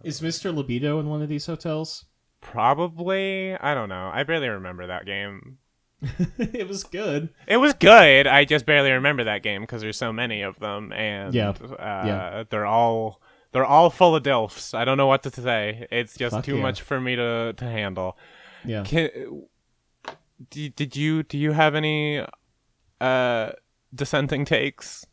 Is 0.04 0.22
Mr. 0.22 0.54
Libido 0.56 1.00
in 1.00 1.08
one 1.10 1.22
of 1.22 1.30
these 1.30 1.46
hotels? 1.48 2.06
Probably, 2.42 3.56
I 3.56 3.74
don't 3.74 3.90
know. 3.90 4.10
I 4.14 4.24
barely 4.24 4.48
remember 4.48 4.88
that 4.88 5.06
game. 5.06 5.58
it 6.38 6.68
was 6.68 6.84
good. 6.84 7.30
It 7.48 7.58
was 7.58 7.74
good. 7.74 8.28
I 8.28 8.46
just 8.46 8.66
barely 8.66 8.92
remember 8.92 9.24
that 9.26 9.44
game 9.44 9.62
because 9.62 9.82
there's 9.82 9.98
so 9.98 10.14
many 10.14 10.42
of 10.44 10.60
them, 10.60 10.92
and 10.94 11.34
Yeah. 11.34 11.50
uh, 11.50 12.04
Yeah. 12.06 12.44
they're 12.50 12.66
all 12.66 13.22
they're 13.52 13.66
all 13.66 13.90
full 13.90 14.16
of 14.16 14.24
dilfs. 14.24 14.74
I 14.74 14.86
don't 14.86 14.98
know 14.98 15.08
what 15.08 15.24
to 15.24 15.32
say. 15.32 15.88
It's 15.92 16.16
just 16.18 16.36
Fuck 16.36 16.46
too 16.46 16.58
yeah. 16.58 16.62
much 16.62 16.82
for 16.82 17.00
me 17.00 17.16
to 17.16 17.54
to 17.58 17.66
handle. 17.66 18.18
Yeah. 18.66 18.84
Can, 18.84 19.10
did, 20.50 20.76
did 20.76 20.96
you 20.96 21.24
do 21.24 21.38
you 21.38 21.52
have 21.52 21.76
any 21.76 22.26
uh 23.02 23.52
dissenting 23.94 24.46
takes? 24.46 25.06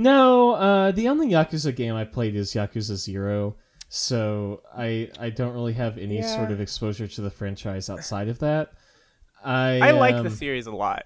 No, 0.00 0.52
uh, 0.52 0.92
the 0.92 1.08
only 1.08 1.28
Yakuza 1.30 1.74
game 1.74 1.94
I 1.96 2.04
played 2.04 2.36
is 2.36 2.52
Yakuza 2.52 2.94
Zero, 2.94 3.56
so 3.88 4.62
I 4.76 5.10
I 5.18 5.30
don't 5.30 5.54
really 5.54 5.72
have 5.72 5.98
any 5.98 6.18
Yeah. 6.18 6.36
sort 6.36 6.52
of 6.52 6.60
exposure 6.60 7.08
to 7.08 7.20
the 7.20 7.30
franchise 7.30 7.90
outside 7.90 8.28
of 8.28 8.38
that. 8.38 8.72
I 9.44 9.80
I 9.80 9.90
like 9.92 10.14
um, 10.14 10.24
the 10.24 10.30
series 10.30 10.66
a 10.66 10.72
lot. 10.72 11.04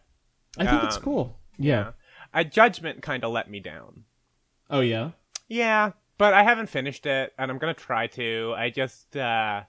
I 0.58 0.66
think 0.66 0.84
it's 0.84 0.96
um, 0.96 1.02
cool. 1.02 1.38
Yeah. 1.58 1.92
A 2.34 2.44
Judgment 2.44 3.02
kind 3.02 3.24
of 3.24 3.32
let 3.32 3.50
me 3.50 3.60
down. 3.60 4.04
Oh 4.68 4.80
yeah. 4.80 5.10
Yeah, 5.48 5.92
but 6.18 6.34
I 6.34 6.42
haven't 6.42 6.68
finished 6.68 7.06
it, 7.06 7.32
and 7.38 7.50
I'm 7.50 7.58
gonna 7.58 7.74
try 7.74 8.06
to. 8.08 8.54
I 8.56 8.70
just 8.70 9.16
uh, 9.16 9.62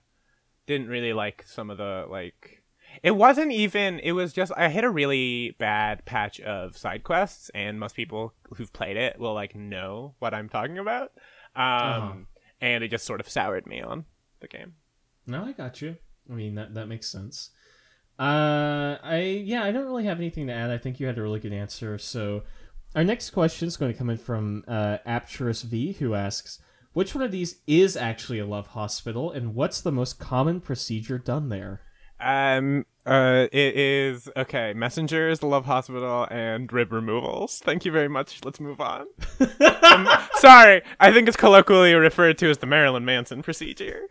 didn't 0.68 0.88
really 0.89 1.14
like 1.14 1.44
some 1.48 1.70
of 1.70 1.78
the 1.78 2.06
like. 2.10 2.62
It 3.02 3.12
wasn't 3.12 3.52
even. 3.52 4.00
It 4.00 4.12
was 4.12 4.34
just 4.34 4.52
I 4.56 4.70
hit 4.70 4.84
a 4.84 4.89
really 4.89 5.56
bad 5.60 6.06
patch 6.06 6.39
of 6.41 6.78
side 6.78 7.04
quests, 7.04 7.50
and 7.56 7.80
most 7.80 7.96
people 7.96 8.34
who've 8.56 8.72
played 8.72 8.98
it 8.98 9.18
will 9.20 9.34
like 9.34 9.56
know 9.56 10.14
what 10.20 10.34
I'm 10.34 10.50
talking 10.50 10.78
about. 10.78 11.12
Um, 11.56 11.64
Uh-huh. 11.64 12.14
and 12.62 12.84
it 12.84 12.89
just 12.89 13.06
sort 13.06 13.20
of 13.20 13.28
soured 13.30 13.66
me 13.68 13.82
on 13.82 14.06
the 14.41 14.48
game. 14.48 14.74
No, 15.26 15.44
I 15.46 15.54
got 15.54 15.82
you. 15.82 15.98
I 16.30 16.34
mean 16.34 16.56
that 16.56 16.74
that 16.76 16.88
makes 16.88 17.08
sense. 17.10 17.50
Uh, 18.20 18.98
I 19.04 19.41
yeah, 19.44 19.64
I 19.64 19.72
don't 19.72 19.86
really 19.86 20.06
have 20.06 20.20
anything 20.20 20.48
to 20.48 20.54
add. 20.54 20.70
I 20.70 20.78
think 20.78 21.00
you 21.00 21.08
had 21.08 21.18
a 21.18 21.22
really 21.22 21.39
good 21.39 21.54
answer. 21.54 21.98
So, 21.98 22.44
our 22.96 23.04
next 23.04 23.32
question 23.32 23.68
is 23.68 23.78
going 23.78 23.91
to 23.91 23.98
come 23.98 24.10
in 24.10 24.18
from 24.18 24.64
uh, 24.68 24.98
Apturus 25.06 25.64
V, 25.64 25.94
who 25.94 26.14
asks, 26.14 26.60
"Which 26.94 27.16
one 27.16 27.24
of 27.24 27.32
these 27.32 27.62
is 27.68 27.98
actually 27.98 28.39
a 28.39 28.46
love 28.46 28.68
hospital, 28.68 29.32
and 29.32 29.56
what's 29.56 29.82
the 29.82 29.91
most 29.91 30.20
common 30.20 30.62
procedure 30.62 31.18
done 31.18 31.50
there?" 31.50 31.82
Um, 32.20 32.86
uh, 33.06 33.48
it 33.52 33.76
is 33.76 34.30
okay. 34.38 34.74
Messengers, 34.74 35.39
the 35.39 35.48
Love 35.48 35.66
Hospital, 35.66 36.28
and 36.32 36.72
rib 36.72 36.94
removals. 36.94 37.60
Thank 37.60 37.84
you 37.84 37.91
very 37.91 38.08
much. 38.08 38.44
Let's 38.46 38.60
move 38.60 38.80
on. 38.80 39.08
Um, 39.84 40.08
sorry, 40.36 40.82
I 41.00 41.12
think 41.12 41.28
it's 41.28 41.38
colloquially 41.38 41.94
referred 41.94 42.39
to 42.39 42.50
as 42.50 42.58
the 42.58 42.66
Marilyn 42.66 43.06
Manson 43.06 43.44
procedure. 43.44 44.08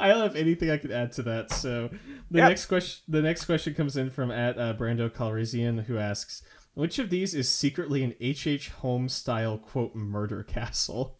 I 0.00 0.08
don't 0.08 0.22
have 0.22 0.36
anything 0.36 0.70
I 0.70 0.76
could 0.78 0.90
add 0.90 1.12
to 1.12 1.22
that. 1.24 1.52
So 1.52 1.88
the 2.30 2.38
Yep. 2.38 2.48
next 2.48 2.66
question, 2.66 3.02
the 3.08 3.22
next 3.22 3.44
question 3.44 3.74
comes 3.74 3.96
in 3.96 4.10
from 4.10 4.30
at 4.30 4.58
uh, 4.58 4.74
Brando 4.74 5.08
Calrissian, 5.10 5.84
who 5.84 5.98
asks, 5.98 6.42
"Which 6.74 6.98
of 6.98 7.10
these 7.10 7.34
is 7.34 7.48
secretly 7.48 8.02
an 8.02 8.14
H. 8.20 8.46
H. 8.46 8.68
Holmes 8.70 9.12
style 9.12 9.58
quote 9.58 9.94
murder 9.94 10.42
castle?" 10.42 11.18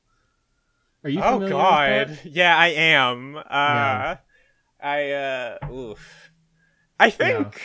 Are 1.05 1.11
you 1.11 1.21
Oh 1.23 1.35
familiar 1.35 1.49
God, 1.55 2.09
with 2.11 2.23
that? 2.25 2.31
yeah, 2.33 2.57
I 2.57 2.67
am. 2.69 3.37
Uh, 3.37 3.41
Yeah. 3.49 4.17
I 4.83 5.11
uh, 5.13 5.59
oof. 5.73 6.31
I 6.99 7.11
think 7.11 7.61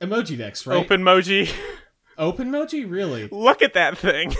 Emojidex, 0.00 0.66
right? 0.66 0.86
OpenMoji. 0.88 1.50
Open 2.18 2.50
Moji, 2.50 2.90
really? 2.90 3.28
Look 3.30 3.60
at 3.62 3.74
that 3.74 3.98
thing. 3.98 4.34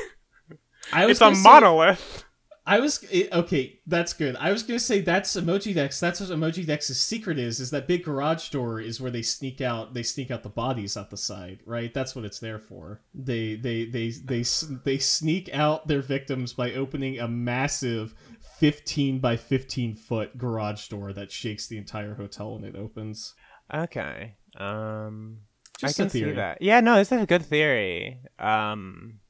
I 0.93 1.07
was 1.07 1.21
It's 1.21 1.21
a 1.21 1.35
say- 1.35 1.43
monolith. 1.43 2.25
I 2.69 2.81
was 2.81 3.05
okay. 3.33 3.79
That's 3.87 4.13
good. 4.13 4.35
I 4.41 4.51
was 4.51 4.65
gonna 4.65 4.81
say 4.81 5.01
that's 5.01 5.37
Emojidex. 5.37 6.01
That's 6.01 6.19
what 6.21 6.31
Emojidex's 6.31 6.99
secret 6.99 7.39
is. 7.39 7.61
Is 7.61 7.71
that 7.71 7.87
big 7.87 8.03
garage 8.05 8.49
door 8.49 8.81
is 8.81 9.01
where 9.01 9.11
they 9.11 9.23
sneak 9.23 9.61
out. 9.61 9.95
They 9.95 10.03
sneak 10.03 10.33
out 10.33 10.43
the 10.43 10.49
bodies 10.49 10.97
out 10.97 11.11
the 11.11 11.17
side, 11.17 11.61
right? 11.65 11.95
That's 11.95 12.17
what 12.17 12.25
it's 12.25 12.41
there 12.41 12.59
for. 12.59 13.03
They 13.15 13.55
they 13.55 13.85
they 13.85 14.11
they 14.11 14.41
s- 14.41 14.67
they 14.85 14.99
sneak 14.99 15.49
out 15.55 15.87
their 15.87 16.03
victims 16.03 16.55
by 16.55 16.73
opening 16.73 17.21
a 17.21 17.29
massive 17.29 18.15
fifteen 18.59 19.21
by 19.21 19.37
fifteen 19.37 19.95
foot 19.95 20.37
garage 20.37 20.89
door 20.89 21.13
that 21.13 21.31
shakes 21.31 21.69
the 21.69 21.79
entire 21.79 22.15
hotel 22.15 22.55
when 22.55 22.65
it 22.65 22.75
opens. 22.75 23.35
Okay. 23.73 24.35
Um, 24.59 25.39
Just 25.79 26.01
I 26.01 26.03
can 26.03 26.11
see 26.11 26.25
that. 26.33 26.63
Yeah, 26.63 26.81
no, 26.81 26.97
this 26.97 27.13
is 27.13 27.23
a 27.23 27.27
good 27.27 27.45
theory. 27.45 28.19
Um, 28.39 29.21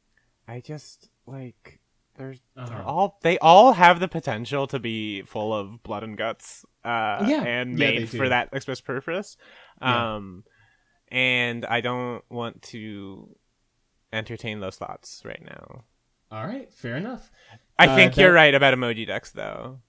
I 0.49 0.61
just 0.61 1.11
like 1.26 1.80
they're 2.17 2.35
Uh-huh. 2.57 2.83
all 2.85 3.19
they 3.23 3.39
all 3.39 3.73
have 3.73 4.01
the 4.01 4.09
potential 4.09 4.67
to 4.69 4.79
be 4.79 5.23
full 5.23 5.53
of 5.55 5.83
blood 5.83 6.03
and 6.03 6.17
guts. 6.17 6.64
Uh, 6.85 7.25
Yeah. 7.29 7.43
and 7.43 7.77
made 7.77 8.03
they 8.03 8.07
do. 8.07 8.19
for 8.19 8.29
that 8.29 8.49
express 8.53 8.81
purpose. 8.81 9.37
Yeah. 9.81 10.14
Um, 10.17 10.45
and 11.09 11.64
I 11.67 11.81
don't 11.81 12.23
want 12.31 12.62
to 12.73 13.37
entertain 14.12 14.61
those 14.61 14.77
thoughts 14.77 15.23
right 15.25 15.43
now. 15.45 15.85
All 16.31 16.47
right, 16.47 16.73
fair 16.73 16.97
enough. 16.97 17.31
I 17.79 17.87
Uh, 17.89 17.97
think 17.97 18.17
you're 18.17 18.33
right 18.33 18.55
about 18.55 18.75
Emojidex, 18.75 19.33
though. 19.33 19.81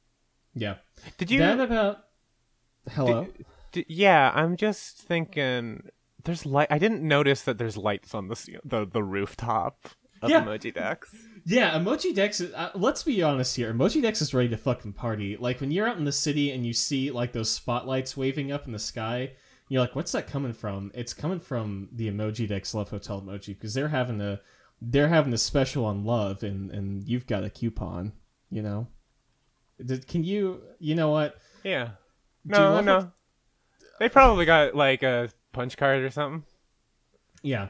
Yeah. 0.54 0.76
Did 1.18 1.32
you? 1.32 1.40
That 1.40 1.60
about 1.60 2.06
hello. 2.92 3.28
D- 3.72 3.86
yeah, 3.88 4.32
I'm 4.34 4.58
just 4.58 4.98
thinking. 5.02 5.90
There's 6.24 6.46
light. 6.46 6.68
I 6.70 6.78
didn't 6.78 7.02
notice 7.08 7.44
that 7.44 7.58
there's 7.58 7.78
lights 7.78 8.14
on 8.14 8.28
the 8.28 8.60
the 8.66 8.86
the 8.86 9.04
rooftop 9.04 9.88
of 10.22 10.30
Yeah. 10.30 10.42
Emojidex. 10.44 11.00
Yeah, 11.50 11.80
Emojidex. 11.80 12.42
Is, 12.42 12.54
uh, 12.54 12.72
let's 12.76 13.04
be 13.04 13.24
honest 13.24 13.56
here. 13.56 13.74
Emojidex 13.74 14.22
is 14.22 14.34
ready 14.34 14.50
to 14.50 14.58
fucking 14.58 14.92
party. 14.92 15.38
Like 15.38 15.62
when 15.62 15.72
you're 15.72 15.88
out 15.88 15.98
in 15.98 16.04
the 16.04 16.12
city 16.12 16.52
and 16.52 16.66
you 16.66 16.74
see 16.74 17.10
like 17.10 17.32
those 17.32 17.50
spotlights 17.50 18.18
waving 18.18 18.52
up 18.52 18.66
in 18.66 18.74
the 18.74 18.80
sky, 18.80 19.32
you're 19.70 19.80
like, 19.80 19.96
"What's 19.96 20.12
that 20.12 20.28
coming 20.28 20.52
from?" 20.52 20.92
It's 20.94 21.14
coming 21.14 21.40
from 21.40 21.88
the 21.94 22.12
Emojidex 22.12 22.74
Love 22.74 22.90
Hotel 22.90 23.22
emoji 23.22 23.48
because 23.48 23.74
they're 23.74 23.88
having 23.88 24.20
a 24.20 24.42
they're 24.82 25.08
having 25.08 25.32
a 25.32 25.38
special 25.38 25.86
on 25.86 26.04
love, 26.04 26.44
and 26.44 26.70
and 26.70 27.08
you've 27.08 27.28
got 27.28 27.46
a 27.46 27.50
coupon. 27.50 28.12
You 28.50 28.64
know, 28.64 28.88
Did, 29.84 30.06
can 30.06 30.26
you? 30.26 30.62
You 30.80 30.96
know 30.96 31.12
what? 31.12 31.38
Yeah. 31.64 31.92
No, 32.44 32.82
no. 32.82 32.98
it? 32.98 33.06
They 34.00 34.10
probably 34.10 34.44
got 34.44 34.76
like 34.76 35.02
a 35.02 35.30
punch 35.54 35.78
card 35.78 36.04
or 36.04 36.10
something. 36.10 36.44
Yeah, 37.42 37.70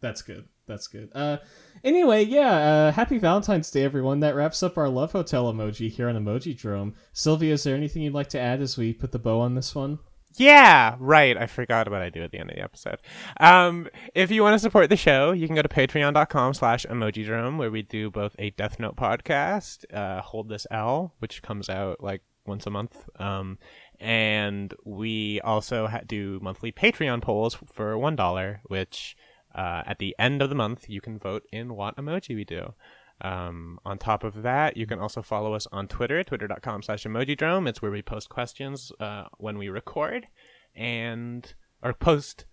that's 0.00 0.22
good. 0.22 0.48
That's 0.70 0.86
good. 0.86 1.10
Uh, 1.14 1.38
anyway, 1.82 2.24
yeah. 2.24 2.52
Uh, 2.52 2.92
happy 2.92 3.18
Valentine's 3.18 3.70
Day, 3.70 3.82
everyone. 3.82 4.20
That 4.20 4.36
wraps 4.36 4.62
up 4.62 4.78
our 4.78 4.88
Love 4.88 5.12
Hotel 5.12 5.52
emoji 5.52 5.90
here 5.90 6.08
on 6.08 6.14
Emojidrome. 6.14 6.94
Sylvia, 7.12 7.54
is 7.54 7.64
there 7.64 7.74
anything 7.74 8.02
you'd 8.02 8.14
like 8.14 8.28
to 8.30 8.40
add 8.40 8.60
as 8.62 8.78
we 8.78 8.92
put 8.92 9.10
the 9.10 9.18
bow 9.18 9.40
on 9.40 9.56
this 9.56 9.74
one? 9.74 9.98
Yeah, 10.36 10.94
right. 11.00 11.36
I 11.36 11.46
forgot 11.46 11.90
what 11.90 12.02
I 12.02 12.08
do 12.08 12.22
at 12.22 12.30
the 12.30 12.38
end 12.38 12.50
of 12.50 12.56
the 12.56 12.62
episode. 12.62 12.98
Um, 13.40 13.88
if 14.14 14.30
you 14.30 14.42
want 14.42 14.54
to 14.54 14.60
support 14.60 14.88
the 14.88 14.96
show, 14.96 15.32
you 15.32 15.48
can 15.48 15.56
go 15.56 15.62
to 15.62 15.68
patreon.com 15.68 16.54
slash 16.54 16.86
emojidrome, 16.86 17.58
where 17.58 17.70
we 17.70 17.82
do 17.82 18.10
both 18.10 18.36
a 18.38 18.50
Death 18.50 18.78
Note 18.78 18.94
podcast, 18.94 19.84
uh, 19.92 20.22
Hold 20.22 20.48
This 20.48 20.68
L, 20.70 21.14
which 21.18 21.42
comes 21.42 21.68
out 21.68 22.00
like 22.00 22.22
once 22.46 22.66
a 22.66 22.70
month, 22.70 23.08
um, 23.18 23.58
and 23.98 24.72
we 24.84 25.40
also 25.42 25.86
ha- 25.86 26.00
do 26.06 26.38
monthly 26.42 26.72
Patreon 26.72 27.22
polls 27.22 27.56
for 27.66 27.98
one 27.98 28.16
dollar, 28.16 28.60
which 28.66 29.16
uh, 29.54 29.82
at 29.86 29.98
the 29.98 30.14
end 30.18 30.42
of 30.42 30.48
the 30.48 30.54
month 30.54 30.88
you 30.88 31.00
can 31.00 31.18
vote 31.18 31.44
in 31.52 31.74
what 31.74 31.96
emoji 31.96 32.34
we 32.34 32.44
do. 32.44 32.74
Um, 33.22 33.78
on 33.84 33.98
top 33.98 34.24
of 34.24 34.42
that, 34.42 34.76
you 34.76 34.86
can 34.86 34.98
also 34.98 35.20
follow 35.20 35.52
us 35.52 35.66
on 35.70 35.88
Twitter, 35.88 36.24
twitter.com 36.24 36.82
slash 36.82 37.04
emojidrome. 37.04 37.68
It's 37.68 37.82
where 37.82 37.90
we 37.90 38.00
post 38.02 38.30
questions 38.30 38.92
uh, 38.98 39.24
when 39.36 39.58
we 39.58 39.68
record 39.68 40.26
and 40.74 41.52
or 41.82 41.92
post 41.92 42.46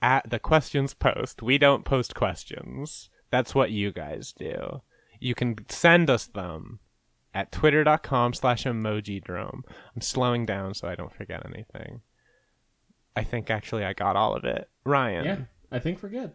at 0.00 0.28
the 0.30 0.38
questions 0.38 0.94
post. 0.94 1.42
We 1.42 1.58
don't 1.58 1.84
post 1.84 2.14
questions. 2.14 3.10
That's 3.30 3.54
what 3.54 3.70
you 3.70 3.92
guys 3.92 4.32
do. 4.32 4.82
You 5.18 5.34
can 5.34 5.56
send 5.68 6.10
us 6.10 6.26
them 6.26 6.80
at 7.34 7.50
twitter.com 7.52 8.34
slash 8.34 8.64
emojidrome. 8.64 9.62
I'm 9.94 10.02
slowing 10.02 10.44
down 10.44 10.74
so 10.74 10.88
I 10.88 10.94
don't 10.94 11.14
forget 11.14 11.44
anything. 11.46 12.02
I 13.16 13.24
think 13.24 13.50
actually 13.50 13.84
I 13.84 13.92
got 13.92 14.16
all 14.16 14.34
of 14.34 14.44
it. 14.44 14.68
Ryan. 14.84 15.24
Yeah, 15.24 15.38
I 15.72 15.78
think 15.78 16.02
we're 16.02 16.10
good. 16.10 16.32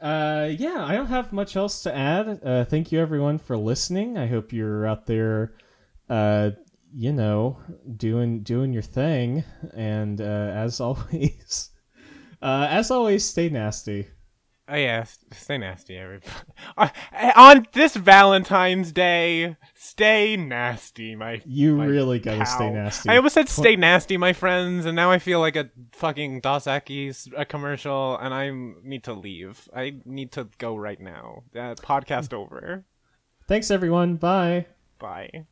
Uh, 0.00 0.50
yeah, 0.56 0.84
I 0.86 0.94
don't 0.94 1.06
have 1.06 1.32
much 1.32 1.56
else 1.56 1.82
to 1.82 1.94
add. 1.94 2.40
Uh, 2.42 2.64
thank 2.64 2.90
you 2.90 3.00
everyone 3.00 3.38
for 3.38 3.56
listening. 3.56 4.16
I 4.16 4.26
hope 4.26 4.52
you're 4.52 4.86
out 4.86 5.04
there, 5.06 5.54
uh, 6.08 6.52
you 6.94 7.12
know, 7.12 7.58
doing 7.96 8.42
doing 8.42 8.72
your 8.72 8.82
thing. 8.82 9.44
And 9.74 10.20
uh, 10.20 10.24
as 10.24 10.80
always, 10.80 11.70
uh, 12.40 12.68
as 12.70 12.90
always, 12.90 13.24
stay 13.24 13.50
nasty. 13.50 14.08
Oh 14.72 14.76
yeah, 14.76 15.04
stay 15.32 15.58
nasty, 15.58 15.96
everybody. 15.96 16.32
Uh, 16.76 16.90
on 17.34 17.66
this 17.72 17.96
Valentine's 17.96 18.92
Day, 18.92 19.56
stay 19.74 20.36
nasty, 20.36 21.16
my. 21.16 21.42
You 21.44 21.74
my 21.74 21.86
really 21.86 22.20
gotta 22.20 22.44
pal. 22.44 22.46
stay 22.46 22.70
nasty. 22.70 23.08
I 23.08 23.16
almost 23.16 23.34
said 23.34 23.48
stay 23.48 23.74
nasty, 23.74 24.16
my 24.16 24.32
friends, 24.32 24.86
and 24.86 24.94
now 24.94 25.10
I 25.10 25.18
feel 25.18 25.40
like 25.40 25.56
a 25.56 25.70
fucking 25.90 26.42
Dos 26.42 26.66
Equis 26.66 27.32
a 27.36 27.44
commercial, 27.44 28.16
and 28.18 28.32
I 28.32 28.50
need 28.84 29.02
to 29.04 29.12
leave. 29.12 29.68
I 29.74 29.96
need 30.04 30.30
to 30.32 30.48
go 30.58 30.76
right 30.76 31.00
now. 31.00 31.42
Uh, 31.52 31.74
podcast 31.74 32.32
over. 32.32 32.84
Thanks 33.48 33.72
everyone. 33.72 34.16
Bye. 34.16 34.66
Bye. 35.00 35.46